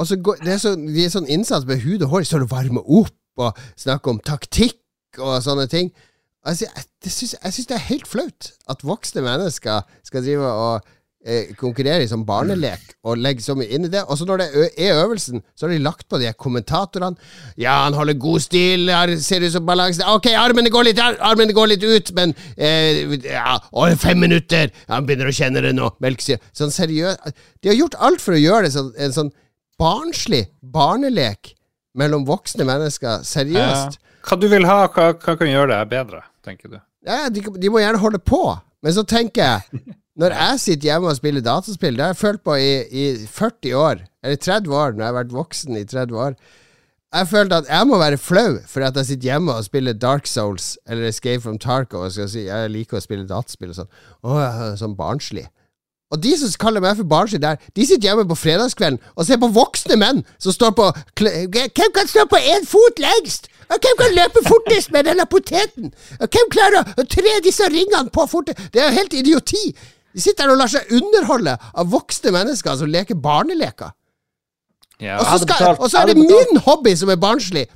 [0.00, 2.40] Og så går, det er så, de er sånn innsats med hud og hår, så
[2.40, 5.90] du varmer opp og snakker om taktikk og sånne ting.
[6.46, 10.48] Altså, jeg, det syns, jeg syns det er helt flaut at voksne mennesker skal drive
[10.48, 10.86] og
[11.26, 14.06] eh, konkurrere i sånn barnelek og legge så mye inn i det.
[14.08, 17.20] Og så når det er øvelsen, så har de lagt på de kommentatorene.
[17.60, 21.56] Ja, han holder god stil, her ser ut som balanse Ok, armene går litt, armene
[21.56, 24.72] går litt ut, men eh, ja, å, fem minutter!
[24.88, 25.92] Han begynner å kjenne det nå.
[26.00, 26.40] Melkesyre.
[26.56, 29.34] Sånn seriøst De har gjort alt for å gjøre det sånn, en sånn
[29.80, 31.54] barnslig barnelek
[32.00, 33.24] mellom voksne mennesker.
[33.26, 34.00] Seriøst.
[34.00, 34.06] Ja.
[34.26, 36.78] Hva du vil ha, hva, hva kan gjøre det bedre, tenker du?
[37.06, 38.42] Ja, de, de må gjerne holde på,
[38.84, 39.82] men så tenker jeg
[40.20, 43.76] Når jeg sitter hjemme og spiller dataspill, det har jeg følt på i, i 40
[43.78, 46.34] år, eller 30 år, når jeg har vært voksen i 30 år
[47.14, 50.28] Jeg følte at jeg må være flau for at jeg sitter hjemme og spiller Dark
[50.28, 53.90] Souls eller Escape from Tarco og skal si jeg liker å spille dataspill og sånn.
[54.82, 55.46] Sånn barnslig.
[56.10, 59.38] Og de som kaller meg for barnslig der, de sitter hjemme på fredagskvelden og ser
[59.38, 60.88] på voksne menn som står på
[61.20, 63.46] Hvem kan stå på én fot lengst?
[63.70, 65.92] Og hvem kan løpe fortest med denne poteten?
[66.18, 68.58] Og hvem klarer å tre disse ringene på fortest?
[68.74, 69.64] Det er jo helt idioti!
[70.10, 73.92] De sitter der og lar seg underholde av voksne mennesker som leker barneleker.
[74.98, 75.20] Ja.
[75.20, 77.68] Og så, skal, betalt- og så er det betalt- min hobby som er barnslig!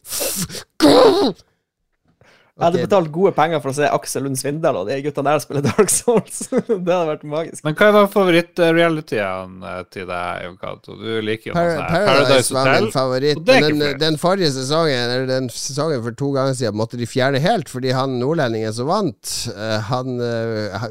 [2.54, 5.40] Jeg hadde betalt gode penger for å se Aksel Lund Svindal og de guttene der
[5.42, 6.44] spille Dark Souls.
[6.52, 7.64] det hadde vært magisk.
[7.66, 9.56] Men hva var favoritt-realityen
[9.90, 10.94] til deg, Jon Cato?
[11.00, 13.42] Du liker jo Par sånn her Paradise Paradise var min favoritt.
[13.42, 17.10] er Men den, den forrige sesongen Eller den sesongen for to ganger siden måtte de
[17.10, 20.88] fjerne helt, fordi han nordlendingen som vant, eh, han eh,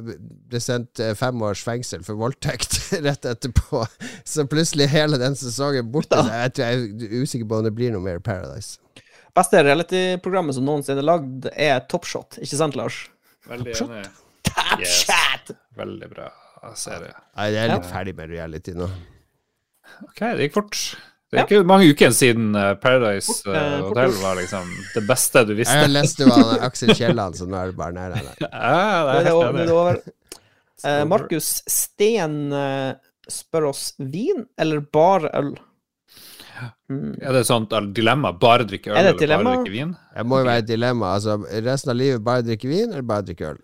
[0.52, 2.76] ble sendt eh, fem års fengsel for voldtekt
[3.07, 3.85] rett etterpå.
[4.27, 6.19] Så plutselig hele den sesongen borte.
[6.27, 8.82] Jeg, jeg er usikker på om det blir noe mer Paradise.
[9.34, 12.38] Beste reality-programmet som noensinne er lagd, er Top Shot.
[12.43, 12.99] Ikke sant, Lars?
[13.49, 14.03] Veldig enig.
[14.45, 15.05] Top Yes.
[15.07, 15.55] Shot!
[15.77, 16.27] Veldig bra
[16.77, 17.14] serie.
[17.35, 17.89] Nei, jeg er litt Ja.
[17.97, 18.85] ferdig med reality nå.
[20.03, 20.77] Ok, det gikk fort.
[21.34, 21.64] Det er Ja.
[21.64, 25.55] mange uker siden eh, Paradise Fort, eh, eh, fort Hotel var liksom det beste du
[25.55, 25.73] visste.
[25.81, 28.14] Jeg leste jo Aksel Kielland, så nå er det bare nær.
[28.41, 29.69] Ja, det er over- enig.
[29.72, 30.01] over.
[31.07, 32.51] Markus Steen
[33.27, 35.57] spør oss vin eller bare øl?
[36.91, 37.14] Mm.
[37.22, 38.31] Er det et sånt dilemma?
[38.40, 39.44] Bare drikke øl Er eller dilemma?
[39.49, 39.95] bare drikke vin?
[40.18, 41.14] Det må jo være et dilemma.
[41.18, 41.38] Altså,
[41.69, 43.61] resten av livet bare drikke vin, eller bare drikke øl?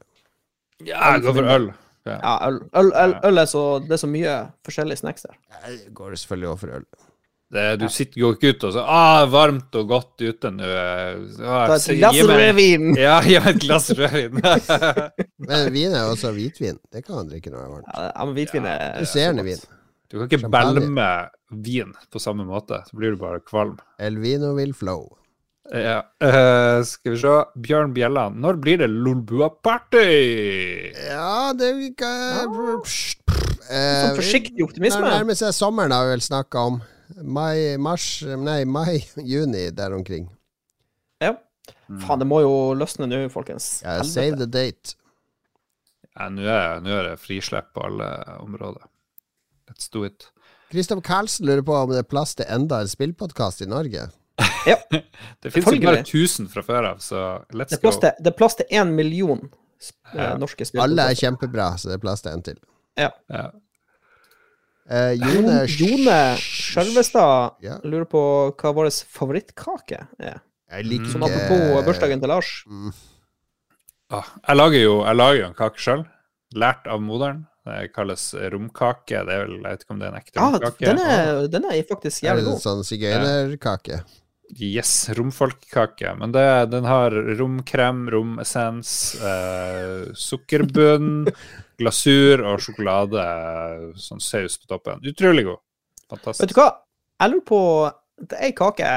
[0.87, 1.69] Ja, jeg går for øl.
[2.07, 2.15] Ja.
[2.23, 4.33] Ja, øl, øl, øl, øl er så Det er så mye
[4.65, 5.35] forskjellige snacks der.
[5.67, 6.85] Jeg går selvfølgelig over for øl.
[7.49, 10.67] Det, du sitter går ikke ut og så ah, varmt og godt ute nå.
[10.69, 12.91] Ah, Ta et glass rødvin!
[13.07, 14.37] Ja, gi meg et glass rødvin.
[15.49, 16.77] Men vin er også hvitvin.
[16.93, 17.89] Det kan man drikke når det er varmt.
[17.97, 19.63] Ja, men hvitvin er Musserende vin.
[20.09, 20.73] Du kan ikke Champagne.
[20.79, 21.07] belme
[21.65, 23.77] vin på samme måte, så blir du bare kvalm.
[24.01, 25.05] El vino will flow.
[25.69, 25.99] Ja.
[26.17, 27.33] Uh, skal vi se.
[27.61, 30.07] Bjørn Bjelland, når blir det Lolbua-party?
[31.11, 32.79] Ja, det vi kan eh,
[33.69, 35.03] Sånn forsiktig optimisme.
[35.05, 36.81] Det nærmer seg sommeren, har vi vel snakka om.
[37.21, 39.03] Mai, mars Nei, mai,
[39.33, 40.25] juni, der omkring.
[41.21, 41.35] Ja.
[42.01, 43.83] Faen, det må jo løsne nå, folkens.
[43.85, 44.97] Ja, save the date.
[46.15, 48.09] Ja, nå er, nå er det frislepp på alle
[48.41, 48.89] områder.
[49.79, 50.25] Let's do it.
[50.73, 54.09] Kristoff Karlsen lurer på om det er plass til enda en spillpodkast i Norge.
[54.67, 54.75] Ja.
[54.91, 55.85] Det finnes jo Selvfølgelig.
[55.87, 57.21] bare 1000 fra før av, så
[57.55, 59.39] let's Det til, det er plass til én million
[59.79, 60.33] sp- eh, Ja.
[60.37, 62.59] norske Alle er kjempebra, så det er plass til en til.
[62.99, 63.09] Ja.
[63.31, 63.45] Ja.
[64.89, 67.77] Eh, Jone Jone Skjølvestad Ja.
[67.83, 68.21] lurer på
[68.59, 70.41] hva vår favorittkake er.
[70.69, 72.51] Jeg liker Sånn apropos bursdagen til Lars.
[72.67, 72.91] Mm.
[74.11, 76.05] Ah, jeg lager jo jeg lager jo en kake sjøl,
[76.55, 77.45] lært av moderen.
[77.69, 78.23] Det kalles
[78.53, 79.21] romkake.
[79.27, 80.85] Det er vel, jeg vet ikke om det er en ekte Ja, romkake.
[80.89, 82.63] den er, den er faktisk Er jævlig det god.
[82.65, 83.99] sånn sigøynerkake?
[84.57, 86.15] Yes, romfolkkake.
[86.17, 91.27] Men det, den har romkrem, romessens, eh, sukkerbunn,
[91.79, 93.25] glasur og sjokolade,
[94.01, 95.03] sånn saus på toppen.
[95.05, 95.61] Utrolig god.
[96.25, 96.71] Vet du hva?
[97.21, 97.59] Jeg lurer på
[98.25, 98.87] Det er ei kake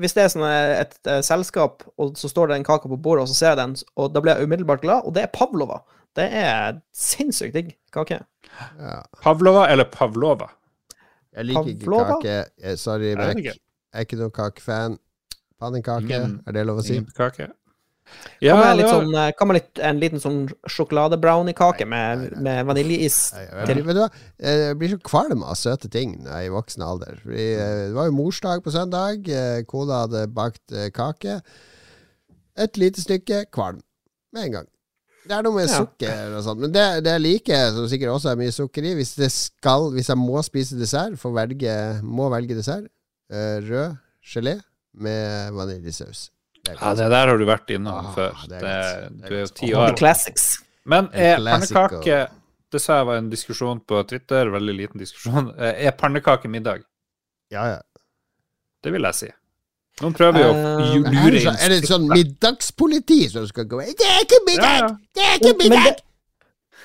[0.00, 3.26] Hvis det er sånn et, et selskap, og så står det en kake på bordet,
[3.26, 5.82] og så ser jeg den, og da blir jeg umiddelbart glad, og det er pavlova.
[6.16, 8.22] Det er sinnssykt digg kake.
[8.80, 9.02] Ja.
[9.22, 10.48] Pavlova eller pavlova?
[11.36, 12.36] Jeg liker ikke kake.
[12.62, 13.42] Eh, Sorry, Beck.
[13.44, 13.58] Jeg
[13.92, 14.98] er ikke noen kakefan.
[15.60, 16.98] Pannekake, Ingen- er det lov å si?
[17.16, 17.46] Kake?
[18.06, 20.36] Hva Ja, med, litt var, sånn, eh, hva med litt, en liten sånn
[20.70, 23.32] sjokoladebrownie-kake med, med vaniljeis?
[23.34, 24.08] Jeg, jeg, vet du hva?
[24.38, 27.18] jeg blir så kvalm av søte ting når jeg er i voksen alder.
[27.24, 29.26] Fordi, eh, det var jo morsdag på søndag.
[29.28, 31.40] eh, Kona hadde bakt eh, kake.
[32.56, 33.82] Et lite stykke kvalm
[34.32, 34.68] med en gang.
[35.26, 35.78] Det er noe med Ja.
[35.82, 36.60] sukker og sånt.
[36.60, 39.90] Men det, det jeg liker, som sikkert også er mye sukker i Hvis det skal
[39.94, 42.86] Hvis jeg må spise dessert, får velge, må velge dessert,
[43.30, 44.60] eh, rød gelé
[44.94, 46.30] med vaniljesaus.
[46.66, 48.32] Ja, det der har du vært innom Ah, før.
[48.48, 49.96] det er Det, du er jo ti år.
[49.96, 50.58] classics.
[50.84, 52.28] Men er pannekake
[52.72, 55.52] Det sa jeg var en diskusjon på Twitter, veldig liten diskusjon.
[55.58, 56.82] Eh, Er pannekake middag?
[57.50, 57.80] ja, ja.
[58.82, 59.28] Det vil jeg si.
[60.02, 64.04] Noen prøver jo å Eh, lure inn er det sånn middagspoliti som skal gå Det
[64.04, 64.74] er ikke middag!
[64.82, 64.90] ja.
[65.16, 65.86] Det er ikke middag!
[65.86, 66.02] det,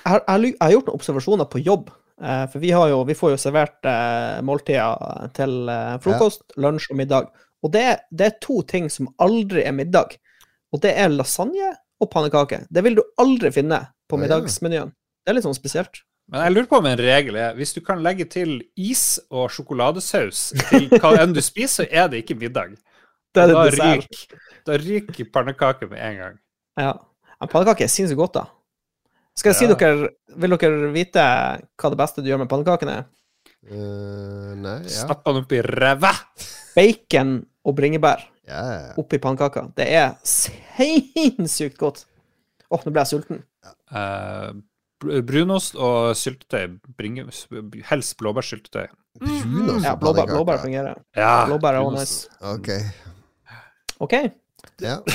[0.02, 1.90] jeg, har, jeg, jeg har gjort noen observasjoner på jobb.
[2.22, 6.88] Eh, for vi, har jo, vi får jo servert eh, måltider til eh, frokost, lunsj
[6.92, 7.28] og middag.
[7.62, 10.16] Og det, det er to ting som aldri er middag.
[10.72, 12.64] Og det er lasagne og pannekake.
[12.72, 14.90] Det vil du aldri finne på middagsmenyen.
[15.22, 16.00] Det er litt sånn spesielt.
[16.32, 19.50] Men jeg lurer på om en regel er hvis du kan legge til is og
[19.52, 22.74] sjokoladesaus til hva enn du spiser, så er det ikke middag.
[23.32, 24.08] Det er da, dessert.
[24.08, 26.36] ryker, da ryker pannekake med en gang.
[26.80, 26.92] Ja.
[27.40, 28.44] Men pannekake er sinnssykt godt, da.
[29.38, 30.10] Skal jeg si dere
[30.42, 31.22] Vil dere vite
[31.80, 33.06] hva det beste du gjør med pannekakene er?
[33.62, 35.04] Uh, nei, ja.
[35.06, 36.10] Stapp den oppi i ræva!
[36.74, 38.58] Bacon og bringebær ja.
[38.58, 38.92] ja.
[38.98, 39.68] oppi pannekaka.
[39.76, 42.04] Det er sinnssykt godt.
[42.72, 43.42] Åh, nå ble jeg sulten.
[43.92, 44.56] Uh,
[45.28, 46.78] brunost og syltetøy.
[46.98, 47.26] Bringe,
[47.90, 48.90] helst blåbærsyltetøy.
[49.20, 51.00] Brunost Ja, og blåbær, Ja, blåbær fungerer.
[51.16, 52.28] Ja, Blåbær er også nice.
[52.40, 52.70] Ok.
[54.02, 54.14] OK.
[54.82, 54.98] Ja.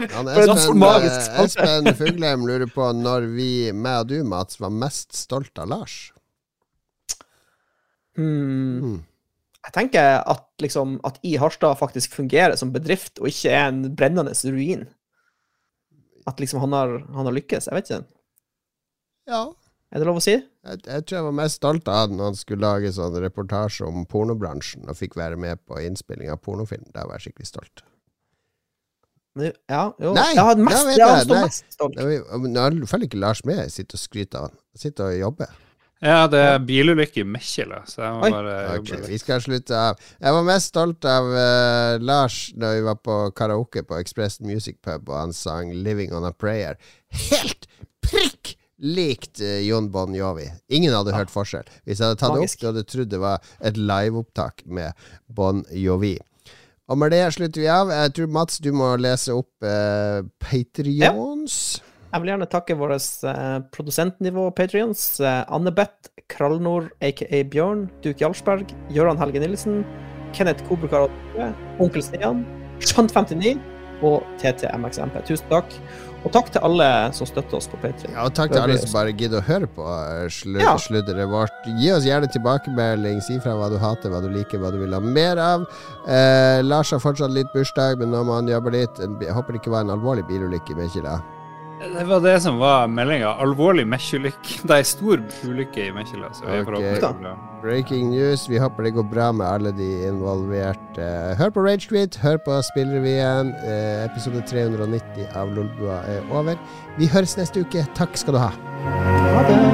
[0.00, 4.72] Men, Han Espen, magisk Espen Fuglheim lurer på når vi, meg og du, Mats, var
[4.74, 5.94] mest stolt av Lars.
[8.18, 8.98] hmm, Hmm.
[9.64, 13.84] jeg tenker at liksom at I Harstad faktisk fungerer som bedrift, og ikke er en
[13.96, 14.84] brennende ruin.
[16.26, 17.66] At liksom han har, han har lykkes.
[17.70, 18.04] Jeg vet ikke.
[19.28, 19.42] Ja.
[19.94, 20.34] Er det lov å si?
[20.34, 23.86] Jeg, jeg tror jeg var mest stolt av han når han skulle lage sånn reportasje
[23.86, 26.88] om pornobransjen og fikk være med på innspilling av pornofilm.
[26.96, 27.84] Da var jeg skikkelig stolt.
[29.38, 30.12] Ja, jo.
[30.14, 31.42] Nei, jeg har mest, ja, jeg, nei.
[31.46, 31.98] mest stolt.
[31.98, 33.62] Nå følger ikke Lars med.
[33.64, 34.58] Jeg sitter og skryter av han.
[34.74, 35.54] Jeg sitter og jobber.
[36.04, 38.30] Ja, det er bilulykke i Mekkjela, så jeg må Oi.
[38.34, 39.06] bare Ok, jobbe litt.
[39.08, 40.02] vi skal slutte av.
[40.20, 44.82] Jeg var mest stolt av uh, Lars da vi var på karaoke på Express Music
[44.84, 46.76] Pub, og han sang 'Living On A Prayer'.
[47.30, 47.64] Helt
[48.04, 48.43] prikk
[48.84, 50.46] likt eh, Jon Bon Jovi.
[50.68, 51.66] Ingen hadde hørt forskjell.
[51.84, 52.60] Hvis jeg hadde tatt Magisk.
[52.60, 56.18] det opp, du hadde trodd det var et liveopptak med Bon Jovi.
[56.92, 57.90] Og med det slutter vi av.
[57.94, 61.58] Jeg tror Mats, du må lese opp eh, Patrions.
[62.12, 65.00] Jeg vil gjerne takke våre eh, produsentnivå Patrions.
[65.20, 69.80] Eh, Anne Beth Krallnord, aka Bjørn, Duk Jarlsberg, Gøran Helge Nilsen,
[70.36, 71.08] Kenneth Kobrekar,
[71.80, 72.44] Onkel Stian,
[72.84, 73.56] Shant59
[74.04, 75.20] og TTMXMP.
[75.24, 75.72] Tusen takk.
[76.24, 78.14] Og takk til alle som støtter oss på Patrion.
[78.16, 80.72] Ja, og takk til alle som bare gidder å høre på eh, slu Ja.
[80.80, 81.52] sludderet vårt.
[81.80, 83.20] Gi oss gjerne tilbakemelding.
[83.26, 85.66] Si fra hva du hater, hva du liker, hva du vil ha mer av.
[86.08, 88.96] Eh, Lars har fortsatt litt bursdag, men nå må han jobbe litt.
[89.04, 91.18] Jeg håper det ikke var en alvorlig bilulykke i Mekkila.
[91.92, 93.34] Det var det som var meldinga.
[93.44, 94.60] Alvorlig Mekkjelykke.
[94.68, 96.66] Det er stor ulykke i Mekkjela, så vi Ok.
[96.70, 97.34] forhåpentligvis bra.
[97.64, 98.46] Breaking news.
[98.48, 101.06] Vi håper det går bra med alle de involverte.
[101.38, 103.54] Hør på Ragequit, hør på Spillrevyen.
[103.64, 106.56] Eh, episode 390 av Lolbua er over.
[106.98, 107.86] Vi høres neste uke.
[107.96, 108.52] Takk skal du ha.
[108.84, 109.73] Ha det.